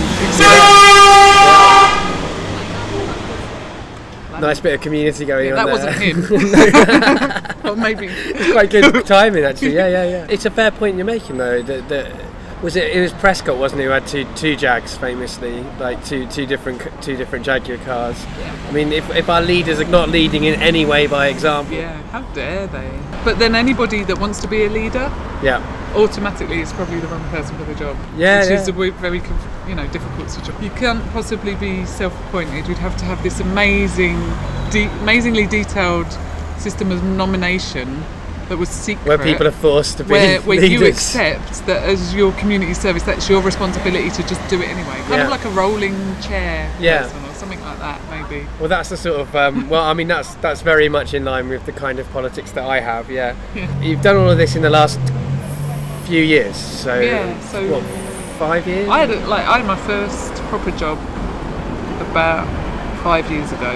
nice 4.44 4.60
bit 4.60 4.76
of 4.76 4.82
community 4.82 5.26
going 5.26 5.48
Yeah, 5.48 5.56
on 5.56 5.68
that 5.68 5.94
there. 5.96 6.04
wasn't 6.04 7.62
him. 7.64 7.66
or 7.72 7.76
maybe. 7.88 8.08
It's 8.08 8.52
quite 8.52 8.70
good 8.70 9.06
timing 9.06 9.44
actually. 9.46 9.74
Yeah, 9.76 9.88
yeah, 9.88 10.04
yeah. 10.04 10.28
It's 10.30 10.46
a 10.46 10.52
fair 10.52 10.72
point 10.72 10.96
you're 10.98 11.06
making 11.06 11.38
though. 11.38 11.62
That, 11.64 11.89
that 11.89 12.12
was 12.64 12.78
it. 12.78 12.95
It 12.95 13.01
was 13.01 13.11
Prescott, 13.14 13.57
wasn't 13.57 13.82
he, 13.82 13.86
who 13.86 13.91
had 13.91 14.07
two 14.07 14.26
two 14.36 14.55
Jags 14.55 14.97
famously, 14.97 15.61
like 15.80 16.03
two 16.05 16.26
two 16.28 16.45
different 16.45 16.82
two 17.03 17.18
different 17.18 17.45
Jaguar 17.45 17.78
cars. 17.80 18.26
I 18.68 18.72
mean, 18.72 18.93
if 18.93 19.07
if 19.11 19.30
our 19.30 19.41
leaders 19.41 19.82
are 19.82 19.86
not 19.86 20.09
leading 20.09 20.45
in 20.45 20.59
any 20.61 20.86
way 20.86 21.05
by 21.05 21.28
example, 21.28 21.76
Yeah, 21.76 22.01
how 22.11 22.22
dare 22.34 22.68
they? 22.68 22.89
But 23.26 23.38
then 23.38 23.53
anybody 23.53 24.03
that 24.05 24.18
wants 24.18 24.39
to 24.39 24.47
be 24.47 24.64
a 24.64 24.70
leader 24.70 25.11
yeah, 25.43 25.61
automatically 25.95 26.61
is 26.61 26.72
probably 26.74 26.99
the 27.01 27.07
wrong 27.07 27.24
person 27.30 27.57
for 27.57 27.66
the 27.66 27.76
job. 27.76 27.97
Yeah, 28.16 28.39
which 28.39 28.51
is 28.51 28.68
a 28.70 28.72
very 28.72 29.22
you 29.68 29.76
know 29.76 29.86
difficult 29.88 30.30
situation. 30.30 30.64
You 30.64 30.72
can't 30.72 31.03
possibly 31.11 31.55
be 31.55 31.86
self-appointed. 31.86 32.68
We'd 32.68 32.78
have 32.78 32.95
to 32.97 33.05
have 33.05 33.22
this 33.24 33.41
amazing, 33.41 34.18
de- 34.72 34.89
amazingly 35.01 35.47
detailed 35.47 36.11
system 36.57 36.91
of 36.91 37.03
nomination 37.03 38.03
that 38.50 38.58
was 38.58 38.70
secret. 38.70 39.08
where 39.08 39.18
people 39.18 39.48
are 39.48 39.52
forced 39.52 39.98
to 39.98 40.04
be 40.04 40.12
where, 40.12 40.41
where 40.41 40.64
you 40.64 40.86
accept 40.86 41.66
that 41.66 41.84
as 41.84 42.14
your 42.14 42.32
community 42.34 42.74
service, 42.74 43.04
that's 43.04 43.30
your 43.30 43.41
responsibility 43.41 44.10
to 44.12 44.24
just 44.28 44.41
do 44.50 44.62
it 44.62 44.68
anyway. 44.68 44.96
Kind 45.08 45.10
Yeah. 45.12 45.24
of 45.26 45.30
like 45.30 45.46
a 45.46 45.50
rolling 45.50 45.96
chair 46.22 46.70
Yeah. 46.80 47.04
person 47.04 47.24
or 47.26 47.34
something 47.36 47.62
like 47.62 47.80
that, 47.80 48.00
maybe. 48.10 48.46
Well, 48.60 48.70
that's 48.70 48.89
the 48.89 48.98
sort 48.98 49.20
of 49.22 49.36
um, 49.36 49.70
well, 49.70 49.84
I 49.84 49.94
mean, 49.94 50.08
that's 50.08 50.36
that's 50.36 50.62
very 50.62 50.89
much 50.89 51.14
in 51.14 51.24
line 51.26 51.48
with 51.50 51.66
the 51.66 51.72
kind 51.72 52.00
of 52.00 52.12
politics 52.12 52.52
that 52.52 52.66
I 52.66 52.80
have. 52.80 53.10
Yeah, 53.10 53.36
Yeah. 53.56 53.68
you've 53.82 54.02
done 54.02 54.18
all 54.18 54.30
of 54.30 54.38
this 54.38 54.56
in 54.56 54.62
the 54.62 54.70
last 54.70 55.00
few 56.06 56.22
years. 56.22 56.56
So 56.58 57.00
Yeah, 57.00 57.39
so- 57.39 57.66
what, 57.72 57.84
five 58.39 58.68
years? 58.68 58.89
I 58.89 59.00
had 59.06 59.10
like 59.28 59.46
I 59.48 59.58
had 59.58 59.66
my 59.66 59.78
first 59.78 60.34
proper 60.50 60.72
job 60.72 60.98
about 62.12 62.46
five 63.04 63.30
years 63.32 63.52
ago, 63.52 63.74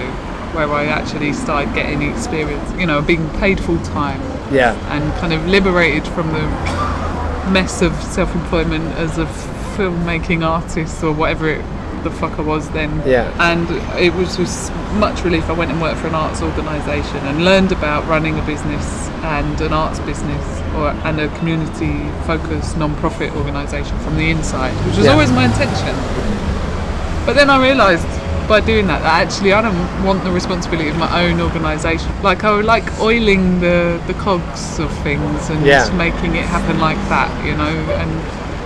where 0.54 0.68
I 0.70 0.86
actually 0.86 1.32
started 1.32 1.74
getting 1.74 2.02
experience. 2.02 2.70
You 2.78 2.86
know, 2.86 3.02
being 3.02 3.28
paid 3.38 3.60
full 3.60 3.78
time 3.84 4.20
yeah, 4.52 4.74
and 4.94 5.12
kind 5.20 5.32
of 5.32 5.46
liberated 5.46 6.06
from 6.08 6.28
the 6.28 6.42
mess 7.50 7.82
of 7.82 7.94
self-employment 8.02 8.84
as 8.96 9.18
a 9.18 9.26
filmmaking 9.76 10.46
artist 10.46 11.02
or 11.02 11.12
whatever 11.12 11.48
it 11.48 11.64
the 12.02 12.10
fuck 12.10 12.38
I 12.38 12.42
was 12.42 12.70
then. 12.70 13.02
Yeah. 13.06 13.32
And 13.40 13.68
it 13.98 14.14
was 14.14 14.38
with 14.38 14.48
much 14.94 15.24
relief. 15.24 15.48
I 15.48 15.52
went 15.52 15.70
and 15.70 15.80
worked 15.80 16.00
for 16.00 16.06
an 16.06 16.14
arts 16.14 16.42
organisation 16.42 17.18
and 17.26 17.44
learned 17.44 17.72
about 17.72 18.06
running 18.06 18.38
a 18.38 18.42
business 18.46 19.08
and 19.24 19.60
an 19.60 19.72
arts 19.72 19.98
business 20.00 20.44
or 20.76 20.90
and 21.06 21.20
a 21.20 21.28
community 21.38 22.08
focused 22.26 22.76
non-profit 22.76 23.34
organisation 23.34 23.98
from 24.00 24.16
the 24.16 24.30
inside, 24.30 24.72
which 24.86 24.96
was 24.96 25.06
Yeah. 25.06 25.12
always 25.12 25.30
my 25.32 25.44
intention. 25.46 25.94
But 27.26 27.34
then 27.34 27.50
I 27.50 27.60
realised 27.60 28.06
by 28.48 28.60
doing 28.60 28.86
that 28.86 29.02
actually 29.02 29.52
I 29.52 29.60
don't 29.60 30.04
want 30.04 30.24
the 30.24 30.30
responsibility 30.32 30.88
of 30.88 30.96
my 30.96 31.24
own 31.24 31.40
organisation. 31.40 32.10
Like 32.22 32.44
I 32.44 32.50
would 32.56 32.64
like 32.64 32.98
oiling 32.98 33.60
the, 33.60 34.02
the 34.06 34.14
cogs 34.14 34.78
of 34.78 34.90
things 35.02 35.50
and 35.50 35.64
Yeah. 35.66 35.88
making 35.96 36.34
it 36.36 36.46
happen 36.46 36.80
like 36.80 36.96
that, 37.08 37.28
you 37.46 37.54
know. 37.56 37.68
And 37.68 38.10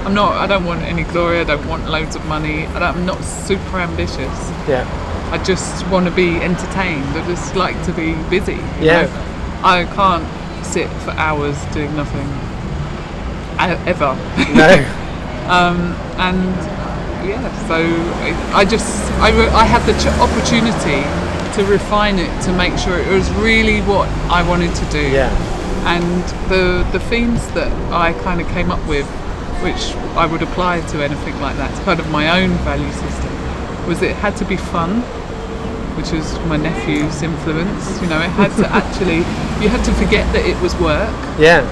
I'm 0.07 0.15
not. 0.15 0.33
I 0.35 0.47
don't 0.47 0.65
want 0.65 0.83
any 0.83 1.03
glory. 1.05 1.41
I 1.41 1.45
don't 1.45 1.67
want 1.67 1.89
loads 1.91 2.15
of 2.17 2.25
money. 2.27 2.67
I 2.67 2.79
don't, 2.79 2.97
I'm 2.97 3.07
not 3.07 3.23
super 3.25 3.79
ambitious. 3.79 4.37
Yeah. 4.69 4.87
I 5.33 5.43
just 5.43 5.87
want 5.89 6.07
to 6.07 6.13
be 6.13 6.37
entertained. 6.37 7.05
I 7.19 7.27
just 7.27 7.55
like 7.57 7.77
to 7.87 7.93
be 7.93 8.15
busy. 8.31 8.59
Yeah. 8.81 9.03
know. 9.07 9.11
I 9.65 9.85
can't 9.95 10.27
sit 10.65 10.89
for 11.05 11.11
hours 11.13 11.57
doing 11.73 11.95
nothing. 11.97 12.29
Ever. 13.59 14.17
No. 14.55 14.99
Um, 15.43 15.93
and 16.19 16.55
yeah, 17.25 17.67
so 17.69 17.77
I, 17.77 18.61
I 18.61 18.65
just 18.65 18.87
I, 19.21 19.29
I 19.55 19.65
had 19.65 19.83
the 19.87 19.95
ch- 19.99 20.13
opportunity 20.21 21.03
to 21.57 21.65
refine 21.71 22.19
it 22.19 22.31
to 22.43 22.53
make 22.53 22.79
sure 22.79 22.99
it 22.99 23.09
was 23.13 23.31
really 23.33 23.81
what 23.83 24.09
I 24.31 24.47
wanted 24.49 24.75
to 24.75 24.85
do. 24.91 25.11
Yeah. 25.11 25.31
And 25.87 26.23
the 26.51 26.87
the 26.93 27.01
themes 27.11 27.47
that 27.53 27.71
I 27.93 28.13
kind 28.25 28.41
of 28.41 28.47
came 28.49 28.71
up 28.71 28.85
with, 28.89 29.07
which 29.63 29.95
I 30.17 30.27
would 30.27 30.43
apply 30.43 30.81
to 30.93 31.03
anything 31.03 31.39
like 31.41 31.57
that, 31.57 31.71
it's 31.71 31.81
kind 31.81 32.01
of 32.01 32.09
my 32.11 32.41
own 32.43 32.51
value 32.65 32.91
system, 32.93 33.87
was 33.89 34.01
it 34.03 34.15
had 34.17 34.37
to 34.37 34.45
be 34.45 34.57
fun, 34.57 35.01
which 35.97 36.13
was 36.13 36.39
my 36.47 36.57
nephew's 36.57 37.23
influence. 37.23 38.01
You 38.01 38.09
know, 38.09 38.21
it 38.21 38.31
had 38.31 38.55
to 38.63 38.67
actually 38.81 39.19
you 39.63 39.69
had 39.69 39.85
to 39.85 39.93
forget 39.95 40.25
that 40.33 40.45
it 40.47 40.61
was 40.63 40.75
work 40.77 41.11
Yeah. 41.39 41.63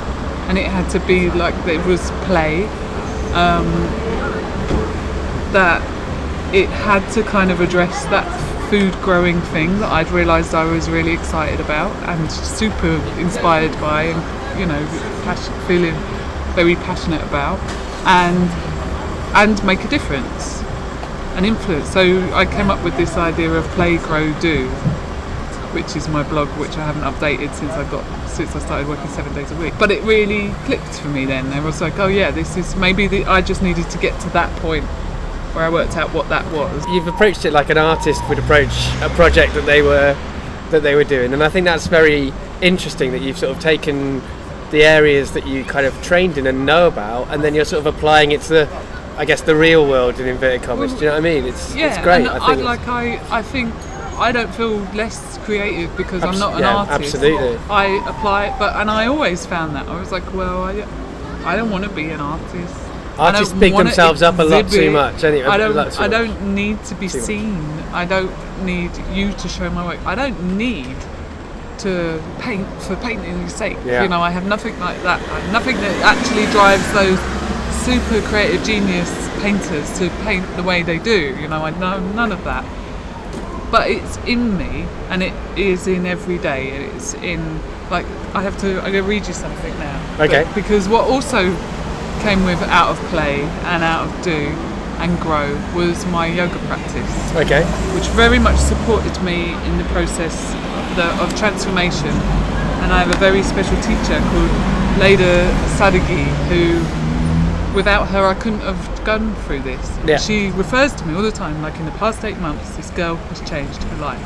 and 0.49 0.59
it 0.59 0.67
had 0.67 0.89
to 0.91 1.01
be 1.07 1.31
like 1.31 1.55
it 1.67 1.85
was 1.87 2.11
play 2.27 2.67
um, 3.35 3.67
that 5.53 5.81
it 6.55 6.69
had 6.69 7.09
to 7.13 7.23
kind 7.23 7.51
of 7.51 7.61
address 7.61 8.05
that 8.07 8.27
food 8.71 8.93
growing 9.03 9.41
thing 9.53 9.79
that 9.81 9.91
I'd 9.91 10.11
realised 10.11 10.55
I 10.55 10.65
was 10.65 10.89
really 10.89 11.13
excited 11.13 11.61
about 11.61 11.91
and 12.09 12.31
super 12.31 12.95
inspired 13.19 13.73
by 13.81 14.05
and 14.05 14.59
you 14.61 14.67
know 14.67 14.85
passion, 15.25 15.53
feeling 15.67 15.95
very 16.55 16.77
passionate 16.77 17.23
about 17.23 17.59
and 18.07 18.49
and 19.35 19.65
make 19.65 19.85
a 19.85 19.89
difference 19.89 20.63
and 21.35 21.47
influence 21.47 21.89
so 21.91 22.03
I 22.35 22.47
came 22.47 22.71
up 22.71 22.83
with 22.85 22.97
this 22.97 23.17
idea 23.17 23.53
of 23.53 23.65
play 23.71 23.97
grow 23.99 24.33
do 24.41 24.69
which 25.73 25.95
is 25.95 26.09
my 26.09 26.25
blog, 26.25 26.49
which 26.59 26.77
I 26.77 26.85
haven't 26.85 27.03
updated 27.03 27.55
since 27.55 27.71
I 27.73 27.89
got 27.91 28.05
since 28.29 28.57
I 28.57 28.59
started 28.59 28.89
working 28.89 29.09
seven 29.11 29.33
days 29.35 29.53
a 29.53 29.57
week. 29.57 29.73
But 29.79 29.93
it 29.93 30.03
really 30.03 30.53
clicked 30.65 30.99
for 31.01 31.07
me 31.07 31.27
then. 31.27 31.47
I 31.53 31.61
was 31.61 31.81
like, 31.81 31.99
oh 32.01 32.09
yeah, 32.09 32.33
this 32.33 32.57
is 32.57 32.75
maybe 32.75 33.07
the, 33.07 33.25
I 33.27 33.41
just 33.41 33.63
needed 33.63 33.89
to 33.91 33.99
get 33.99 34.19
to 34.23 34.31
that 34.31 34.51
point 34.61 34.85
where 35.55 35.65
I 35.65 35.69
worked 35.71 35.97
out 35.97 36.13
what 36.15 36.29
that 36.29 36.45
was. 36.53 36.85
You've 36.89 37.07
approached 37.09 37.45
it 37.45 37.53
like 37.53 37.71
an 37.71 37.79
artist 37.79 38.21
would 38.29 38.39
approach 38.39 38.73
a 39.03 39.09
project 39.11 39.55
that 39.55 39.67
they 39.67 39.83
were 39.83 40.17
that 40.71 40.83
they 40.85 40.95
were 40.95 41.05
doing, 41.05 41.33
and 41.33 41.43
I 41.43 41.49
think 41.49 41.65
that's 41.65 41.87
very 41.89 42.33
interesting 42.63 43.11
that 43.13 43.21
you've 43.23 43.39
sort 43.39 43.57
of 43.57 43.61
taken 43.63 44.23
the 44.71 44.85
areas 44.85 45.33
that 45.33 45.45
you 45.47 45.65
kind 45.65 45.85
of 45.85 46.01
trained 46.03 46.39
in 46.39 46.47
and 46.47 46.65
know 46.65 46.87
about, 46.87 47.29
and 47.31 47.43
then 47.43 47.55
you're 47.57 47.65
sort 47.65 47.85
of 47.85 47.93
applying 47.93 48.31
it 48.31 48.41
to 48.43 48.49
the, 48.51 48.69
I 49.17 49.25
guess, 49.25 49.41
the 49.41 49.57
real 49.57 49.85
world 49.89 50.21
in 50.21 50.29
inverted 50.29 50.63
commas. 50.63 50.93
Do 50.93 51.01
you 51.01 51.05
know 51.07 51.13
what 51.13 51.19
I 51.19 51.21
mean? 51.23 51.45
It's 51.47 51.75
Yeah, 51.75 51.89
it's 51.89 51.99
great. 52.05 52.25
I 52.29 52.37
I 52.37 52.39
think 52.39 52.61
it's- 52.61 52.65
like 52.65 52.87
I 52.87 53.21
I 53.39 53.43
think 53.43 53.75
I 54.17 54.31
don't 54.31 54.55
feel 54.55 54.77
less 54.95 55.39
creative 55.45 55.97
because 55.97 56.23
I'm 56.23 56.39
not 56.39 56.55
an 56.55 56.61
yeah, 56.61 56.77
artist. 56.77 57.15
absolutely. 57.17 57.57
I 57.69 57.87
apply 58.09 58.47
it, 58.47 58.55
but 58.61 58.77
and 58.77 58.89
I 58.91 59.07
always 59.07 59.45
found 59.47 59.75
that 59.75 59.89
I 59.89 59.99
was 59.99 60.13
like, 60.13 60.33
well, 60.35 60.63
I, 60.63 60.87
I 61.45 61.57
don't 61.57 61.71
want 61.71 61.83
to 61.85 61.91
be 61.91 62.11
an 62.11 62.21
artist. 62.21 62.77
I 63.21 63.27
Artists 63.27 63.53
big 63.53 63.77
themselves 63.77 64.23
up 64.23 64.39
a 64.39 64.43
lot 64.43 64.71
too 64.71 64.91
much, 64.91 65.25
anyway, 65.25 65.47
I 65.47 65.59
don't. 65.59 66.01
I 66.01 66.09
don't 66.09 66.55
need 66.55 66.83
to 66.85 66.95
be 66.95 67.07
seen. 67.07 67.61
I 67.93 68.07
don't 68.07 68.33
need 68.65 68.91
you 69.13 69.33
to 69.35 69.49
show 69.49 69.69
my 69.69 69.85
work. 69.85 69.99
I 70.07 70.15
don't 70.15 70.57
need 70.57 70.97
to 71.79 72.23
paint 72.39 72.67
for 72.83 72.97
painting's 72.97 73.55
sake. 73.55 73.77
Yeah. 73.85 74.03
You 74.03 74.09
know, 74.09 74.23
I 74.23 74.31
have 74.31 74.47
nothing 74.47 74.79
like 74.81 75.03
that. 75.03 75.21
Nothing 75.53 75.77
that 75.77 75.95
actually 76.03 76.47
drives 76.47 76.87
those 76.95 77.19
super 77.85 78.27
creative 78.29 78.65
genius 78.65 79.11
painters 79.43 79.99
to 79.99 80.09
paint 80.25 80.47
the 80.57 80.63
way 80.63 80.83
they 80.83 80.99
do. 80.99 81.37
You 81.41 81.49
know, 81.49 81.63
I 81.63 81.71
know 81.79 82.01
none 82.15 82.33
of 82.33 82.43
that. 82.45 82.65
But 83.71 83.91
it's 83.91 84.17
in 84.27 84.57
me, 84.57 84.87
and 85.11 85.23
it 85.23 85.35
is 85.59 85.87
in 85.87 86.07
every 86.07 86.39
day. 86.39 86.71
It's 86.95 87.13
in 87.15 87.61
like 87.91 88.07
I 88.35 88.41
have 88.43 88.59
to. 88.63 88.79
I'm 88.83 88.93
gonna 88.93 89.03
read 89.03 89.27
you 89.27 89.35
something 89.35 89.79
now. 89.79 90.17
Okay. 90.21 90.45
But- 90.45 90.55
because 90.55 90.89
what 90.89 91.05
also 91.05 91.55
came 92.21 92.45
with 92.45 92.61
out 92.63 92.91
of 92.91 92.99
play 93.09 93.43
and 93.73 93.83
out 93.83 94.07
of 94.07 94.25
do 94.25 94.55
and 95.01 95.19
grow 95.21 95.49
was 95.75 96.05
my 96.07 96.27
yoga 96.27 96.59
practice 96.67 97.35
okay. 97.35 97.65
which 97.95 98.07
very 98.09 98.39
much 98.39 98.59
supported 98.59 99.17
me 99.23 99.55
in 99.65 99.79
the 99.79 99.85
process 99.85 100.53
of, 100.55 100.97
the, 100.97 101.23
of 101.23 101.35
transformation. 101.39 102.13
And 102.83 102.93
I 102.93 103.03
have 103.03 103.15
a 103.15 103.19
very 103.19 103.43
special 103.43 103.77
teacher 103.83 104.19
called 104.19 104.81
Leda 104.99 105.49
Sadeghi, 105.79 106.27
who, 106.49 107.75
without 107.75 108.09
her, 108.09 108.27
I 108.27 108.35
couldn't 108.35 108.61
have 108.61 109.05
gone 109.05 109.35
through 109.45 109.61
this. 109.61 109.99
Yeah. 110.05 110.19
She 110.19 110.51
refers 110.51 110.93
to 110.97 111.07
me 111.07 111.15
all 111.15 111.23
the 111.23 111.31
time, 111.31 111.63
like 111.63 111.79
in 111.79 111.87
the 111.87 111.93
past 111.93 112.25
eight 112.25 112.39
months, 112.39 112.77
this 112.77 112.91
girl 112.91 113.17
has 113.17 113.49
changed 113.49 113.83
her 113.83 113.97
life. 113.99 114.21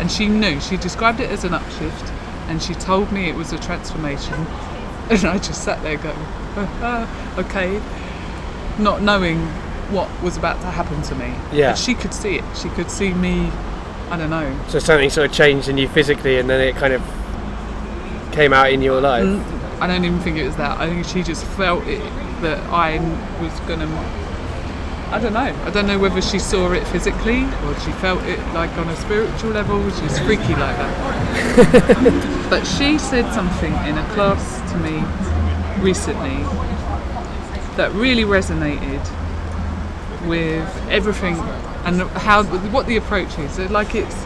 And 0.00 0.10
she 0.10 0.26
knew, 0.26 0.60
she 0.60 0.76
described 0.76 1.20
it 1.20 1.30
as 1.30 1.44
an 1.44 1.52
upshift, 1.52 2.10
and 2.48 2.62
she 2.62 2.74
told 2.74 3.12
me 3.12 3.28
it 3.28 3.34
was 3.34 3.52
a 3.52 3.58
transformation. 3.58 4.34
And 5.10 5.24
I 5.24 5.38
just 5.38 5.64
sat 5.64 5.82
there 5.82 5.96
going, 5.96 6.16
"Ah, 6.82 7.36
okay, 7.38 7.80
not 8.78 9.02
knowing 9.02 9.38
what 9.90 10.08
was 10.22 10.36
about 10.36 10.60
to 10.60 10.66
happen 10.68 11.02
to 11.02 11.14
me. 11.14 11.34
Yeah. 11.52 11.72
But 11.72 11.78
she 11.78 11.94
could 11.94 12.14
see 12.14 12.36
it. 12.38 12.44
She 12.56 12.68
could 12.70 12.90
see 12.90 13.12
me. 13.12 13.50
I 14.10 14.16
don't 14.16 14.30
know. 14.30 14.58
So 14.68 14.78
something 14.78 15.10
sort 15.10 15.28
of 15.28 15.36
changed 15.36 15.68
in 15.68 15.78
you 15.78 15.88
physically, 15.88 16.38
and 16.38 16.48
then 16.48 16.60
it 16.60 16.76
kind 16.76 16.92
of 16.92 17.02
came 18.32 18.52
out 18.52 18.70
in 18.72 18.82
your 18.82 19.00
life. 19.00 19.24
Mm, 19.24 19.80
I 19.80 19.86
don't 19.86 20.04
even 20.04 20.20
think 20.20 20.38
it 20.38 20.46
was 20.46 20.56
that. 20.56 20.78
I 20.80 20.88
think 20.88 21.06
she 21.06 21.22
just 21.22 21.44
felt 21.44 21.84
it 21.86 22.00
that 22.42 22.58
I 22.70 22.98
was 23.42 23.58
gonna. 23.60 23.86
I 25.12 25.18
don't 25.18 25.32
know. 25.32 25.40
I 25.40 25.70
don't 25.70 25.88
know 25.88 25.98
whether 25.98 26.22
she 26.22 26.38
saw 26.38 26.70
it 26.70 26.86
physically 26.86 27.42
or 27.42 27.74
she 27.80 27.90
felt 27.92 28.22
it 28.22 28.38
like 28.54 28.70
on 28.78 28.88
a 28.88 28.94
spiritual 28.94 29.50
level. 29.50 29.90
She's 29.90 30.18
freaky 30.20 30.54
like 30.54 30.76
that. 30.76 32.46
but 32.50 32.64
she 32.64 32.96
said 32.96 33.32
something 33.34 33.72
in 33.88 33.98
a 33.98 34.08
class 34.14 34.60
to 34.70 34.78
me 34.78 35.02
recently 35.82 36.44
that 37.76 37.90
really 37.92 38.22
resonated 38.22 39.00
with 40.28 40.68
everything 40.88 41.34
and 41.84 42.02
how 42.10 42.44
what 42.70 42.86
the 42.86 42.96
approach 42.96 43.36
is. 43.36 43.52
So, 43.54 43.64
Like 43.66 43.96
it's 43.96 44.24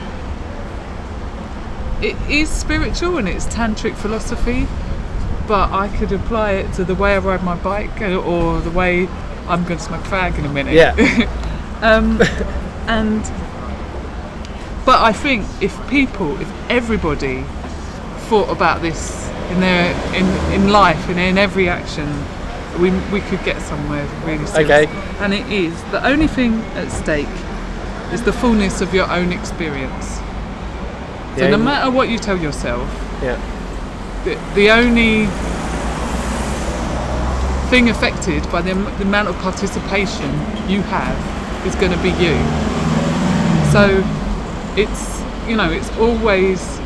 it 2.03 2.16
is 2.30 2.51
spiritual 2.51 3.16
and 3.16 3.26
it's 3.26 3.47
tantric 3.47 3.95
philosophy, 3.95 4.68
but 5.49 5.70
I 5.72 5.89
could 5.97 6.12
apply 6.12 6.53
it 6.53 6.74
to 6.74 6.85
the 6.85 6.95
way 6.95 7.14
I 7.14 7.18
ride 7.18 7.43
my 7.43 7.57
bike 7.57 8.03
or 8.03 8.61
the 8.61 8.70
way 8.70 9.09
I'm 9.49 9.64
going 9.64 9.78
to 9.78 9.84
smoke 9.84 10.03
fag 10.05 10.38
in 10.38 10.45
a 10.45 10.53
minute. 10.53 10.74
Yeah. 10.74 10.95
um, 11.82 12.20
and 12.88 13.22
but 14.84 15.01
I 15.01 15.12
think 15.12 15.47
if 15.62 15.74
people, 15.88 16.40
if 16.40 16.70
everybody 16.70 17.45
thought 18.28 18.51
about 18.51 18.82
this 18.82 19.28
in 19.51 19.61
their 19.61 19.92
in, 20.14 20.26
in 20.53 20.70
life 20.70 21.09
and 21.09 21.18
in 21.18 21.38
every 21.38 21.68
action, 21.68 22.09
we 22.80 22.90
we 23.12 23.20
could 23.22 23.42
get 23.45 23.61
somewhere 23.62 24.07
really 24.24 24.47
serious. 24.47 24.70
Okay. 24.70 24.86
And 25.20 25.32
it 25.32 25.47
is 25.51 25.82
the 25.84 26.07
only 26.07 26.26
thing 26.26 26.61
at 26.76 26.90
stake 26.90 27.28
is 28.12 28.22
the 28.22 28.32
fullness 28.32 28.80
of 28.80 28.95
your 28.95 29.11
own 29.11 29.32
experience. 29.32 30.07
So 31.36 31.45
Yeah. 31.45 31.51
no 31.51 31.57
matter 31.59 31.90
what 31.90 32.09
you 32.09 32.18
tell 32.18 32.38
yourself, 32.38 32.88
Yeah. 33.22 33.38
the, 34.24 34.38
the 34.55 34.70
only 34.70 35.26
thing 37.75 37.89
affected 37.91 38.41
by 38.53 38.62
the, 38.62 38.72
the 38.72 39.03
amount 39.03 39.27
of 39.27 39.35
participation 39.39 40.31
you 40.70 40.81
have 40.83 41.66
is 41.66 41.75
going 41.75 41.91
to 41.91 42.01
be 42.05 42.11
you. 42.22 42.37
So 43.72 44.01
it's, 44.77 45.20
you 45.49 45.57
know, 45.57 45.72
it's 45.72 45.91
always 45.99 46.79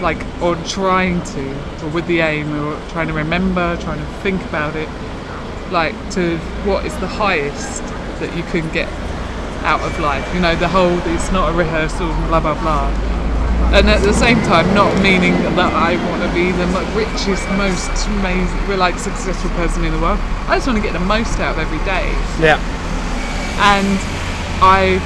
like, 0.00 0.24
or 0.40 0.54
trying 0.66 1.24
to, 1.34 1.84
or 1.84 1.88
with 1.90 2.06
the 2.06 2.20
aim, 2.20 2.54
or 2.54 2.80
trying 2.90 3.08
to 3.08 3.14
remember, 3.14 3.76
trying 3.78 3.98
to 3.98 4.12
think 4.22 4.40
about 4.44 4.76
it, 4.76 4.88
like 5.72 5.96
to 6.12 6.38
what 6.64 6.86
is 6.86 6.96
the 6.98 7.08
highest 7.08 7.82
that 8.20 8.36
you 8.36 8.44
can 8.44 8.72
get 8.72 8.88
out 9.64 9.80
of 9.80 9.98
life. 9.98 10.24
You 10.36 10.40
know, 10.40 10.54
the 10.54 10.68
whole, 10.68 10.96
it's 11.16 11.32
not 11.32 11.52
a 11.52 11.52
rehearsal, 11.52 12.06
blah, 12.28 12.38
blah, 12.38 12.54
blah 12.62 13.11
and 13.72 13.88
at 13.88 14.02
the 14.02 14.12
same 14.12 14.36
time 14.42 14.72
not 14.74 14.92
meaning 15.02 15.32
that 15.56 15.72
I 15.72 15.96
want 16.10 16.20
to 16.22 16.30
be 16.36 16.52
the 16.52 16.66
richest, 16.94 17.48
most 17.56 17.88
amazing, 18.20 18.78
like 18.78 18.98
successful 18.98 19.50
person 19.56 19.84
in 19.84 19.92
the 19.92 20.00
world. 20.00 20.18
I 20.46 20.56
just 20.56 20.66
want 20.66 20.76
to 20.78 20.82
get 20.84 20.92
the 20.92 21.00
most 21.04 21.38
out 21.40 21.56
of 21.56 21.58
every 21.58 21.80
day. 21.84 22.12
Yeah. 22.40 22.60
and 23.64 23.86
I 24.60 25.00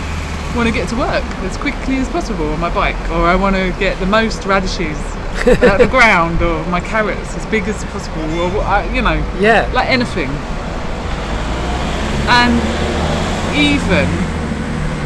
want 0.57 0.69
to 0.69 0.75
get 0.75 0.89
to 0.89 0.97
work 0.97 1.25
as 1.47 1.57
quickly 1.59 1.97
as 1.97 2.09
possible 2.09 2.49
on 2.53 2.61
my 2.61 2.73
bike, 2.73 2.97
or 3.11 3.23
I 3.27 3.37
want 3.37 3.55
to 3.57 3.75
get 3.79 3.99
the 4.01 4.07
most 4.07 4.45
radishes 4.47 4.97
out 5.62 5.79
of 5.81 5.87
the 5.87 5.87
ground, 5.91 6.43
or 6.43 6.64
my 6.67 6.81
carrots 6.81 7.35
as 7.37 7.45
big 7.47 7.64
as 7.69 7.85
possible, 7.87 8.23
or 8.41 8.51
you 8.95 9.03
know, 9.03 9.23
Yeah. 9.39 9.71
like 9.75 9.89
anything. 9.89 10.31
And 12.29 12.59
even 13.55 14.09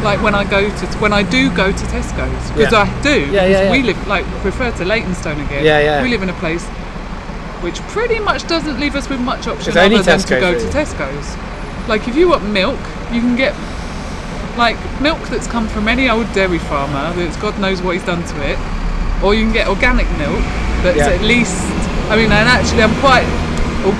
like 0.03 0.21
when 0.21 0.33
I 0.35 0.43
go 0.43 0.61
to 0.69 0.85
when 0.99 1.13
I 1.13 1.23
do 1.23 1.49
go 1.55 1.71
to 1.71 1.85
Tesco's 1.85 2.51
because 2.51 2.71
Yeah. 2.73 2.81
I 2.87 3.01
do. 3.01 3.19
Yeah, 3.31 3.45
yeah, 3.45 3.47
because 3.61 3.71
We 3.71 3.83
live 3.83 4.07
like 4.07 4.25
refer 4.43 4.71
to 4.71 4.85
Leytonstone 4.85 5.39
again. 5.41 5.63
Yeah, 5.65 5.79
yeah. 5.79 6.01
We 6.03 6.09
live 6.09 6.23
in 6.23 6.29
a 6.29 6.33
place 6.33 6.65
which 7.61 7.79
pretty 7.93 8.19
much 8.19 8.47
doesn't 8.47 8.79
leave 8.79 8.95
us 8.95 9.07
with 9.09 9.19
much 9.19 9.47
option 9.47 9.77
other 9.77 10.01
than 10.01 10.19
to 10.19 10.39
go 10.39 10.51
really. 10.53 10.65
to 10.65 10.77
Tesco's. 10.77 11.37
Like 11.87 12.07
if 12.07 12.15
you 12.15 12.29
want 12.29 12.43
milk, 12.49 12.79
you 13.11 13.21
can 13.21 13.35
get 13.35 13.53
like 14.57 14.77
milk 15.01 15.19
that's 15.29 15.47
come 15.47 15.67
from 15.67 15.87
any 15.87 16.09
old 16.09 16.31
dairy 16.33 16.59
farmer 16.59 17.13
that's 17.15 17.37
God 17.37 17.57
knows 17.59 17.81
what 17.81 17.95
he's 17.95 18.05
done 18.05 18.23
to 18.23 18.35
it, 18.51 18.57
or 19.23 19.33
you 19.35 19.43
can 19.45 19.53
get 19.53 19.67
organic 19.67 20.07
milk 20.17 20.41
that's 20.83 20.97
Yeah. 20.97 21.09
at 21.09 21.21
least. 21.21 21.61
I 22.09 22.15
mean, 22.17 22.31
and 22.31 22.49
actually, 22.49 22.83
I'm 22.83 22.95
quite 22.99 23.25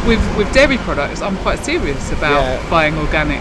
with 0.07 0.21
with 0.37 0.51
dairy 0.53 0.77
products. 0.79 1.21
I'm 1.21 1.37
quite 1.37 1.59
serious 1.63 2.11
about 2.11 2.41
Yeah. 2.43 2.69
buying 2.69 2.97
organic, 2.97 3.39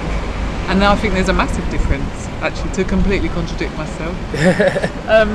and 0.68 0.78
now 0.78 0.92
I 0.92 0.96
think 0.96 1.14
there's 1.14 1.28
a 1.28 1.32
massive 1.32 1.68
difference. 1.70 2.08
Actually, 2.42 2.72
to 2.72 2.84
completely 2.84 3.28
contradict 3.30 3.76
myself, 3.76 4.16
um, 5.08 5.30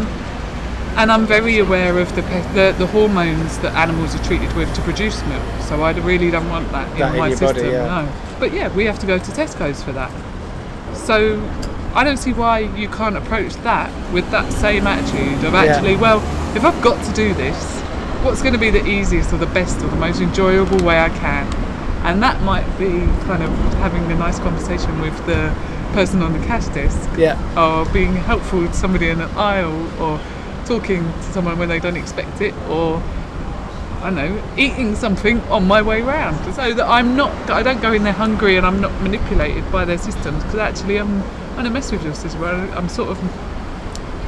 and 0.98 1.12
I'm 1.12 1.26
very 1.28 1.60
aware 1.60 1.98
of 2.00 2.16
the, 2.16 2.24
pe- 2.24 2.54
the 2.54 2.76
the 2.78 2.88
hormones 2.88 3.58
that 3.60 3.74
animals 3.76 4.16
are 4.16 4.24
treated 4.24 4.52
with 4.56 4.74
to 4.76 4.82
produce 4.82 5.22
milk. 5.28 5.44
So 5.64 5.84
I 5.84 5.92
really 5.92 6.32
don't 6.32 6.50
want 6.50 6.72
that 6.72 6.92
in 6.94 7.00
That 7.00 7.14
in 7.14 7.20
my 7.20 7.28
your 7.30 7.40
body, 7.40 7.60
system. 7.60 7.72
yeah. 7.74 8.02
No, 8.06 8.40
but 8.40 8.54
yeah, 8.54 8.74
we 8.76 8.86
have 8.86 8.98
to 9.00 9.06
go 9.08 9.18
to 9.20 9.32
Tesco's 9.32 9.84
for 9.84 9.92
that. 9.92 10.12
So 10.96 11.40
I 11.94 12.04
don't 12.04 12.18
see 12.18 12.34
why 12.34 12.60
you 12.60 12.88
can't 12.90 13.16
approach 13.18 13.54
that 13.64 13.92
with 14.14 14.30
that 14.32 14.52
same 14.52 14.88
attitude 14.88 15.44
of 15.46 15.54
actually, 15.54 15.96
well, 15.96 16.20
if 16.56 16.64
I've 16.66 16.82
got 16.84 17.04
to 17.06 17.14
do 17.14 17.34
this, 17.36 17.82
what's 18.24 18.42
going 18.42 18.54
to 18.54 18.60
be 18.60 18.70
the 18.72 18.86
easiest 18.86 19.32
or 19.32 19.38
the 19.38 19.46
best 19.48 19.78
or 19.84 19.88
the 19.90 19.96
most 19.98 20.22
enjoyable 20.22 20.84
way 20.86 21.00
I 21.00 21.10
can? 21.10 21.46
And 22.06 22.22
that 22.24 22.42
might 22.44 22.66
be 22.78 22.92
kind 23.26 23.42
of 23.44 23.50
having 23.76 24.10
a 24.12 24.16
nice 24.16 24.40
conversation 24.40 25.02
with 25.02 25.18
the 25.26 25.54
person 25.94 26.22
on 26.22 26.34
the 26.40 26.46
cash 26.46 26.68
desk 26.68 27.10
Yeah. 27.18 27.36
or 27.58 27.86
being 27.92 28.14
helpful 28.16 28.66
to 28.68 28.74
somebody 28.74 29.10
in 29.10 29.22
an 29.22 29.30
aisle 29.38 29.88
or 30.02 30.20
talking 30.66 31.04
to 31.04 31.24
someone 31.32 31.58
when 31.58 31.70
they 31.70 31.80
don't 31.80 31.98
expect 31.98 32.42
it 32.42 32.54
or 32.70 33.02
I 34.02 34.12
don't 34.12 34.16
know, 34.16 34.44
eating 34.56 34.94
something 34.96 35.42
on 35.50 35.68
my 35.68 35.82
way 35.82 36.02
round 36.04 36.38
so 36.54 36.74
that 36.74 36.86
I'm 36.88 37.16
not, 37.16 37.32
I 37.50 37.64
don't 37.64 37.82
go 37.82 37.92
in 37.94 38.04
there 38.04 38.14
hungry 38.14 38.56
and 38.58 38.66
I'm 38.66 38.80
not 38.80 38.92
manipulated 39.02 39.72
by 39.72 39.84
their 39.86 39.98
systems 39.98 40.44
because 40.44 40.60
actually 40.60 40.98
I'm, 41.00 41.24
I 41.58 41.64
don't 41.64 41.74
mess 41.74 41.92
with 41.92 42.04
your 42.04 42.14
system. 42.14 42.44
I'm 42.44 42.88
sort 42.90 43.10
of 43.10 43.18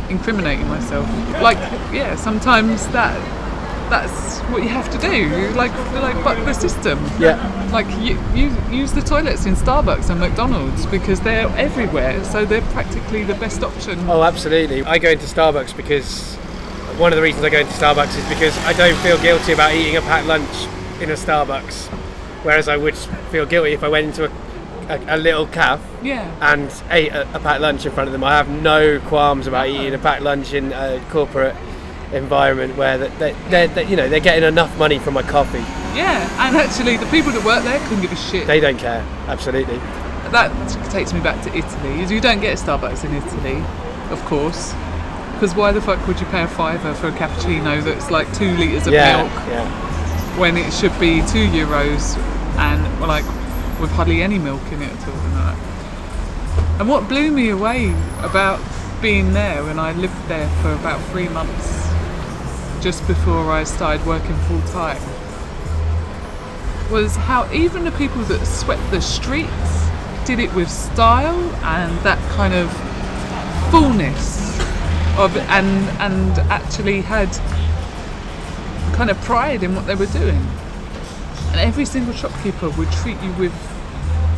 incriminating 0.10 0.68
myself. 0.68 1.06
Like, 1.42 1.58
yeah, 1.94 2.16
sometimes 2.16 2.88
that 2.88 3.16
that's 3.90 4.40
what 4.52 4.64
you 4.64 4.70
have 4.70 4.90
to 4.92 4.98
do. 4.98 5.50
Like, 5.56 5.72
like, 5.94 6.24
but 6.24 6.44
the 6.46 6.54
system. 6.54 7.00
Yeah. 7.20 7.38
Like, 7.72 7.88
you, 8.00 8.20
you 8.34 8.56
use 8.72 8.92
the 8.94 9.02
toilets 9.02 9.46
in 9.46 9.56
Starbucks 9.56 10.10
and 10.10 10.20
McDonald's 10.20 10.86
because 10.86 11.20
they're 11.22 11.48
everywhere, 11.58 12.24
so 12.24 12.46
they're 12.46 12.62
practically 12.74 13.24
the 13.24 13.36
best 13.36 13.64
option. 13.64 14.00
Oh, 14.10 14.24
absolutely. 14.24 14.84
I 14.84 14.98
go 14.98 15.10
into 15.12 15.26
Starbucks 15.26 15.76
because 15.76 16.36
one 16.98 17.12
of 17.12 17.18
the 17.18 17.22
reasons 17.24 17.44
I 17.46 17.50
go 17.50 17.60
into 17.60 17.74
Starbucks 17.74 18.18
is 18.18 18.28
because 18.30 18.58
I 18.66 18.74
don't 18.74 18.96
feel 19.02 19.22
guilty 19.22 19.52
about 19.54 19.74
eating 19.74 19.98
a 19.98 20.02
packed 20.02 20.28
lunch 20.28 20.50
in 21.02 21.12
a 21.12 21.16
Starbucks, 21.16 21.88
whereas 22.44 22.68
I 22.68 22.78
would 22.78 22.96
feel 22.96 23.46
guilty 23.46 23.74
if 23.74 23.84
I 23.84 23.88
went 23.90 24.08
into 24.08 24.26
a, 24.26 24.32
a, 24.90 25.16
a 25.16 25.18
little 25.18 25.46
cafe 25.48 25.84
Yeah. 26.02 26.36
and 26.42 26.72
ate 26.90 27.12
a, 27.12 27.22
a 27.36 27.40
packed 27.40 27.62
lunch 27.62 27.86
in 27.86 27.92
front 27.92 28.08
of 28.08 28.14
them. 28.14 28.24
I 28.24 28.36
have 28.38 28.50
no 28.50 29.00
qualms 29.02 29.46
about 29.48 29.68
eating 29.68 29.94
a 29.94 30.00
packed 30.00 30.24
lunch 30.24 30.54
in 30.54 30.72
a 30.74 31.00
corporate 31.10 31.56
environment 32.14 32.78
where 32.78 32.98
that 32.98 33.20
they, 33.20 33.34
they're, 33.50 33.68
they 33.68 33.86
you 33.86 33.96
know 33.96 34.08
they're 34.08 34.20
getting 34.20 34.44
enough 34.44 34.78
money 34.78 35.00
from 35.00 35.14
my 35.14 35.24
coffee. 35.24 35.64
Yeah, 35.96 36.30
and 36.48 36.56
actually, 36.56 36.98
the 36.98 37.06
people 37.08 37.32
that 37.32 37.44
work 37.44 37.64
there 37.64 37.80
couldn't 37.88 38.02
give 38.02 38.12
a 38.12 38.16
shit. 38.16 38.48
They 38.48 38.60
don't 38.60 38.78
care. 38.78 39.02
Absolutely. 39.28 39.78
that 40.32 40.52
takes 40.92 41.14
me 41.14 41.20
back 41.22 41.44
to 41.44 41.56
Italy. 41.56 42.04
You 42.14 42.22
don't 42.22 42.40
get 42.42 42.60
a 42.60 42.64
Starbucks 42.64 43.04
in 43.06 43.14
Italy, 43.16 43.64
of 44.12 44.24
course, 44.26 44.74
because 45.34 45.56
why 45.56 45.72
the 45.72 45.82
fuck 45.82 46.06
would 46.08 46.20
you 46.20 46.26
pay 46.28 46.44
a 46.44 46.48
fiver 46.48 46.94
for 46.94 47.08
a 47.08 47.12
cappuccino 47.12 47.84
that's 47.84 48.12
like 48.12 48.32
two 48.36 48.56
liters 48.58 48.88
of 48.88 48.94
yeah. 48.94 49.24
milk 49.24 49.32
Yeah. 49.48 50.40
when 50.40 50.58
it 50.58 50.72
should 50.72 50.98
be 51.00 51.22
two 51.28 51.48
euros 51.48 52.18
and 52.58 53.02
like 53.02 53.26
with 53.80 53.92
hardly 53.92 54.22
any 54.22 54.38
milk 54.40 54.62
in 54.72 54.82
it 54.82 54.92
at 54.92 55.08
all? 55.08 55.16
And, 55.16 55.34
that. 55.36 56.82
and 56.82 56.90
what 56.90 57.08
blew 57.08 57.32
me 57.32 57.50
away 57.50 57.92
about 58.20 58.60
being 59.02 59.34
there, 59.34 59.64
when 59.64 59.80
I 59.80 59.94
lived 59.94 60.28
there 60.28 60.50
for 60.62 60.74
about 60.74 61.00
three 61.12 61.30
months, 61.30 61.87
just 62.88 63.06
before 63.06 63.52
I 63.52 63.66
started 63.66 64.06
working 64.08 64.34
full 64.48 64.62
time, 64.72 65.02
was 66.90 67.18
how 67.18 67.46
even 67.52 67.84
the 67.84 67.92
people 67.92 68.22
that 68.24 68.46
swept 68.46 68.82
the 68.92 69.02
streets 69.02 69.90
did 70.26 70.40
it 70.40 70.54
with 70.56 70.70
style 70.72 71.38
and 71.66 71.92
that 72.06 72.18
kind 72.38 72.54
of 72.54 72.72
fullness 73.72 74.58
of 75.20 75.36
and 75.36 75.68
and 76.00 76.40
actually 76.50 77.02
had 77.02 77.30
kind 78.96 79.10
of 79.10 79.20
pride 79.24 79.64
in 79.64 79.76
what 79.76 79.86
they 79.86 79.96
were 79.96 80.14
doing. 80.24 80.42
And 81.52 81.60
every 81.60 81.84
single 81.84 82.14
shopkeeper 82.14 82.70
would 82.70 82.90
treat 83.04 83.22
you 83.22 83.34
with 83.34 83.54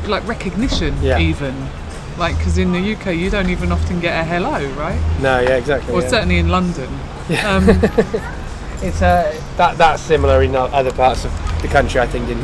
like 0.07 0.27
recognition, 0.27 0.97
Yeah. 1.03 1.19
even 1.19 1.53
like 2.17 2.35
because 2.39 2.57
in 2.57 2.71
the 2.71 2.93
UK 2.95 3.15
you 3.15 3.29
don't 3.29 3.51
even 3.51 3.71
often 3.71 3.99
get 3.99 4.19
a 4.19 4.23
hello, 4.23 4.67
right? 4.73 4.99
No. 5.21 5.39
Yeah. 5.39 5.57
Exactly. 5.57 5.93
Or 5.93 6.01
yeah. 6.01 6.09
certainly 6.09 6.39
in 6.39 6.49
London. 6.49 6.89
Um, 7.45 7.67
It's 8.81 9.01
uh, 9.01 9.33
that 9.57 9.77
that's 9.77 10.01
similar 10.01 10.41
in 10.43 10.55
other 10.55 10.91
parts 10.91 11.25
of 11.25 11.31
the 11.61 11.67
country. 11.67 11.99
I 11.99 12.07
think. 12.07 12.29
In, 12.29 12.39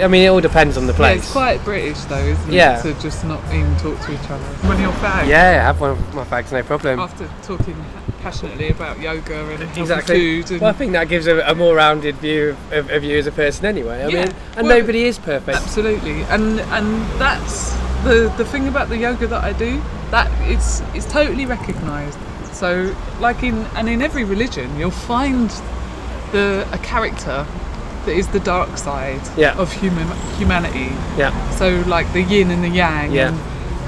I 0.00 0.06
mean, 0.06 0.22
it 0.22 0.28
all 0.28 0.40
depends 0.40 0.76
on 0.76 0.86
the 0.86 0.92
yeah, 0.92 0.96
place. 0.98 1.22
it's 1.22 1.32
quite 1.32 1.64
British 1.64 1.98
though, 2.02 2.16
isn't 2.18 2.52
Yeah. 2.52 2.78
it? 2.78 2.82
To 2.82 3.02
just 3.02 3.24
not 3.24 3.40
even 3.52 3.74
talk 3.78 4.00
to 4.02 4.12
each 4.14 4.30
other. 4.30 4.44
When 4.68 4.80
you're 4.80 4.92
back, 4.92 5.26
Yeah, 5.26 5.60
I 5.62 5.64
have 5.64 5.80
one 5.80 5.90
of 5.90 6.14
my 6.14 6.22
fags, 6.24 6.52
no 6.52 6.62
problem. 6.62 7.00
after 7.00 7.28
talking 7.42 7.74
passionately 8.22 8.68
about 8.68 9.00
yoga 9.00 9.34
and 9.50 9.58
healthy 9.64 9.80
exactly. 9.80 10.42
food 10.42 10.50
and 10.52 10.60
Well, 10.60 10.70
I 10.70 10.74
think 10.74 10.92
that 10.92 11.08
gives 11.08 11.26
a, 11.26 11.40
a 11.40 11.56
more 11.56 11.74
rounded 11.74 12.14
view 12.18 12.56
of, 12.70 12.88
of 12.90 13.02
you 13.02 13.18
as 13.18 13.26
a 13.26 13.32
person, 13.32 13.66
anyway. 13.66 14.04
I 14.04 14.08
Yeah. 14.08 14.24
mean, 14.26 14.34
and 14.56 14.68
Well- 14.68 14.78
nobody 14.78 15.04
is 15.06 15.18
perfect. 15.18 15.58
Absolutely, 15.58 16.22
and 16.30 16.60
and 16.60 17.04
that's 17.18 17.74
the 18.04 18.32
the 18.36 18.44
thing 18.44 18.68
about 18.68 18.88
the 18.90 18.96
yoga 18.96 19.26
that 19.26 19.42
I 19.42 19.52
do. 19.54 19.82
That 20.12 20.30
it's 20.48 20.82
it's 20.94 21.06
totally 21.06 21.46
recognised. 21.46 22.18
So, 22.54 22.94
like 23.20 23.42
in 23.42 23.56
and 23.76 23.88
in 23.88 24.00
every 24.02 24.24
religion, 24.24 24.78
you'll 24.78 24.90
find 24.90 25.50
the 26.32 26.66
a 26.72 26.78
character 26.78 27.46
that 28.06 28.12
is 28.12 28.28
the 28.28 28.40
dark 28.40 28.76
side 28.78 29.20
Yeah. 29.36 29.56
of 29.58 29.72
human 29.72 30.06
humanity. 30.38 30.92
Yeah, 31.16 31.32
So, 31.52 31.82
like 31.86 32.12
the 32.12 32.22
yin 32.22 32.50
and 32.50 32.62
the 32.62 32.68
yang. 32.68 33.12
Yeah. 33.12 33.28
And, 33.28 33.38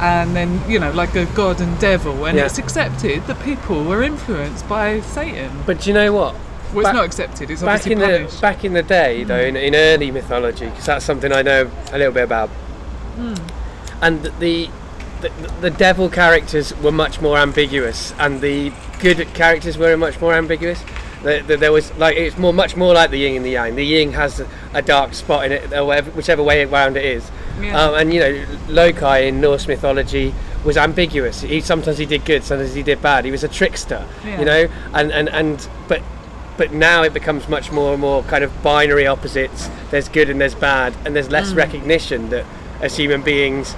and 0.00 0.36
then 0.36 0.60
you 0.70 0.78
know, 0.78 0.90
like 0.92 1.14
a 1.16 1.26
god 1.34 1.60
and 1.60 1.78
devil, 1.78 2.24
and 2.26 2.36
Yeah. 2.36 2.46
it's 2.46 2.58
accepted 2.58 3.26
that 3.26 3.38
people 3.42 3.84
were 3.84 4.02
influenced 4.02 4.68
by 4.68 5.00
Satan. 5.00 5.50
but 5.66 5.80
do 5.80 5.90
you 5.90 5.94
know 5.94 6.12
what? 6.12 6.34
Well, 6.74 6.82
Back- 6.82 6.90
it's 6.92 6.96
not 6.96 7.04
accepted. 7.04 7.50
It's 7.50 7.62
Back 7.62 7.80
obviously 7.86 7.92
in 7.92 7.98
the 8.26 8.38
back 8.40 8.64
in 8.64 8.72
the 8.72 8.82
day, 8.82 9.22
though, 9.24 9.40
in, 9.40 9.54
in 9.56 9.74
early 9.74 10.10
mythology, 10.10 10.66
because 10.66 10.86
that's 10.86 11.04
something 11.04 11.32
I 11.32 11.42
know 11.42 11.70
a 11.92 11.96
little 11.98 12.12
bit 12.12 12.24
about, 12.24 12.48
Hmm. 13.16 13.34
and 14.02 14.30
the, 14.40 14.68
the 15.20 15.30
the 15.60 15.70
devil 15.70 16.08
characters 16.08 16.74
were 16.80 16.92
much 16.92 17.20
more 17.20 17.38
ambiguous, 17.38 18.12
and 18.18 18.40
the 18.40 18.72
good 19.00 19.26
characters 19.34 19.78
were 19.78 19.96
much 19.96 20.20
more 20.20 20.34
ambiguous. 20.34 20.82
The, 21.22 21.42
the, 21.46 21.56
there 21.56 21.72
was 21.72 21.92
like 21.96 22.16
it's 22.16 22.36
more 22.38 22.52
much 22.52 22.76
more 22.76 22.94
like 22.94 23.10
the 23.10 23.18
yin 23.18 23.36
and 23.36 23.44
the 23.44 23.50
yang. 23.50 23.74
The 23.74 23.84
yin 23.84 24.12
has 24.12 24.40
a, 24.40 24.48
a 24.74 24.82
dark 24.82 25.14
spot 25.14 25.46
in 25.46 25.52
it, 25.52 25.70
whatever, 25.84 26.10
whichever 26.12 26.42
way 26.42 26.62
around 26.64 26.96
it 26.96 27.04
is. 27.04 27.30
Yeah. 27.60 27.80
Um, 27.80 27.94
and 27.94 28.14
you 28.14 28.20
know, 28.20 28.46
Loki 28.68 29.26
in 29.28 29.40
Norse 29.40 29.66
mythology 29.66 30.34
was 30.64 30.76
ambiguous. 30.76 31.40
He 31.40 31.60
sometimes 31.60 31.98
he 31.98 32.06
did 32.06 32.24
good, 32.24 32.44
sometimes 32.44 32.74
he 32.74 32.82
did 32.82 33.00
bad. 33.02 33.24
He 33.24 33.30
was 33.30 33.42
a 33.44 33.48
trickster, 33.48 34.06
Yeah. 34.24 34.38
you 34.38 34.44
know. 34.44 34.68
And 34.92 35.10
and 35.10 35.28
and 35.30 35.68
but 35.88 36.02
but 36.58 36.72
now 36.72 37.02
it 37.02 37.12
becomes 37.14 37.48
much 37.48 37.72
more 37.72 37.92
and 37.92 38.00
more 38.00 38.22
kind 38.24 38.44
of 38.44 38.62
binary 38.62 39.06
opposites. 39.06 39.68
There's 39.90 40.08
good 40.08 40.28
and 40.30 40.40
there's 40.40 40.54
bad, 40.54 40.94
and 41.04 41.16
there's 41.16 41.30
less 41.30 41.52
Mm. 41.52 41.56
recognition 41.56 42.28
that 42.30 42.44
as 42.82 42.96
human 42.96 43.22
beings 43.22 43.74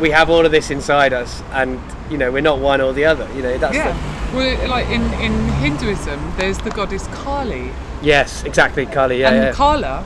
we 0.00 0.10
have 0.10 0.30
all 0.30 0.44
of 0.46 0.52
this 0.52 0.70
inside 0.70 1.12
us, 1.12 1.42
and 1.52 1.80
you 2.10 2.18
know 2.18 2.30
we're 2.30 2.42
not 2.42 2.58
one 2.58 2.80
or 2.80 2.92
the 2.92 3.04
other. 3.04 3.28
You 3.34 3.42
know 3.42 3.58
that's 3.58 3.74
yeah. 3.74 3.92
the, 4.30 4.36
Well, 4.36 4.68
like 4.68 4.86
in, 4.88 5.02
in 5.20 5.32
Hinduism, 5.54 6.34
there's 6.36 6.58
the 6.58 6.70
goddess 6.70 7.06
Kali, 7.08 7.70
yes, 8.02 8.44
exactly, 8.44 8.86
Kali. 8.86 9.20
Yeah, 9.20 9.30
and 9.30 9.44
yeah. 9.44 9.52
Kala 9.52 10.04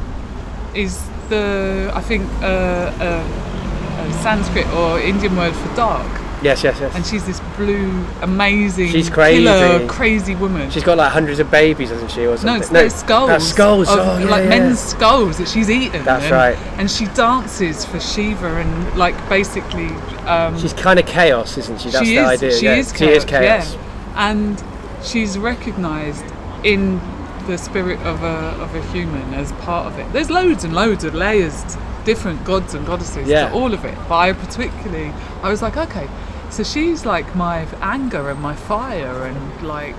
is 0.74 1.03
the 1.28 1.90
I 1.95 2.01
think 2.01 2.28
uh, 2.43 2.47
uh, 2.47 4.09
a 4.09 4.12
Sanskrit 4.22 4.66
or 4.74 5.01
Indian 5.01 5.36
word 5.36 5.55
for 5.55 5.74
dark. 5.76 6.21
Yes, 6.43 6.64
yes, 6.64 6.80
yes. 6.80 6.95
and 6.95 7.07
she's 7.07 7.24
this 7.24 7.40
blue, 7.57 8.05
amazing, 8.20 8.88
She's 8.88 9.09
crazy. 9.09 9.45
killer, 9.45 9.86
crazy 9.86 10.34
woman. 10.34 10.70
She's 10.70 10.82
got 10.82 10.99
like 10.99 11.12
hundreds 11.12 11.38
of 11.38 11.51
babies, 11.51 11.90
hasn't 11.90 12.11
she, 12.11 12.26
or 12.26 12.36
no, 12.43 12.57
it's 12.57 12.68
their 12.68 12.90
skulls. 12.90 13.28
That's 13.28 13.45
skulls. 13.45 13.88
Of, 13.88 13.99
oh, 13.99 14.18
yeah, 14.18 14.24
like 14.26 14.43
yeah. 14.45 14.49
men's 14.49 14.80
skulls 14.80 15.38
that 15.38 15.49
she's 15.49 15.70
eaten. 15.70 16.05
That's 16.05 16.24
and, 16.24 16.32
right. 16.32 16.57
And 16.78 16.90
she 16.90 17.07
dances 17.07 17.84
for 17.84 18.01
Shiva 18.01 18.57
and 18.57 18.97
like 18.97 19.16
basically. 19.28 19.88
Um, 20.26 20.59
She's 20.59 20.72
kind 20.72 20.99
of 20.99 21.07
chaos, 21.07 21.59
isn't 21.59 21.80
she? 21.80 21.90
That's 21.90 22.07
she 22.07 22.16
the 22.16 22.22
is. 22.22 22.28
idea. 22.28 22.59
She 22.59 22.64
yeah. 22.64 22.74
is. 22.74 22.97
She 22.97 23.07
is 23.07 23.24
chaos. 23.24 23.74
Yeah. 23.74 23.78
And 24.16 24.62
she's 25.03 25.38
recognised 25.38 26.24
in 26.64 27.01
the 27.47 27.59
spirit 27.59 27.99
of 28.01 28.22
a 28.22 28.62
of 28.62 28.74
a 28.74 28.82
human 28.93 29.34
as 29.34 29.53
part 29.53 29.86
of 29.86 29.99
it. 29.99 30.12
There's 30.12 30.30
loads 30.30 30.64
and 30.64 30.74
loads 30.74 31.05
of 31.05 31.14
layers, 31.14 31.76
different 32.05 32.45
gods 32.45 32.74
and 32.74 32.86
goddesses 32.86 33.28
Yeah. 33.28 33.49
to 33.49 33.55
all 33.55 33.72
of 33.74 33.84
it. 33.84 33.97
But 34.09 34.16
I 34.16 34.32
particularly, 34.32 35.12
I 35.43 35.49
was 35.51 35.62
like, 35.62 35.76
okay, 35.76 36.09
so 36.53 36.62
she's 36.62 37.05
like 37.07 37.34
my 37.34 37.66
anger 37.80 38.30
and 38.30 38.40
my 38.40 38.55
fire 38.55 39.24
and 39.24 39.66
like. 39.66 39.96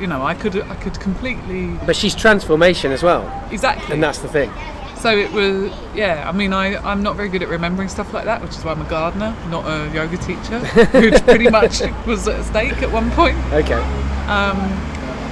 You 0.00 0.08
know, 0.08 0.22
I 0.22 0.34
could 0.34 0.56
I 0.56 0.74
could 0.76 0.98
completely 0.98 1.78
But 1.86 1.94
she's 1.94 2.14
transformation 2.16 2.90
as 2.90 3.04
well, 3.04 3.22
exactly. 3.52 3.94
and 3.94 4.02
that's 4.02 4.18
the 4.18 4.26
thing. 4.26 4.50
So 4.96 5.16
it 5.16 5.30
was, 5.32 5.70
yeah. 5.94 6.28
I 6.28 6.32
mean, 6.32 6.52
I 6.52 6.76
I'm 6.78 7.04
not 7.04 7.14
very 7.14 7.28
good 7.28 7.42
at 7.42 7.48
remembering 7.48 7.88
stuff 7.88 8.12
like 8.12 8.24
that, 8.24 8.42
which 8.42 8.56
is 8.56 8.64
why 8.64 8.72
I'm 8.72 8.80
a 8.80 8.88
gardener, 8.88 9.36
not 9.48 9.64
a 9.64 9.92
yoga 9.94 10.16
teacher, 10.16 10.58
which 10.98 11.22
pretty 11.22 11.48
much 11.50 11.82
was 12.04 12.26
at 12.26 12.44
stake 12.46 12.82
at 12.82 12.90
one 12.90 13.10
point. 13.12 13.36
Okay. 13.52 13.80
Um, 14.26 14.58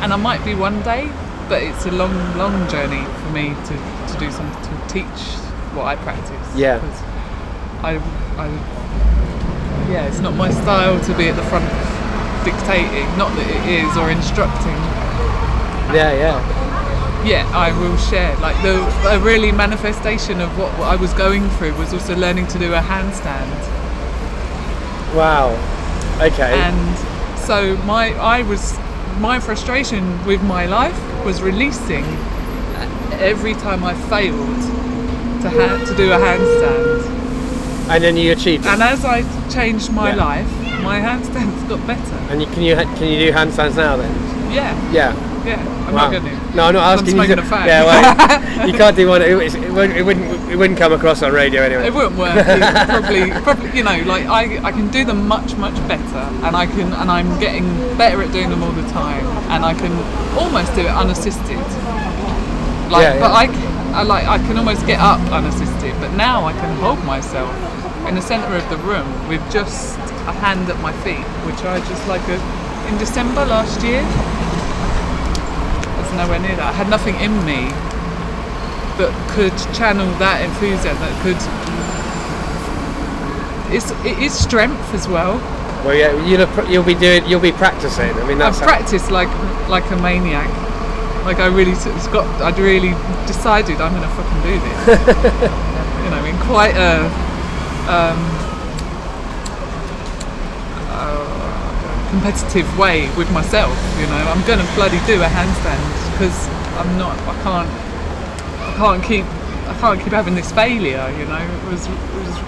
and 0.03 0.13
I 0.13 0.17
might 0.17 0.45
be 0.45 0.55
one 0.55 0.81
day, 0.83 1.11
but 1.49 1.63
it's 1.63 1.87
a 1.87 1.91
long, 1.91 2.15
long 2.37 2.69
journey 2.69 3.05
for 3.23 3.31
me 3.31 3.51
to, 3.51 4.13
to 4.13 4.19
do 4.21 4.31
something 4.31 4.63
to 4.63 4.89
teach 4.89 5.23
what 5.75 5.85
I 5.85 5.97
practice. 5.97 6.57
Yeah. 6.57 6.81
I, 7.83 7.97
I, 8.39 8.47
yeah, 9.91 10.07
it's 10.07 10.21
not 10.21 10.35
my 10.35 10.51
style 10.51 11.01
to 11.01 11.17
be 11.17 11.29
at 11.29 11.37
the 11.37 11.43
front 11.45 11.67
dictating. 12.45 13.07
Not 13.19 13.35
that 13.37 13.47
it 13.51 13.85
is 13.85 13.97
or 13.97 14.11
instructing. 14.11 14.79
Yeah, 15.95 16.13
yeah. 16.15 16.61
Yeah, 17.27 17.51
I 17.55 17.79
will 17.79 17.97
share. 17.99 18.35
Like 18.39 18.57
the 18.63 18.81
a 19.11 19.19
really 19.19 19.53
manifestation 19.53 20.41
of 20.41 20.57
what, 20.57 20.73
what 20.79 20.89
I 20.89 20.97
was 20.97 21.13
going 21.15 21.49
through 21.51 21.75
was 21.75 21.93
also 21.93 22.17
learning 22.17 22.47
to 22.49 22.59
do 22.59 22.73
a 22.73 22.81
handstand. 22.81 23.51
Wow. 25.15 25.51
Okay. 26.23 26.53
and 26.53 26.99
so 27.39 27.77
my 27.85 28.13
I 28.15 28.43
was 28.43 28.79
my 29.19 29.41
frustration 29.41 30.03
with 30.25 30.43
my 30.43 30.67
life 30.67 30.99
was 31.25 31.43
releasing 31.43 32.05
every 33.21 33.55
time 33.55 33.85
I 33.85 33.95
failed 34.09 34.63
to 35.43 35.51
ha- 35.51 35.85
to 35.87 35.97
do 35.97 36.13
a 36.13 36.17
handstand. 36.17 37.20
And 37.91 38.03
then 38.05 38.17
you 38.17 38.33
achieved 38.33 38.65
it. 38.67 38.69
And 38.71 38.83
as 38.83 39.05
I 39.05 39.23
changed 39.51 39.93
my 39.93 40.11
Yeah. 40.11 40.25
life, 40.25 40.51
my 40.83 41.01
handstands 41.01 41.69
got 41.69 41.85
better. 41.87 42.17
And 42.31 42.41
you, 42.41 42.47
can 42.49 42.63
you 42.63 42.75
can 42.77 43.09
you 43.09 43.19
do 43.19 43.33
handstands 43.33 43.77
now 43.77 43.97
then? 43.97 44.13
Yeah, 44.53 44.75
Yeah. 44.93 45.13
yeah. 45.45 45.59
I'm 45.87 45.95
Wow. 45.95 46.11
not 46.11 46.11
going 46.13 46.25
to. 46.25 46.57
No, 46.57 46.65
I'm 46.67 46.75
not 46.75 46.99
asking 47.01 47.19
I'm 47.19 47.29
you. 47.29 47.37
To, 47.37 47.43
a 47.43 47.45
fag. 47.45 47.67
yeah, 47.67 47.85
well, 47.85 48.67
you 48.69 48.75
can't 48.75 48.95
do 48.97 49.09
one. 49.09 49.23
It, 49.23 49.31
it, 49.31 49.71
wouldn't, 49.73 49.97
it 49.97 50.03
wouldn't. 50.05 50.51
It 50.53 50.57
wouldn't 50.57 50.79
come 50.79 50.93
across 50.93 51.23
on 51.23 51.33
radio 51.33 51.63
anyway. 51.63 51.87
It 51.87 51.95
wouldn't 51.95 52.17
work. 52.17 52.35
Probably, 52.87 53.31
probably, 53.43 53.71
you 53.77 53.83
know, 53.85 53.99
like 54.07 54.27
I, 54.27 54.63
I 54.63 54.71
can 54.73 54.89
do 54.91 55.05
them 55.05 55.27
much, 55.27 55.57
much 55.57 55.75
better, 55.89 56.23
and 56.47 56.55
I 56.57 56.67
can, 56.67 56.93
and 56.93 57.11
I'm 57.11 57.39
getting 57.41 57.67
better 57.99 58.23
at 58.23 58.31
doing 58.33 58.51
them 58.51 58.63
all 58.63 58.71
the 58.73 58.89
time, 58.91 59.25
and 59.51 59.65
I 59.65 59.75
can 59.75 59.91
almost 60.39 60.75
do 60.77 60.83
it 60.83 60.87
unassisted. 61.03 61.59
Like, 62.91 63.03
Yeah, 63.07 63.19
but 63.21 63.31
yeah. 63.31 63.43
I, 63.43 63.47
c- 63.47 63.95
I 63.95 64.03
like, 64.03 64.27
I 64.27 64.39
can 64.39 64.57
almost 64.59 64.87
get 64.87 64.99
up 65.01 65.21
unassisted, 65.33 65.95
but 66.01 66.13
now 66.15 66.45
I 66.45 66.53
can 66.53 66.77
hold 66.79 67.03
myself 67.05 67.51
in 68.09 68.15
the 68.15 68.23
centre 68.23 68.55
of 68.57 68.69
the 68.71 68.77
room 68.79 69.07
with 69.29 69.41
just 69.53 69.99
a 70.29 70.33
hand 70.33 70.69
at 70.71 70.79
my 70.81 70.93
feet, 71.05 71.25
which 71.47 71.61
I 71.65 71.79
just 71.89 72.07
like 72.09 72.23
a, 72.29 72.39
in 72.89 72.99
December 72.99 73.45
last 73.45 73.83
year. 73.83 74.03
There's 75.97 76.13
nowhere 76.17 76.41
near 76.41 76.57
that. 76.57 76.71
I 76.71 76.73
had 76.73 76.89
nothing 76.89 77.15
in 77.21 77.33
me 77.45 77.71
that 78.99 79.13
could 79.33 79.57
channel 79.75 80.07
that 80.19 80.43
enthusiasm 80.45 80.99
that 81.01 81.15
could 81.25 81.41
it's 83.73 83.91
it 84.05 84.19
is 84.19 84.37
strength 84.37 84.93
as 84.93 85.07
well 85.09 85.39
Well, 85.85 85.95
yeah, 85.95 86.13
you'll 86.27 86.71
you'll 86.71 86.85
be 86.85 86.95
doing. 86.95 87.25
You'll 87.27 87.41
be 87.41 87.53
practicing. 87.53 88.11
I 88.11 88.27
mean, 88.27 88.43
i've 88.43 88.57
practiced 88.57 89.11
like 89.11 89.31
like 89.69 89.89
a 89.91 89.97
maniac 89.97 90.49
like 91.25 91.39
i 91.39 91.47
really 91.47 91.73
it's 91.73 92.09
got 92.09 92.27
i'd 92.43 92.59
really 92.59 92.91
decided 93.27 93.81
i'm 93.81 93.93
gonna 93.95 94.09
fucking 94.17 94.41
do 94.43 94.57
this 94.59 94.81
you 96.05 96.11
know 96.11 96.25
in 96.25 96.37
quite 96.49 96.75
a 96.77 97.09
um 97.89 98.19
uh, 100.91 102.09
competitive 102.11 102.67
way 102.79 103.09
with 103.17 103.31
myself 103.33 103.77
you 104.01 104.07
know 104.07 104.21
i'm 104.33 104.45
gonna 104.47 104.67
bloody 104.75 104.99
do 105.07 105.23
a 105.23 105.27
handstand 105.27 105.83
because 106.13 106.49
i'm 106.79 106.99
not 106.99 107.17
i 107.29 107.43
can't 107.43 107.91
I 108.61 108.75
can't 108.77 109.03
keep 109.03 109.25
I 109.69 109.77
can't 109.81 110.01
keep 110.01 110.13
having 110.13 110.35
this 110.35 110.53
failure, 110.53 111.09
you 111.19 111.25
know. 111.27 111.39
It 111.39 111.71
was, 111.71 111.87
it 111.87 112.15
was 112.15 112.39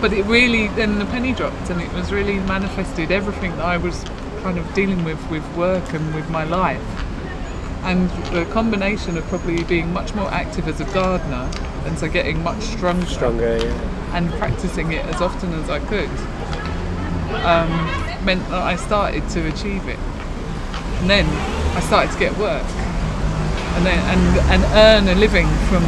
but 0.00 0.12
it 0.12 0.24
really 0.26 0.68
then 0.68 0.98
the 0.98 1.04
penny 1.06 1.32
dropped 1.32 1.70
and 1.70 1.80
it 1.80 1.92
was 1.92 2.10
really 2.10 2.40
manifested 2.40 3.10
everything 3.12 3.52
that 3.56 3.64
I 3.64 3.76
was 3.76 4.04
kind 4.42 4.58
of 4.58 4.74
dealing 4.74 5.04
with 5.04 5.20
with 5.30 5.44
work 5.56 5.92
and 5.92 6.14
with 6.14 6.28
my 6.30 6.44
life. 6.44 6.82
And 7.82 8.08
the 8.34 8.44
combination 8.52 9.16
of 9.18 9.24
probably 9.26 9.64
being 9.64 9.92
much 9.92 10.14
more 10.14 10.30
active 10.30 10.68
as 10.68 10.80
a 10.80 10.84
gardener 10.94 11.50
and 11.84 11.98
so 11.98 12.08
getting 12.08 12.42
much 12.42 12.62
stronger, 12.62 13.06
stronger. 13.06 13.56
Yeah. 13.58 14.16
and 14.16 14.30
practicing 14.34 14.92
it 14.92 15.04
as 15.06 15.20
often 15.20 15.52
as 15.54 15.68
I 15.68 15.80
could 15.80 16.08
um, 17.44 17.70
meant 18.24 18.46
that 18.50 18.62
I 18.62 18.76
started 18.76 19.28
to 19.30 19.46
achieve 19.48 19.88
it. 19.88 19.98
And 21.00 21.10
then 21.10 21.26
I 21.76 21.80
started 21.80 22.12
to 22.12 22.18
get 22.18 22.36
work 22.38 22.62
and 23.74 23.84
then 23.86 23.98
and, 23.98 24.38
and 24.52 25.08
earn 25.08 25.16
a 25.16 25.18
living 25.18 25.48
from 25.68 25.82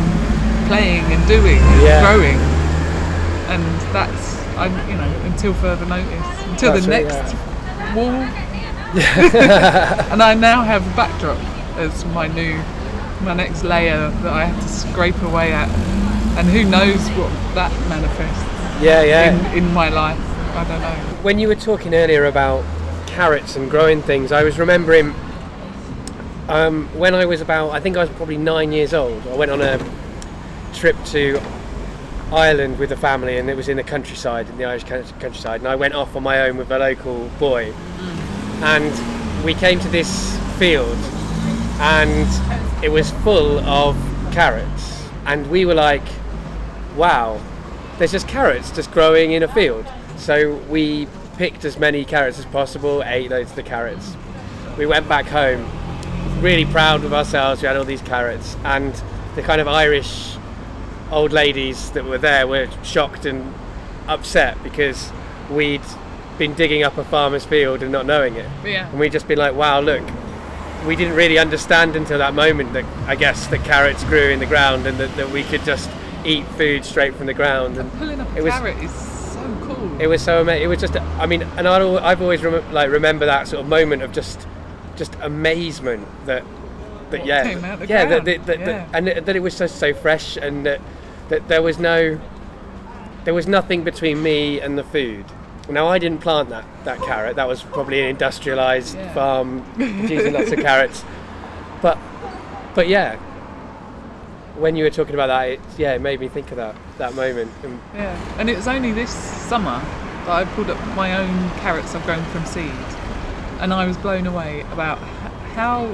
playing 0.66 1.04
and 1.12 1.26
doing 1.28 1.58
and 1.60 1.82
Yeah. 1.82 2.00
growing. 2.02 2.36
And 3.52 3.62
that's 3.92 4.34
I 4.56 4.66
you 4.90 4.96
know 4.96 5.10
until 5.26 5.54
further 5.54 5.86
notice 5.86 6.26
until 6.50 6.72
That's 6.72 6.86
the 6.86 7.00
it, 7.00 7.04
next 7.04 7.34
wall. 7.94 8.10
and 10.12 10.22
I 10.22 10.34
now 10.34 10.62
have 10.62 10.84
a 10.92 10.96
backdrop 10.96 11.38
as 11.76 12.04
my 12.06 12.26
new 12.28 12.56
my 13.22 13.32
next 13.34 13.62
layer 13.64 14.10
that 14.10 14.32
I 14.32 14.44
have 14.44 14.60
to 14.62 14.68
scrape 14.68 15.20
away 15.22 15.52
at. 15.52 15.68
And 16.38 16.48
who 16.48 16.64
knows 16.64 17.00
what 17.16 17.30
that 17.54 17.70
manifests 17.88 18.82
Yeah, 18.82 19.02
yeah. 19.02 19.52
in, 19.52 19.64
in 19.64 19.72
my 19.72 19.88
life. 19.88 20.18
I 20.56 20.64
don't 20.68 20.80
know. 20.80 20.94
when 21.22 21.38
you 21.38 21.48
were 21.48 21.54
talking 21.54 21.94
earlier 21.94 22.26
about 22.26 22.64
carrots 23.06 23.56
and 23.56 23.70
growing 23.70 24.02
things, 24.02 24.30
I 24.32 24.42
was 24.42 24.58
remembering 24.58 25.14
um, 26.48 26.88
when 26.98 27.14
I 27.14 27.24
was 27.24 27.40
about, 27.40 27.70
I 27.70 27.80
think 27.80 27.96
I 27.96 28.00
was 28.00 28.10
probably 28.10 28.36
nine 28.36 28.72
years 28.72 28.92
old. 28.92 29.26
I 29.28 29.34
went 29.36 29.50
on 29.50 29.62
a 29.62 29.78
trip 30.74 30.96
to 31.06 31.40
Ireland 32.32 32.78
with 32.78 32.90
the 32.90 32.96
family, 32.96 33.38
and 33.38 33.48
it 33.48 33.56
was 33.56 33.68
in 33.68 33.76
the 33.76 33.82
countryside, 33.84 34.48
in 34.48 34.58
the 34.58 34.64
Irish 34.64 34.84
countryside. 34.84 35.60
And 35.60 35.68
I 35.68 35.76
went 35.76 35.94
off 35.94 36.14
on 36.16 36.22
my 36.22 36.40
own 36.42 36.56
with 36.56 36.70
a 36.70 36.78
local 36.78 37.28
boy, 37.38 37.72
and 38.62 39.44
we 39.44 39.54
came 39.54 39.80
to 39.80 39.88
this 39.88 40.36
field, 40.58 40.98
and 41.80 42.84
it 42.84 42.90
was 42.90 43.10
full 43.10 43.58
of 43.60 43.96
carrots, 44.32 45.08
and 45.26 45.48
we 45.50 45.64
were 45.64 45.74
like, 45.74 46.02
"Wow, 46.96 47.40
there's 47.98 48.12
just 48.12 48.28
carrots 48.28 48.70
just 48.70 48.90
growing 48.90 49.32
in 49.32 49.42
a 49.42 49.48
field." 49.48 49.86
So 50.16 50.54
we 50.68 51.06
picked 51.36 51.64
as 51.64 51.78
many 51.78 52.04
carrots 52.04 52.38
as 52.38 52.44
possible, 52.46 53.02
ate 53.04 53.30
loads 53.30 53.50
of 53.50 53.56
the 53.56 53.62
carrots. 53.62 54.16
We 54.78 54.86
went 54.86 55.08
back 55.08 55.26
home, 55.26 55.68
really 56.40 56.64
proud 56.64 57.04
of 57.04 57.12
ourselves. 57.12 57.62
We 57.62 57.68
had 57.68 57.76
all 57.76 57.84
these 57.84 58.02
carrots, 58.02 58.56
and 58.64 58.94
the 59.34 59.42
kind 59.42 59.60
of 59.60 59.68
Irish 59.68 60.36
old 61.10 61.32
ladies 61.32 61.90
that 61.90 62.04
were 62.04 62.18
there 62.18 62.46
were 62.46 62.68
shocked 62.82 63.26
and 63.26 63.52
upset 64.08 64.62
because 64.62 65.10
we'd 65.50 65.80
been 66.38 66.54
digging 66.54 66.82
up 66.82 66.98
a 66.98 67.04
farmer's 67.04 67.44
field 67.44 67.82
and 67.82 67.92
not 67.92 68.06
knowing 68.06 68.34
it. 68.34 68.48
Yeah. 68.64 68.88
And 68.88 68.98
we'd 68.98 69.12
just 69.12 69.28
been 69.28 69.38
like, 69.38 69.54
wow, 69.54 69.80
look, 69.80 70.02
we 70.86 70.96
didn't 70.96 71.14
really 71.14 71.38
understand 71.38 71.96
until 71.96 72.18
that 72.18 72.34
moment 72.34 72.72
that 72.74 72.84
I 73.08 73.14
guess 73.16 73.46
that 73.48 73.64
carrots 73.64 74.04
grew 74.04 74.30
in 74.30 74.38
the 74.38 74.46
ground 74.46 74.86
and 74.86 74.98
that, 74.98 75.14
that 75.16 75.30
we 75.30 75.42
could 75.44 75.64
just 75.64 75.90
eat 76.24 76.46
food 76.48 76.84
straight 76.84 77.14
from 77.14 77.26
the 77.26 77.34
ground. 77.34 77.78
And 77.78 77.90
Pulling 77.94 78.20
up 78.20 78.30
a 78.32 78.38
it 78.38 78.44
was 78.44 78.52
carrot 78.54 78.76
is 78.78 78.92
so 78.92 79.58
cool. 79.62 80.00
it 80.00 80.06
was 80.06 80.22
so 80.22 80.40
amazing. 80.40 80.62
It 80.62 80.66
was 80.66 80.80
just, 80.80 80.96
I 80.96 81.26
mean, 81.26 81.42
and 81.42 81.66
I'd, 81.68 81.82
I've 81.82 82.22
always 82.22 82.42
rem- 82.42 82.72
like 82.72 82.90
remember 82.90 83.26
that 83.26 83.48
sort 83.48 83.62
of 83.62 83.68
moment 83.68 84.02
of 84.02 84.12
just, 84.12 84.46
just 84.96 85.14
amazement 85.20 86.06
that, 86.26 86.44
that 87.10 87.20
What 87.20 87.26
yeah, 87.26 87.44
came 87.44 87.64
out 87.64 87.78
the 87.78 87.86
yeah, 87.86 88.04
that, 88.06 88.24
that, 88.24 88.46
that, 88.46 88.58
yeah. 88.60 88.88
and 88.92 89.06
that 89.06 89.26
that 89.26 89.36
it 89.36 89.40
was 89.40 89.58
just 89.58 89.78
so 89.78 89.92
fresh 89.94 90.36
and 90.36 90.64
that, 90.66 90.80
that 91.28 91.48
there 91.48 91.62
was 91.62 91.78
no, 91.78 92.20
there 93.24 93.34
was 93.34 93.46
nothing 93.46 93.84
between 93.84 94.22
me 94.22 94.60
and 94.60 94.76
the 94.78 94.84
food. 94.84 95.24
Now 95.68 95.88
I 95.88 95.98
didn't 95.98 96.20
plant 96.20 96.50
that 96.50 96.64
that 96.84 97.00
carrot. 97.02 97.36
That 97.36 97.48
was 97.48 97.62
probably 97.62 98.00
an 98.00 98.08
industrialized 98.08 98.96
Yeah. 98.96 99.14
farm 99.14 99.64
using 99.78 100.32
lots 100.32 100.52
of 100.52 100.58
carrots. 100.60 101.04
But, 101.80 101.98
but 102.74 102.88
yeah. 102.88 103.16
When 104.56 104.76
you 104.76 104.84
were 104.84 104.90
talking 104.90 105.14
about 105.14 105.26
that, 105.28 105.48
it, 105.48 105.60
yeah, 105.78 105.94
it 105.94 106.00
made 106.00 106.20
me 106.20 106.28
think 106.28 106.50
of 106.50 106.56
that 106.58 106.76
that 106.98 107.14
moment. 107.14 107.50
And 107.64 107.80
Yeah, 107.94 108.38
and 108.38 108.48
it 108.50 108.56
was 108.56 108.68
only 108.68 108.92
this 108.92 109.10
summer 109.10 109.80
that 110.26 110.28
I 110.30 110.44
pulled 110.54 110.70
up 110.70 110.78
my 110.96 111.16
own 111.18 111.50
carrots 111.60 111.94
I've 111.94 112.04
grown 112.04 112.22
from 112.26 112.44
seed, 112.46 112.70
and 113.60 113.72
I 113.74 113.84
was 113.86 113.96
blown 113.96 114.26
away 114.26 114.60
about 114.72 114.98
how 115.56 115.92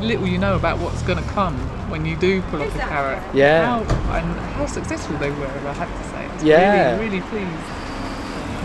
little 0.00 0.26
you 0.26 0.38
know 0.38 0.54
about 0.56 0.78
what's 0.78 1.02
going 1.02 1.18
to 1.22 1.28
come 1.30 1.56
when 1.90 2.04
you 2.06 2.16
do 2.16 2.42
pull 2.42 2.62
off 2.62 2.74
a 2.76 2.78
carrot. 2.78 3.22
Yeah. 3.34 3.64
How, 3.80 4.18
and 4.18 4.26
how 4.54 4.66
successful 4.66 5.16
they 5.18 5.30
were, 5.30 5.46
I 5.46 5.72
have 5.72 5.90
to 6.02 6.08
say. 6.10 6.24
It's 6.34 6.44
Yeah. 6.44 6.92
Really, 6.98 7.08
really 7.08 7.20
pleased. 7.22 7.72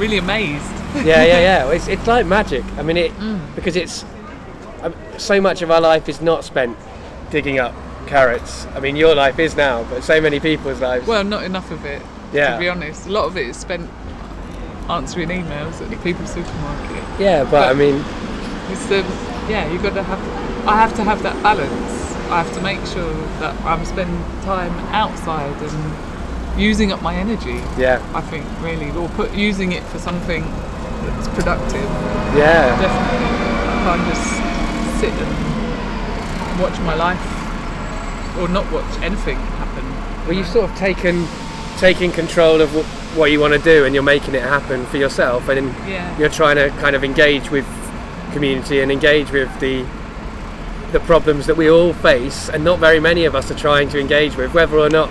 Really 0.01 0.17
amazed. 0.17 0.65
yeah, 1.05 1.23
yeah, 1.23 1.39
yeah. 1.49 1.71
It's, 1.71 1.87
it's 1.87 2.07
like 2.07 2.25
magic. 2.25 2.63
I 2.77 2.81
mean, 2.81 2.97
it 2.97 3.11
Mm. 3.19 3.39
because 3.55 3.75
it's 3.75 4.03
um, 4.81 4.93
so 5.17 5.39
much 5.39 5.61
of 5.61 5.69
our 5.69 5.79
life 5.79 6.09
is 6.09 6.21
not 6.21 6.43
spent 6.43 6.75
digging 7.29 7.59
up 7.59 7.73
carrots. 8.07 8.65
I 8.75 8.79
mean, 8.79 8.95
your 8.95 9.13
life 9.13 9.37
is 9.37 9.55
now, 9.55 9.83
but 9.91 10.03
so 10.03 10.19
many 10.19 10.39
people's 10.39 10.81
lives. 10.81 11.05
Well, 11.07 11.23
not 11.23 11.43
enough 11.43 11.69
of 11.71 11.85
it, 11.85 12.01
Yeah. 12.33 12.53
to 12.53 12.59
be 12.59 12.67
honest. 12.67 13.05
A 13.07 13.11
lot 13.11 13.25
of 13.25 13.37
it 13.37 13.45
is 13.47 13.57
spent 13.57 13.87
answering 14.89 15.29
emails 15.29 15.79
at 15.83 15.89
the 15.91 15.97
people's 15.97 16.33
supermarket. 16.33 17.03
yeah, 17.19 17.43
but, 17.43 17.69
I 17.69 17.73
mean, 17.73 18.03
It's 18.71 18.85
the 18.87 19.05
yeah, 19.49 19.71
you've 19.71 19.83
got 19.83 19.93
to 19.93 20.03
have. 20.03 20.19
I 20.67 20.75
have 20.77 20.95
to 20.95 21.03
have 21.03 21.21
that 21.23 21.37
balance. 21.43 22.15
I 22.31 22.41
have 22.41 22.53
to 22.55 22.61
make 22.61 22.79
sure 22.87 23.13
that 23.41 23.53
I'm 23.65 23.85
spending 23.85 24.23
time 24.43 24.73
outside 24.93 25.55
and 25.61 25.77
using 26.57 26.91
up 26.91 27.01
my 27.01 27.15
energy. 27.15 27.59
yeah, 27.77 28.01
I 28.13 28.21
think 28.21 28.45
really, 28.61 28.91
or 28.91 29.07
put 29.09 29.33
using 29.33 29.71
it 29.71 29.83
for 29.83 29.99
something 29.99 30.43
that's 31.05 31.27
productive. 31.29 31.83
yeah, 32.37 32.77
Definitely, 32.79 33.27
I 33.67 33.77
can't 33.85 34.05
just 34.09 34.25
sit 34.99 35.13
and 35.13 36.61
watch 36.61 36.77
my 36.81 36.95
life, 36.95 38.37
or 38.39 38.47
not 38.47 38.69
watch 38.71 39.01
anything 39.01 39.37
happen. 39.37 39.83
Well, 40.27 40.33
you've 40.37 40.47
sort 40.47 40.69
of 40.69 40.75
taken 40.77 41.27
taking 41.77 42.11
control 42.11 42.61
of 42.61 42.69
wh- 42.71 43.17
what 43.17 43.31
you 43.31 43.39
want 43.39 43.53
to 43.53 43.59
do, 43.59 43.85
and 43.85 43.93
you're 43.95 44.03
making 44.03 44.35
it 44.35 44.43
happen 44.43 44.85
for 44.87 44.97
yourself, 44.97 45.49
and 45.49 45.73
Yeah. 45.87 46.15
you're 46.19 46.29
trying 46.29 46.57
to 46.57 46.69
kind 46.81 46.95
of 46.95 47.03
engage 47.03 47.49
with 47.49 47.65
community 48.33 48.81
and 48.81 48.91
engage 48.91 49.31
with 49.31 49.49
the 49.59 49.83
the 50.91 50.99
problems 51.01 51.47
that 51.47 51.55
we 51.55 51.69
all 51.71 51.93
face, 51.93 52.49
and 52.49 52.63
not 52.65 52.77
very 52.77 52.99
many 52.99 53.23
of 53.23 53.33
us 53.33 53.49
are 53.49 53.55
trying 53.55 53.87
to 53.89 53.97
engage 53.99 54.35
with, 54.35 54.53
whether 54.53 54.77
or 54.77 54.89
not 54.89 55.09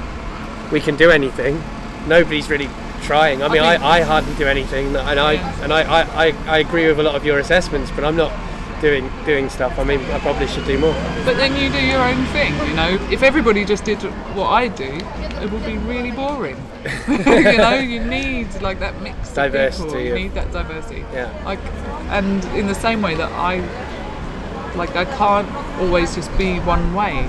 we 0.72 0.80
can 0.80 0.96
do 0.96 1.10
anything. 1.10 1.62
Nobody's 2.06 2.48
really 2.48 2.68
trying. 3.02 3.42
I 3.42 3.48
mean, 3.48 3.62
I, 3.62 3.72
think- 3.72 3.84
I, 3.84 4.00
hardly 4.02 4.34
do 4.34 4.46
anything, 4.46 4.94
and 4.96 5.18
I 5.20 5.32
Yeah. 5.32 5.62
and 5.64 5.72
I, 5.72 5.82
I, 5.82 6.26
I, 6.26 6.34
I 6.46 6.58
agree 6.58 6.86
with 6.86 6.98
a 7.00 7.02
lot 7.02 7.14
of 7.14 7.24
your 7.24 7.38
assessments, 7.38 7.90
but 7.90 8.04
I'm 8.04 8.16
not 8.16 8.32
doing 8.80 9.10
doing 9.26 9.48
stuff. 9.50 9.78
I 9.78 9.84
mean, 9.84 10.00
I 10.06 10.18
probably 10.20 10.46
should 10.46 10.64
do 10.64 10.78
more. 10.78 10.94
But 11.24 11.36
then 11.36 11.54
you 11.56 11.70
do 11.70 11.84
your 11.84 12.00
own 12.02 12.24
thing, 12.26 12.54
you 12.68 12.74
know. 12.74 12.98
If 13.10 13.22
everybody 13.22 13.64
just 13.64 13.84
did 13.84 13.98
what 14.34 14.48
I 14.48 14.68
do, 14.68 14.84
it 15.42 15.50
would 15.50 15.64
be 15.66 15.76
really 15.78 16.10
boring. 16.10 16.56
you 17.08 17.58
know, 17.58 17.74
you 17.74 18.02
need 18.04 18.48
like 18.62 18.80
that 18.80 19.00
mix 19.02 19.28
of 19.28 19.34
Diversity 19.34 19.84
people. 19.88 20.02
You 20.02 20.14
need 20.14 20.34
that 20.34 20.50
diversity. 20.50 21.04
Yeah. 21.12 21.30
Like, 21.44 21.60
and 22.08 22.42
in 22.56 22.66
the 22.66 22.74
same 22.74 23.02
way 23.02 23.14
that 23.16 23.30
I, 23.32 23.58
like, 24.76 24.96
I 24.96 25.04
can't 25.04 25.50
always 25.80 26.14
just 26.14 26.36
be 26.38 26.58
one 26.60 26.94
way. 26.94 27.28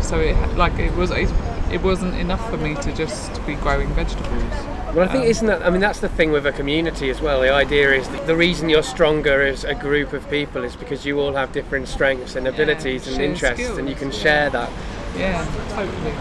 So 0.00 0.18
it 0.20 0.34
like 0.56 0.78
it 0.78 0.94
was 0.94 1.10
it, 1.10 1.28
it 1.76 1.82
wasn't 1.82 2.14
enough 2.14 2.48
for 2.48 2.56
me 2.56 2.74
to 2.74 2.90
just 2.96 3.44
be 3.46 3.54
growing 3.56 3.88
vegetables. 3.88 4.54
Well, 4.94 5.04
I 5.06 5.08
think 5.08 5.24
Um, 5.24 5.30
isn't 5.30 5.46
that? 5.46 5.62
I 5.62 5.68
mean, 5.68 5.82
that's 5.82 6.00
the 6.00 6.08
thing 6.08 6.32
with 6.32 6.46
a 6.46 6.52
community 6.52 7.10
as 7.10 7.20
well. 7.20 7.42
The 7.42 7.52
idea 7.52 7.92
is 7.92 8.08
that 8.08 8.26
the 8.26 8.34
reason 8.34 8.70
you're 8.70 8.82
stronger 8.82 9.42
as 9.42 9.62
a 9.64 9.74
group 9.74 10.14
of 10.14 10.28
people 10.30 10.64
is 10.64 10.74
because 10.74 11.04
you 11.04 11.20
all 11.20 11.34
have 11.34 11.52
different 11.52 11.86
strengths 11.88 12.34
and 12.34 12.48
abilities 12.48 13.06
and 13.06 13.16
share 13.16 13.24
interests, 13.26 13.78
and 13.78 13.90
you 13.90 13.94
can 13.94 14.10
skills, 14.10 14.22
share 14.22 14.48
that. 14.50 14.70
Yeah, 15.18 15.44
totally. 15.68 16.12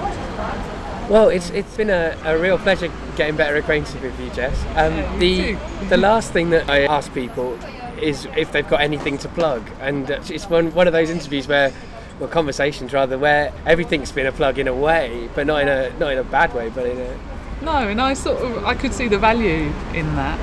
Well, 1.09 1.29
it's 1.29 1.51
it's 1.51 1.77
been 1.77 1.89
a, 1.89 2.17
a 2.25 2.37
real 2.37 2.57
pleasure 2.57 2.91
getting 3.15 3.37
better 3.37 3.55
acquainted 3.55 4.01
with 4.01 4.19
you, 4.19 4.29
Jess. 4.31 4.59
Um, 4.75 4.93
Yeah, 4.97 5.13
you 5.13 5.57
the 5.85 5.87
the 5.95 5.97
last 5.97 6.33
thing 6.33 6.49
that 6.49 6.69
I 6.69 6.83
ask 6.83 7.13
people 7.13 7.57
is 8.01 8.27
if 8.35 8.51
they've 8.51 8.67
got 8.67 8.81
anything 8.81 9.17
to 9.19 9.29
plug, 9.29 9.61
and 9.79 10.09
it's 10.09 10.49
one 10.49 10.73
one 10.73 10.87
of 10.87 10.93
those 10.93 11.09
interviews 11.09 11.47
where. 11.47 11.71
Well, 12.19 12.29
conversations 12.29 12.93
rather, 12.93 13.17
where 13.17 13.51
everything's 13.65 14.11
been 14.11 14.25
a 14.25 14.31
plug 14.31 14.57
in 14.57 14.67
a 14.67 14.73
way, 14.73 15.29
but 15.35 15.45
not 15.47 15.61
in 15.61 15.67
a 15.67 15.89
not 15.99 16.13
in 16.13 16.17
a 16.17 16.23
bad 16.23 16.53
way, 16.53 16.69
but 16.69 16.85
in 16.85 16.97
a 16.97 17.17
No, 17.61 17.71
and 17.89 17.99
I 18.01 18.13
sort 18.13 18.41
of 18.41 18.63
I 18.65 18.73
could 18.73 18.93
see 18.93 19.07
the 19.09 19.17
value 19.17 19.71
in 19.93 20.15
that 20.15 20.39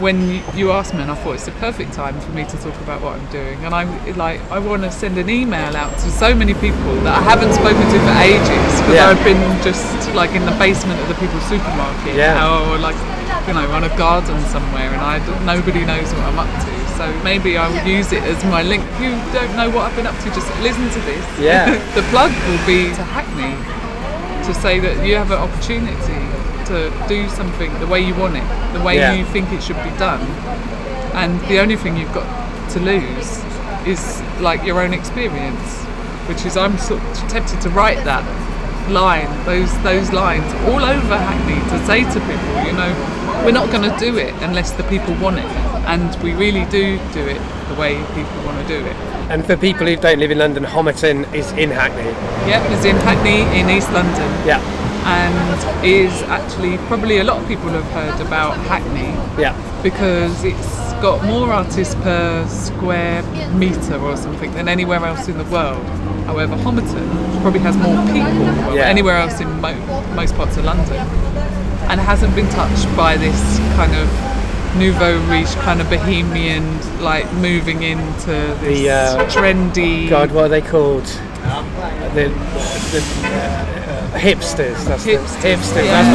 when 0.00 0.30
you, 0.30 0.40
you 0.54 0.70
asked 0.70 0.94
me, 0.94 1.02
and 1.02 1.10
I 1.10 1.14
thought 1.16 1.32
it's 1.34 1.44
the 1.46 1.50
perfect 1.58 1.92
time 1.92 2.18
for 2.20 2.30
me 2.30 2.44
to 2.44 2.56
talk 2.58 2.74
about 2.86 3.02
what 3.02 3.18
I'm 3.18 3.26
doing. 3.32 3.58
And 3.64 3.74
I'm 3.74 3.90
like, 4.16 4.40
I 4.48 4.60
want 4.60 4.82
to 4.84 4.92
send 4.92 5.18
an 5.18 5.28
email 5.28 5.76
out 5.76 5.92
to 5.98 6.10
so 6.12 6.34
many 6.36 6.54
people 6.54 6.94
that 7.02 7.18
I 7.18 7.22
haven't 7.22 7.52
spoken 7.52 7.82
to 7.82 7.98
for 8.06 8.14
ages 8.22 8.80
because 8.80 8.94
Yeah. 8.94 9.08
I've 9.10 9.24
been 9.24 9.42
just 9.62 9.82
like 10.14 10.30
in 10.38 10.46
the 10.46 10.52
basement 10.52 11.00
of 11.00 11.08
the 11.08 11.14
people's 11.14 11.42
supermarket, 11.48 12.14
Yeah. 12.14 12.38
or 12.70 12.78
like 12.78 12.96
you 13.46 13.54
know 13.54 13.68
on 13.72 13.84
a 13.84 13.92
garden 13.98 14.40
somewhere, 14.46 14.88
and 14.88 15.02
I 15.02 15.18
nobody 15.44 15.84
knows 15.84 16.08
what 16.14 16.22
I'm 16.32 16.38
up 16.38 16.64
to. 16.64 16.77
So 16.98 17.06
maybe 17.22 17.56
I 17.56 17.68
will 17.68 17.86
use 17.86 18.12
it 18.12 18.24
as 18.24 18.42
my 18.46 18.62
link. 18.62 18.82
You 19.00 19.10
don't 19.32 19.54
know 19.54 19.70
what 19.70 19.86
I've 19.86 19.94
been 19.94 20.08
up 20.08 20.18
to, 20.18 20.24
just 20.34 20.50
listen 20.60 20.82
to 20.90 21.00
this. 21.06 21.24
Yeah. 21.38 21.70
the 21.94 22.02
plug 22.10 22.32
will 22.50 22.66
be 22.66 22.92
to 22.92 23.04
Hackney 23.04 23.54
to 24.44 24.52
say 24.52 24.80
that 24.80 25.06
you 25.06 25.14
have 25.14 25.30
an 25.30 25.38
opportunity 25.38 26.18
to 26.66 26.90
do 27.06 27.28
something 27.28 27.72
the 27.78 27.86
way 27.86 28.00
you 28.00 28.16
want 28.16 28.36
it, 28.36 28.42
the 28.72 28.82
way 28.82 28.96
Yeah. 28.96 29.12
you 29.12 29.24
think 29.26 29.52
it 29.52 29.62
should 29.62 29.80
be 29.84 29.90
done. 29.96 30.20
And 31.14 31.40
the 31.42 31.60
only 31.60 31.76
thing 31.76 31.96
you've 31.96 32.12
got 32.12 32.26
to 32.72 32.80
lose 32.80 33.44
is 33.86 34.20
like 34.40 34.64
your 34.64 34.80
own 34.80 34.92
experience, 34.92 35.70
which 36.26 36.44
is 36.44 36.56
I'm 36.56 36.76
sort 36.78 37.00
of 37.00 37.16
tempted 37.28 37.60
to 37.60 37.70
write 37.70 38.04
that 38.06 38.24
line, 38.90 39.28
those 39.44 39.70
those 39.82 40.12
lines 40.12 40.50
all 40.68 40.82
over 40.84 41.16
Hackney 41.16 41.60
to 41.70 41.86
say 41.86 42.04
to 42.04 42.20
people, 42.20 42.50
you 42.66 42.72
know, 42.72 42.92
we're 43.44 43.52
not 43.52 43.70
going 43.70 43.88
to 43.88 43.96
do 43.98 44.16
it 44.18 44.34
unless 44.42 44.72
the 44.72 44.84
people 44.84 45.14
want 45.16 45.38
it, 45.38 45.50
and 45.86 46.22
we 46.22 46.32
really 46.34 46.64
do 46.66 46.98
do 47.12 47.26
it 47.26 47.40
the 47.68 47.74
way 47.74 47.96
people 48.14 48.38
want 48.44 48.60
to 48.60 48.68
do 48.68 48.84
it. 48.84 48.96
And 49.30 49.44
for 49.44 49.56
people 49.56 49.86
who 49.86 49.96
don't 49.96 50.18
live 50.18 50.30
in 50.30 50.38
London, 50.38 50.64
Homerton 50.64 51.32
is 51.34 51.52
in 51.52 51.70
Hackney. 51.70 52.10
Yep, 52.48 52.70
it's 52.72 52.84
in 52.84 52.96
Hackney 52.96 53.42
in 53.58 53.68
East 53.68 53.92
London. 53.92 54.28
Yeah, 54.46 54.60
and 55.04 55.84
is 55.84 56.22
actually 56.24 56.78
probably 56.88 57.18
a 57.18 57.24
lot 57.24 57.40
of 57.40 57.46
people 57.48 57.68
have 57.68 57.84
heard 57.92 58.20
about 58.26 58.56
Hackney 58.66 59.14
yeah, 59.40 59.54
because 59.82 60.44
it's 60.44 60.87
got 61.00 61.24
more 61.24 61.52
artists 61.52 61.94
per 61.96 62.46
square 62.48 63.22
metre 63.54 63.96
or 63.98 64.16
something 64.16 64.52
than 64.52 64.68
anywhere 64.68 65.04
else 65.04 65.28
in 65.28 65.38
the 65.38 65.44
world. 65.44 65.84
However, 66.26 66.56
Homerton 66.56 67.40
probably 67.42 67.60
has 67.60 67.76
more 67.76 67.96
people 68.06 68.44
than 68.44 68.74
Yeah. 68.76 68.82
anywhere 68.86 69.16
else 69.16 69.40
in 69.40 69.48
mo- 69.60 70.02
most 70.14 70.34
parts 70.36 70.56
of 70.56 70.64
London 70.64 70.96
and 71.88 72.00
hasn't 72.00 72.34
been 72.34 72.48
touched 72.50 72.88
by 72.96 73.16
this 73.16 73.58
kind 73.76 73.94
of 73.94 74.08
nouveau 74.76 75.18
riche 75.30 75.54
kind 75.64 75.80
of 75.80 75.88
bohemian 75.88 76.78
like 77.00 77.32
moving 77.34 77.82
into 77.82 78.32
this 78.60 78.80
The, 78.80 78.90
uh, 78.90 79.24
trendy 79.30 80.08
God, 80.10 80.30
what 80.32 80.44
are 80.44 80.48
they 80.48 80.60
called? 80.60 81.04
The, 82.14 82.28
the 82.92 82.98
uh, 83.24 84.18
hipsters. 84.18 84.84
That's 84.84 85.04
the- 85.04 85.12
Hipsters, 85.16 85.56
hipsters. 85.56 85.84
yeah. 85.84 86.02
That's 86.02 86.10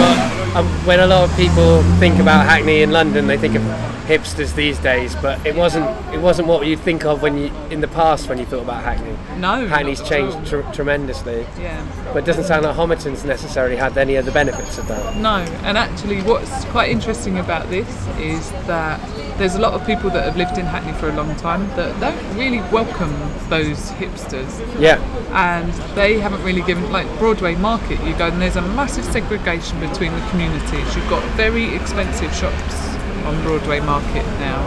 what. 0.53 0.57
Um, 0.57 0.67
when 0.85 0.99
a 0.99 1.07
lot 1.07 1.23
of 1.27 1.35
people 1.35 1.81
think 1.99 2.19
about 2.19 2.45
Hackney 2.45 2.83
in 2.83 2.91
London, 2.91 3.25
they 3.25 3.37
think 3.37 3.55
of 3.55 3.63
hipsters 4.03 4.55
these 4.55 4.79
days. 4.79 5.15
But 5.15 5.45
it 5.45 5.55
wasn't. 5.55 5.85
It 6.13 6.19
wasn't 6.19 6.47
what 6.47 6.65
you'd 6.65 6.79
think 6.79 7.05
of 7.05 7.21
when 7.21 7.37
you 7.37 7.51
in 7.69 7.81
the 7.81 7.87
past 7.87 8.29
when 8.29 8.37
you 8.37 8.45
thought 8.45 8.63
about 8.63 8.83
Hackney. 8.83 9.15
no 9.39 9.67
Hackney's 9.67 9.99
not 10.01 10.11
at 10.11 10.21
all. 10.21 10.31
changed 10.31 10.49
tr- 10.49 10.71
tremendously, 10.73 11.45
yeah 11.59 11.85
but 12.13 12.23
it 12.23 12.25
doesn't 12.25 12.43
sound 12.43 12.63
like 12.63 12.75
Homerton's 12.75 13.25
necessarily 13.25 13.75
had 13.75 13.97
any 13.97 14.15
of 14.15 14.25
the 14.25 14.31
benefits 14.31 14.77
of 14.77 14.87
that. 14.87 15.15
No, 15.17 15.37
and 15.63 15.77
actually, 15.77 16.21
what's 16.21 16.65
quite 16.65 16.91
interesting 16.91 17.39
about 17.39 17.69
this 17.69 17.87
is 18.17 18.51
that 18.67 18.99
there's 19.39 19.55
a 19.55 19.59
lot 19.59 19.73
of 19.73 19.85
people 19.85 20.11
that 20.11 20.23
have 20.23 20.37
lived 20.37 20.57
in 20.59 20.65
Hackney 20.65 20.93
for 20.93 21.09
a 21.09 21.13
long 21.15 21.35
time 21.37 21.67
that 21.69 21.99
don't 21.99 22.37
really 22.37 22.59
welcome 22.71 23.11
those 23.49 23.89
hipsters, 23.93 24.51
Yeah, 24.79 25.01
and 25.31 25.73
they 25.95 26.19
haven't 26.19 26.43
really 26.43 26.61
given 26.61 26.91
like 26.91 27.07
Broadway 27.17 27.55
Market. 27.55 27.99
You 28.03 28.15
go 28.15 28.27
and 28.27 28.41
there's 28.41 28.57
a 28.57 28.61
massive 28.61 29.05
segregation 29.05 29.79
between 29.79 30.11
the 30.13 30.21
communities. 30.29 30.95
You've 30.95 31.09
got 31.09 31.23
very 31.35 31.73
expensive 31.75 32.33
shops 32.35 32.92
on 33.25 33.41
Broadway 33.43 33.79
Market 33.79 34.25
now 34.39 34.61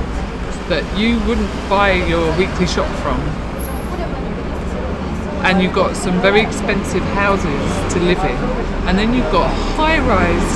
that 0.68 0.84
you 0.98 1.18
wouldn't 1.26 1.50
buy 1.68 1.92
your 1.92 2.36
weekly 2.36 2.66
shop 2.66 2.88
from 3.02 3.20
and 5.46 5.62
you've 5.62 5.74
got 5.74 5.94
some 5.94 6.20
very 6.20 6.40
expensive 6.40 7.02
houses 7.14 7.94
to 7.94 8.00
live 8.00 8.18
in, 8.18 8.36
and 8.88 8.98
then 8.98 9.14
you've 9.14 9.30
got 9.30 9.46
high-rise 9.78 10.50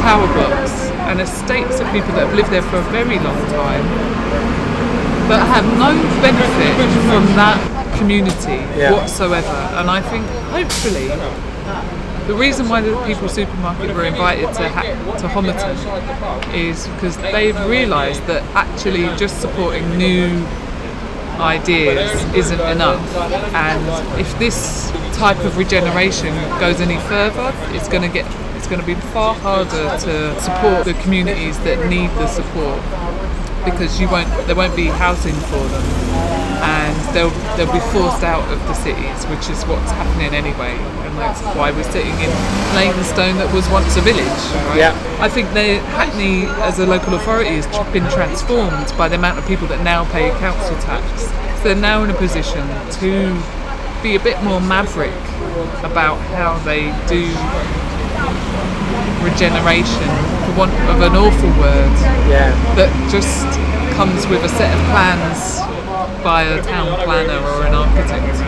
tower 0.00 0.26
blocks 0.34 0.86
and 1.10 1.20
estates 1.20 1.80
of 1.80 1.86
people 1.90 2.12
that 2.14 2.26
have 2.28 2.34
lived 2.34 2.50
there 2.50 2.62
for 2.62 2.76
a 2.76 2.86
very 2.94 3.18
long 3.18 3.36
time, 3.50 3.82
but 5.26 5.40
have 5.50 5.66
no 5.82 5.90
benefit 6.22 6.74
from 7.10 7.26
that 7.34 7.58
community 7.98 8.62
Yeah. 8.78 8.92
whatsoever. 8.92 9.58
And 9.74 9.90
I 9.90 10.00
think 10.00 10.24
hopefully 10.52 11.10
the 12.28 12.34
reason 12.34 12.68
why 12.68 12.80
the 12.82 12.94
People's 13.06 13.32
Supermarket 13.32 13.96
were 13.96 14.04
invited 14.04 14.52
to 14.54 14.68
ha- 14.68 15.16
to 15.18 15.26
Homerton 15.28 15.74
is 16.54 16.86
because 16.88 17.16
they've 17.16 17.58
realised 17.66 18.24
that 18.26 18.42
actually 18.54 19.04
just 19.16 19.40
supporting 19.40 19.96
new 19.96 20.46
ideas 21.40 22.22
isn't 22.34 22.60
enough. 22.60 23.00
And 23.54 24.20
if 24.20 24.38
this 24.38 24.90
type 25.18 25.38
of 25.44 25.56
regeneration 25.56 26.32
goes 26.60 26.80
any 26.80 26.98
further 27.08 27.52
it's 27.74 27.88
going 27.88 28.02
to 28.02 28.08
get 28.08 28.24
it's 28.56 28.68
going 28.68 28.80
to 28.80 28.86
be 28.86 28.94
far 29.12 29.34
harder 29.34 29.88
to 29.98 30.40
support 30.40 30.84
the 30.84 30.94
communities 31.02 31.58
that 31.64 31.88
need 31.90 32.08
the 32.10 32.26
support 32.28 32.80
because 33.64 34.00
you 34.00 34.08
won't 34.08 34.28
there 34.46 34.54
won't 34.54 34.76
be 34.76 34.86
housing 34.86 35.34
for 35.34 35.66
them 35.68 36.07
and 36.62 36.94
they'll 37.14 37.30
they'll 37.56 37.72
be 37.72 37.80
forced 37.92 38.22
out 38.24 38.42
of 38.52 38.58
the 38.66 38.74
cities 38.74 39.24
which 39.26 39.48
is 39.50 39.62
what's 39.64 39.90
happening 39.92 40.34
anyway 40.34 40.74
and 41.06 41.16
that's 41.18 41.40
why 41.56 41.70
we're 41.70 41.82
sitting 41.90 42.14
in 42.18 42.30
Leytonstone 42.74 43.36
that 43.36 43.50
was 43.54 43.68
once 43.70 43.96
a 43.96 44.00
village 44.00 44.26
right? 44.70 44.78
Yeah. 44.78 45.18
I 45.20 45.28
think 45.28 45.52
they 45.52 45.78
Hackney 45.98 46.46
as 46.66 46.78
a 46.78 46.86
local 46.86 47.14
authority 47.14 47.50
has 47.60 47.66
been 47.92 48.08
transformed 48.10 48.92
by 48.96 49.08
the 49.08 49.16
amount 49.16 49.38
of 49.38 49.46
people 49.46 49.66
that 49.68 49.82
now 49.84 50.04
pay 50.12 50.30
council 50.38 50.76
tax 50.80 51.22
so 51.62 51.64
they're 51.64 51.74
now 51.76 52.02
in 52.04 52.10
a 52.10 52.14
position 52.14 52.66
to 53.02 53.34
be 54.02 54.14
a 54.14 54.20
bit 54.20 54.40
more 54.42 54.60
maverick 54.60 55.14
about 55.82 56.18
how 56.34 56.58
they 56.62 56.90
do 57.08 57.26
regeneration 59.22 60.08
for 60.46 60.54
want 60.58 60.72
of 60.90 61.00
an 61.02 61.14
awful 61.16 61.50
word 61.58 61.92
Yeah. 62.30 62.50
that 62.76 62.90
just 63.10 63.46
comes 63.98 64.26
with 64.28 64.44
a 64.44 64.48
set 64.48 64.70
of 64.70 64.80
plans 64.90 65.58
by 66.22 66.42
a 66.42 66.62
town 66.62 66.98
planner 67.04 67.38
or 67.50 67.66
an 67.66 67.74
architect, 67.74 68.40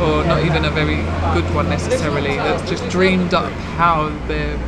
or 0.00 0.24
not 0.24 0.44
even 0.44 0.64
a 0.64 0.70
very 0.70 0.96
good 1.34 1.54
one 1.54 1.68
necessarily. 1.68 2.36
That's 2.36 2.68
just 2.68 2.88
dreamed 2.88 3.34
up 3.34 3.52
how 3.76 4.08
the 4.28 4.58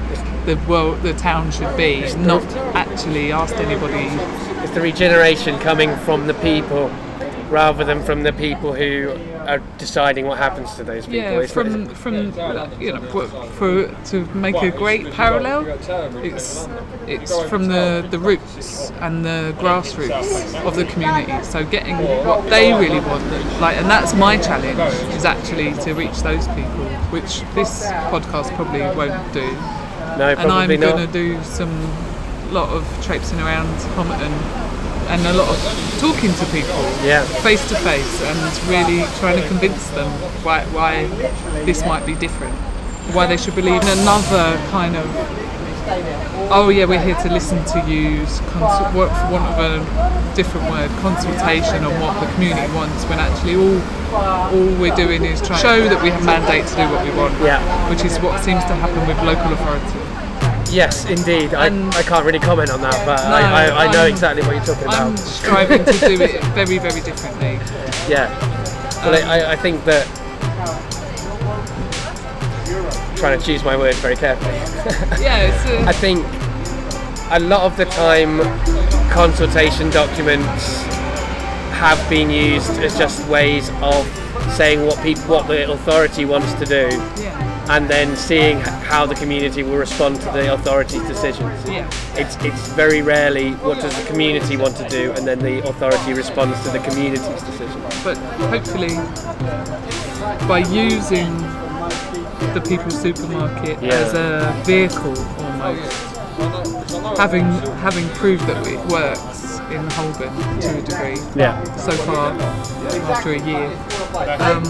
the 0.47 0.57
world, 0.69 1.03
the 1.03 1.13
town 1.15 1.51
should 1.51 1.77
be, 1.77 2.03
not 2.19 2.45
actually 2.75 3.33
asked 3.33 3.57
anybody. 3.57 4.07
It's 4.63 4.73
the 4.73 4.81
regeneration 4.81 5.59
coming 5.59 5.97
from 5.99 6.29
the 6.29 6.35
people 6.35 6.89
rather 7.51 7.85
than 7.85 8.03
from 8.03 8.23
the 8.23 8.33
people 8.33 8.73
who 8.73 9.11
are 9.47 9.59
deciding 9.79 10.27
what 10.27 10.39
happens 10.39 10.75
to 10.75 10.85
those 10.85 11.07
people. 11.07 11.41
Yeah, 11.41 11.47
from 11.47 11.89
it? 11.89 11.97
from 11.97 12.15
you 12.81 12.93
know 12.93 13.01
for, 13.11 13.27
for 13.29 14.05
to 14.07 14.25
make 14.35 14.57
a 14.57 14.71
great 14.71 15.13
parallel, 15.13 15.67
it's 16.25 16.69
it's 17.07 17.41
from 17.45 17.69
the 17.69 18.07
the 18.11 18.19
roots 18.19 18.91
and 19.01 19.25
the 19.25 19.55
grassroots 19.59 20.55
of 20.65 20.77
the 20.77 20.85
community. 20.85 21.45
So 21.45 21.65
getting 21.65 21.97
what 22.27 22.49
they 22.51 22.73
really 22.73 23.01
want, 23.01 23.25
like, 23.61 23.77
and 23.77 23.89
that's 23.89 24.15
my 24.15 24.37
challenge 24.37 24.79
is 25.15 25.25
actually 25.25 25.75
to 25.85 25.95
reach 25.95 26.19
those 26.23 26.47
people, 26.49 26.87
which 27.11 27.41
this 27.55 27.87
podcast 28.11 28.55
probably 28.57 28.81
won't 28.81 29.33
do. 29.33 29.47
no, 30.19 30.35
probably 30.35 30.43
and 30.43 30.53
I'm 30.53 30.81
going 30.81 31.07
to 31.07 31.13
do 31.13 31.43
some 31.45 31.71
lot 32.53 32.69
of 32.71 32.85
traipsing 33.05 33.41
around 33.41 33.67
Homerton 33.97 34.66
and 35.09 35.25
a 35.27 35.33
lot 35.35 35.49
of 35.49 35.59
talking 36.01 36.33
to 36.35 36.45
people 36.47 36.81
Yeah. 37.05 37.23
face 37.43 37.67
to 37.69 37.75
face 37.77 38.23
and 38.23 38.39
really 38.69 39.05
trying 39.21 39.41
to 39.41 39.47
convince 39.49 39.89
them 39.91 40.11
why, 40.45 40.65
why 40.77 41.07
this 41.65 41.85
might 41.85 42.05
be 42.07 42.15
different 42.15 42.55
why 43.15 43.27
they 43.27 43.37
should 43.37 43.55
believe 43.55 43.81
in 43.83 43.89
another 44.01 44.59
kind 44.71 44.97
of 44.97 45.07
oh 46.51 46.69
yeah 46.69 46.85
we're 46.85 47.01
here 47.03 47.15
to 47.23 47.29
listen 47.33 47.63
to 47.65 47.79
you 47.89 48.19
cons- 48.51 48.83
what 48.95 49.09
for 49.19 49.27
want 49.33 49.47
of 49.55 49.59
a 49.63 50.35
different 50.35 50.69
word 50.71 50.91
consultation 51.01 51.85
on 51.85 51.95
what 52.01 52.19
the 52.21 52.27
community 52.35 52.67
wants 52.75 53.05
when 53.05 53.19
actually 53.19 53.55
all 53.55 53.79
all 54.53 54.75
we're 54.81 54.95
doing 54.97 55.25
is 55.25 55.41
trying 55.41 55.61
to 55.61 55.67
show 55.69 55.89
that 55.89 56.03
we 56.03 56.11
have 56.11 56.25
mandate 56.25 56.67
to 56.67 56.75
do 56.75 56.83
what 56.91 57.05
we 57.05 57.11
want 57.15 57.33
Yeah. 57.41 57.63
which 57.89 58.05
is 58.05 58.19
what 58.19 58.43
seems 58.43 58.65
to 58.65 58.75
happen 58.75 59.07
with 59.07 59.17
local 59.23 59.53
authority 59.53 60.01
Yes, 60.71 61.05
indeed. 61.07 61.55
I, 61.55 61.67
And- 61.69 61.95
I 61.95 62.03
can't 62.03 62.25
really 62.25 62.39
comment 62.41 62.71
on 62.71 62.81
that, 62.83 63.05
but 63.07 63.23
No, 63.23 63.35
I, 63.35 63.67
I, 63.67 63.87
I 63.87 63.93
know 63.93 64.03
I'm- 64.03 64.11
exactly 64.11 64.43
what 64.43 64.57
you're 64.57 64.65
talking 64.65 64.85
about. 64.89 65.01
I'm 65.09 65.17
striving 65.17 65.85
to 65.85 65.93
do 65.93 66.21
it 66.23 66.43
very, 66.55 66.79
very 66.79 67.01
differently. 67.01 67.59
Yeah. 68.09 68.29
But 69.05 69.23
Um, 69.23 69.29
I, 69.31 69.53
I 69.53 69.57
think 69.57 69.85
that 69.85 70.07
trying 73.17 73.39
to 73.39 73.45
choose 73.45 73.65
my 73.65 73.77
words 73.77 73.99
very 73.99 74.17
carefully. 74.17 74.53
Yeah, 75.23 75.39
it's 75.43 75.67
I 75.87 75.91
a, 75.91 75.93
think 75.95 76.25
a 77.33 77.41
lot 77.41 77.63
of 77.63 77.77
the 77.77 77.87
time 77.87 78.39
consultation 79.11 79.91
documents 79.91 80.83
have 81.73 81.99
been 82.11 82.31
used 82.31 82.71
as 82.81 82.97
just 82.99 83.27
ways 83.29 83.71
of 83.83 84.07
saying 84.53 84.85
what 84.87 85.03
people 85.03 85.25
what 85.27 85.47
the 85.49 85.71
authority 85.71 86.25
wants 86.25 86.53
to 86.55 86.65
do 86.65 86.89
yeah, 87.21 87.33
and 87.69 87.89
then 87.91 88.17
seeing 88.17 88.59
how 88.61 89.07
the 89.07 89.15
community 89.15 89.63
will 89.63 89.77
respond 89.77 90.17
to 90.21 90.27
the 90.27 90.53
authority's 90.55 91.03
decisions. 91.09 91.69
yeah, 91.69 91.91
It's 92.15 92.37
it's 92.45 92.69
very 92.75 93.03
rarely 93.03 93.53
what 93.67 93.81
does 93.81 93.95
the 94.01 94.07
community 94.07 94.57
want 94.57 94.77
to 94.77 94.89
do 94.89 95.13
and 95.13 95.27
then 95.27 95.39
the 95.41 95.67
authority 95.69 96.13
responds 96.13 96.61
to 96.65 96.71
the 96.71 96.79
community's 96.79 97.43
decision. 97.43 97.81
but 98.05 98.17
hopefully 98.55 98.95
by 100.49 100.59
using 100.71 101.33
the 102.55 102.63
People's 102.69 103.01
Supermarket 103.01 103.83
Yeah. 103.83 103.95
as 103.95 104.15
a 104.15 104.63
vehicle 104.65 105.17
almost, 105.43 105.93
oh, 106.39 107.15
having 107.19 107.45
having 107.87 108.09
proved 108.11 108.47
that 108.47 108.67
it 108.67 108.79
works 108.87 109.56
in 109.71 109.83
Holborn 109.91 110.61
to 110.61 110.79
a 110.79 110.83
degree 110.83 111.19
Yeah. 111.35 111.63
so 111.77 111.93
far 111.93 112.33
after 113.11 113.33
a 113.33 113.39
year, 113.41 113.71
um, 114.41 114.63